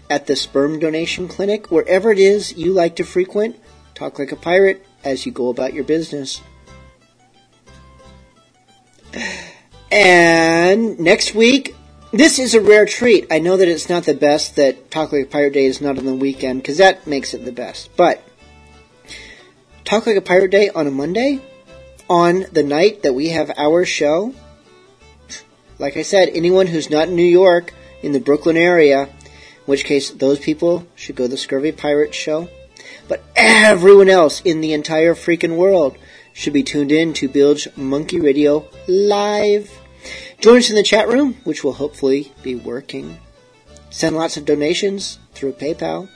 at 0.08 0.26
the 0.28 0.36
sperm 0.36 0.78
donation 0.78 1.26
clinic, 1.26 1.72
wherever 1.72 2.12
it 2.12 2.20
is 2.20 2.56
you 2.56 2.72
like 2.72 2.96
to 2.96 3.04
frequent. 3.04 3.56
Talk 3.94 4.18
like 4.18 4.30
a 4.30 4.36
pirate 4.36 4.86
as 5.02 5.26
you 5.26 5.32
go 5.32 5.48
about 5.48 5.74
your 5.74 5.84
business. 5.84 6.40
And 9.90 11.00
next 11.00 11.34
week, 11.34 11.74
this 12.12 12.38
is 12.38 12.54
a 12.54 12.60
rare 12.60 12.86
treat. 12.86 13.26
I 13.30 13.40
know 13.40 13.56
that 13.56 13.68
it's 13.68 13.88
not 13.88 14.04
the 14.04 14.14
best 14.14 14.56
that 14.56 14.90
Talk 14.90 15.12
Like 15.12 15.24
a 15.24 15.28
Pirate 15.28 15.54
Day 15.54 15.66
is 15.66 15.80
not 15.80 15.98
on 15.98 16.04
the 16.04 16.14
weekend, 16.14 16.62
because 16.62 16.78
that 16.78 17.06
makes 17.06 17.34
it 17.34 17.44
the 17.44 17.52
best. 17.52 17.90
But 17.96 18.22
Talk 19.84 20.06
Like 20.06 20.16
a 20.16 20.20
Pirate 20.20 20.50
Day 20.50 20.68
on 20.70 20.86
a 20.86 20.90
Monday, 20.90 21.40
on 22.08 22.46
the 22.52 22.62
night 22.62 23.02
that 23.02 23.14
we 23.14 23.30
have 23.30 23.50
our 23.56 23.84
show. 23.84 24.34
Like 25.78 25.96
I 25.96 26.02
said, 26.02 26.30
anyone 26.30 26.66
who's 26.66 26.90
not 26.90 27.08
in 27.08 27.16
New 27.16 27.22
York, 27.22 27.74
in 28.02 28.12
the 28.12 28.20
Brooklyn 28.20 28.56
area, 28.56 29.02
in 29.02 29.08
which 29.66 29.84
case 29.84 30.10
those 30.10 30.38
people 30.38 30.86
should 30.94 31.16
go 31.16 31.24
to 31.24 31.28
the 31.28 31.36
Scurvy 31.36 31.72
Pirates 31.72 32.16
show. 32.16 32.48
But 33.08 33.22
everyone 33.34 34.08
else 34.08 34.40
in 34.40 34.60
the 34.60 34.72
entire 34.72 35.14
freaking 35.14 35.56
world 35.56 35.98
should 36.32 36.52
be 36.52 36.62
tuned 36.62 36.92
in 36.92 37.12
to 37.14 37.28
Bilge 37.28 37.68
Monkey 37.76 38.20
Radio 38.20 38.68
live. 38.86 39.70
Join 40.40 40.58
us 40.58 40.70
in 40.70 40.76
the 40.76 40.82
chat 40.82 41.08
room, 41.08 41.34
which 41.44 41.62
will 41.62 41.74
hopefully 41.74 42.32
be 42.42 42.54
working. 42.54 43.18
Send 43.90 44.16
lots 44.16 44.36
of 44.36 44.44
donations 44.44 45.18
through 45.34 45.52
PayPal. 45.52 46.08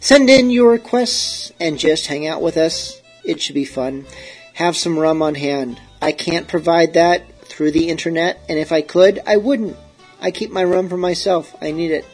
Send 0.00 0.30
in 0.30 0.50
your 0.50 0.70
requests 0.70 1.52
and 1.60 1.78
just 1.78 2.06
hang 2.06 2.26
out 2.26 2.42
with 2.42 2.56
us. 2.56 3.00
It 3.24 3.40
should 3.40 3.54
be 3.54 3.64
fun. 3.64 4.06
Have 4.54 4.76
some 4.76 4.98
rum 4.98 5.22
on 5.22 5.34
hand. 5.34 5.80
I 6.02 6.12
can't 6.12 6.48
provide 6.48 6.94
that 6.94 7.22
through 7.50 7.72
the 7.72 7.88
internet, 7.88 8.40
and 8.48 8.58
if 8.58 8.72
I 8.72 8.80
could, 8.80 9.20
I 9.26 9.36
wouldn't. 9.36 9.76
I 10.20 10.30
keep 10.30 10.50
my 10.50 10.64
rum 10.64 10.88
for 10.88 10.96
myself. 10.96 11.54
I 11.60 11.70
need 11.72 11.90
it. 11.90 12.06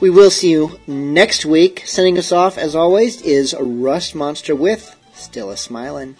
We 0.00 0.10
will 0.10 0.30
see 0.30 0.50
you 0.50 0.78
next 0.86 1.44
week. 1.44 1.82
Sending 1.86 2.18
us 2.18 2.32
off, 2.32 2.56
as 2.56 2.76
always, 2.76 3.20
is 3.22 3.54
Rust 3.58 4.14
Monster 4.14 4.54
with 4.54 4.96
Still 5.14 5.50
a 5.50 5.54
Smilin'. 5.54 6.16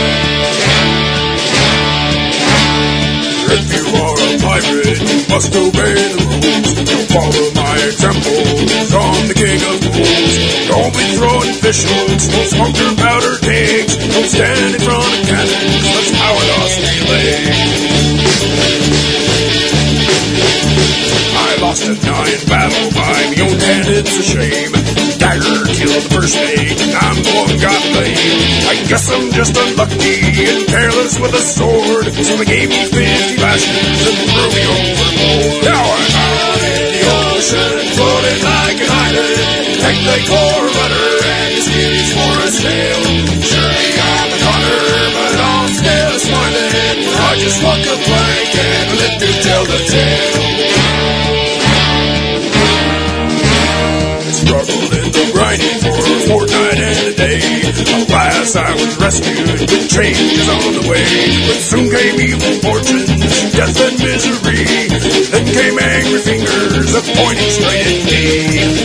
If 0.00 0.27
you 4.64 5.22
must 5.28 5.54
obey 5.54 5.94
the 5.94 6.18
rules. 6.18 6.74
Don't 6.82 7.08
follow 7.12 7.46
my 7.54 7.76
example, 7.86 8.38
i 8.38 8.98
I'm 8.98 9.28
the 9.28 9.34
king 9.34 9.60
of 9.62 9.78
fools. 9.82 10.34
Don't 10.66 10.92
be 10.94 11.04
throwing 11.14 11.54
fish 11.54 11.84
hooks, 11.86 12.26
don't 12.28 12.48
smoke 12.48 12.76
your 12.76 12.94
powder 12.96 13.38
kegs. 13.38 13.96
Don't 13.96 14.26
stand 14.26 14.74
in 14.74 14.80
front 14.80 15.04
of 15.04 15.26
cannons, 15.30 15.84
let's 15.94 16.10
power 16.16 16.42
lost 16.58 16.78
relay. 16.82 17.38
I 18.88 18.97
lost 21.68 21.84
a 21.84 21.94
giant 22.00 22.48
battle 22.48 22.88
by 22.96 23.28
own 23.44 23.60
hand, 23.60 23.92
it's 23.92 24.16
a 24.16 24.24
shame. 24.24 24.72
Dagger 25.20 25.68
killed 25.76 26.00
the 26.00 26.04
first 26.08 26.32
mate, 26.40 26.80
I'm 26.96 27.20
the 27.20 27.32
one 27.36 27.52
got 27.60 27.82
blamed. 27.92 28.64
I 28.72 28.74
guess 28.88 29.04
I'm 29.12 29.28
just 29.36 29.52
unlucky 29.52 30.48
and 30.48 30.64
careless 30.64 31.20
with 31.20 31.36
a 31.36 31.44
sword, 31.44 32.08
so 32.08 32.32
they 32.40 32.48
gave 32.48 32.72
me 32.72 32.88
50 32.88 33.44
lashes 33.44 34.00
and 34.00 34.16
threw 34.32 34.48
me 34.48 34.64
overboard. 34.64 35.60
Now 35.68 35.84
I'm 35.92 36.08
out 36.16 36.60
in 36.72 36.84
the 36.88 37.04
ocean, 37.04 37.76
floating 38.00 38.40
like 38.48 38.78
an 38.80 38.88
island. 38.88 39.68
Take 39.84 40.00
the 40.08 40.18
core 40.24 40.64
rudder 40.72 41.08
and 41.20 41.52
his 41.52 41.68
skills 41.68 42.08
for 42.16 42.32
a 42.32 42.48
sail. 42.48 43.00
Surely 43.44 43.88
I'm 44.08 44.28
a 44.32 44.38
goner, 44.40 44.80
but 45.20 45.36
I'm 45.36 45.68
still 45.76 46.16
smiling. 46.16 46.96
I 47.12 47.30
just 47.44 47.60
walk 47.60 47.84
a 47.84 47.96
plank 48.08 48.52
and 48.56 48.88
live 49.04 49.16
to 49.20 49.30
tell 49.44 49.64
the 49.68 49.80
tale. 49.84 50.67
Day. 57.18 57.42
Alas, 58.06 58.54
I 58.54 58.70
was 58.74 58.96
rescued, 58.96 59.66
but 59.66 59.88
change 59.90 60.38
is 60.38 60.48
on 60.48 60.74
the 60.78 60.86
way. 60.88 61.02
But 61.50 61.58
soon 61.58 61.90
came 61.90 62.14
evil 62.20 62.52
fortunes, 62.62 63.50
death 63.50 63.74
and 63.74 63.98
misery. 63.98 64.62
Then 65.26 65.46
came 65.50 65.74
angry 65.82 66.22
fingers, 66.22 66.94
pointing 67.18 67.50
straight 67.50 67.90
at 67.90 68.06
me. 68.06 68.78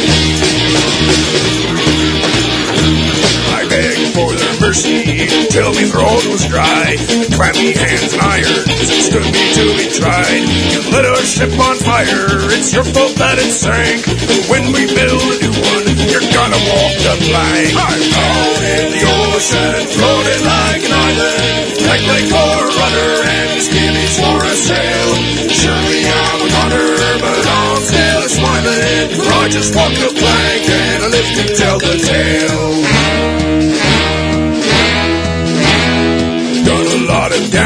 For 4.14 4.30
their 4.30 4.54
mercy, 4.62 5.26
till 5.50 5.74
me 5.74 5.90
throat 5.90 6.22
was 6.30 6.46
dry. 6.46 6.94
Clammy 7.34 7.74
hands 7.74 8.14
and 8.14 8.46
it 8.70 9.02
stood 9.02 9.26
me 9.26 9.46
to 9.58 9.66
be 9.74 9.90
tried. 9.90 10.46
You 10.70 10.86
lit 10.94 11.06
our 11.10 11.26
ship 11.26 11.50
on 11.58 11.82
fire, 11.82 12.30
it's 12.54 12.70
your 12.78 12.86
fault 12.86 13.18
that 13.18 13.42
it 13.42 13.50
sank. 13.50 14.06
When 14.54 14.70
we 14.70 14.86
build 14.86 15.18
a 15.18 15.38
new 15.42 15.56
one, 15.58 15.88
you're 16.14 16.30
gonna 16.30 16.62
walk 16.62 16.94
the 17.02 17.16
plank. 17.26 17.74
I'm 17.74 18.06
out 18.14 18.62
in 18.62 18.86
the 18.94 19.02
ocean, 19.02 19.82
floating 19.98 20.44
like 20.46 20.84
an 20.86 20.94
island. 20.94 21.74
Like 21.90 22.04
my 22.06 22.22
core 22.30 22.70
rudder 22.70 23.14
and 23.18 23.58
skimmies 23.66 24.14
for 24.22 24.38
a 24.46 24.54
sail. 24.54 25.10
Surely 25.50 26.02
I'm 26.06 26.38
a 26.38 26.50
gunner, 26.54 27.18
but 27.18 27.42
I'm 27.50 27.82
still 27.82 28.24
smiling. 28.30 29.10
For 29.10 29.26
I 29.42 29.50
just 29.50 29.74
walk 29.74 29.94
the 29.98 30.14
plank 30.14 30.64
and 30.70 31.02
I 31.02 31.08
live 31.10 31.30
to 31.34 31.46
tell 31.58 31.78
the 31.82 31.98
tale. 31.98 33.33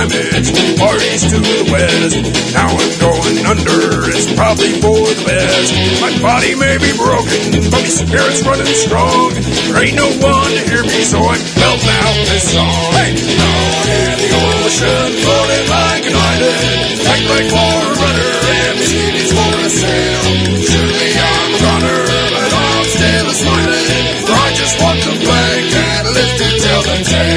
Damage, 0.07 0.49
parties 0.79 1.23
to 1.31 1.37
the 1.37 1.67
west. 1.71 2.17
Now 2.55 2.71
I'm 2.71 2.93
going 2.99 3.37
under, 3.45 4.07
it's 4.09 4.27
probably 4.33 4.73
for 4.79 4.97
the 4.97 5.23
best. 5.27 5.71
My 6.01 6.11
body 6.23 6.55
may 6.55 6.79
be 6.79 6.91
broken, 6.95 7.51
but 7.51 7.71
my 7.71 7.83
spirit's 7.85 8.41
running 8.43 8.71
strong. 8.71 9.35
There 9.69 9.83
ain't 9.83 9.99
no 9.99 10.09
one 10.23 10.51
to 10.55 10.63
hear 10.67 10.83
me, 10.83 10.99
so 11.03 11.19
I'm 11.19 11.41
belting 11.55 11.99
out 12.03 12.17
this 12.31 12.45
song. 12.55 12.91
Hey! 12.95 13.13
Out 13.17 13.85
in 13.87 14.15
the 14.17 14.29
ocean, 14.33 15.09
floating 15.23 15.67
like 15.69 16.03
an 16.07 16.15
island. 16.15 16.87
Like 17.07 17.25
my 17.27 17.41
forerunner, 17.51 18.31
and 18.47 18.77
the 18.79 18.99
is 19.21 19.31
for 19.31 19.53
a 19.63 19.69
sail. 19.69 20.23
Surely 20.59 21.11
I'm 21.15 21.49
a 21.51 21.59
runner, 21.63 21.99
but 22.33 22.51
I'm 22.51 22.85
still 22.87 23.29
smiling. 23.31 24.05
For 24.27 24.35
I 24.35 24.49
just 24.55 24.75
walk 24.81 24.97
the 24.97 25.15
plank 25.23 25.71
and 25.71 26.05
live 26.15 26.33
to 26.39 26.47
tell 26.59 26.81
the 26.83 26.97
tale. 27.03 27.36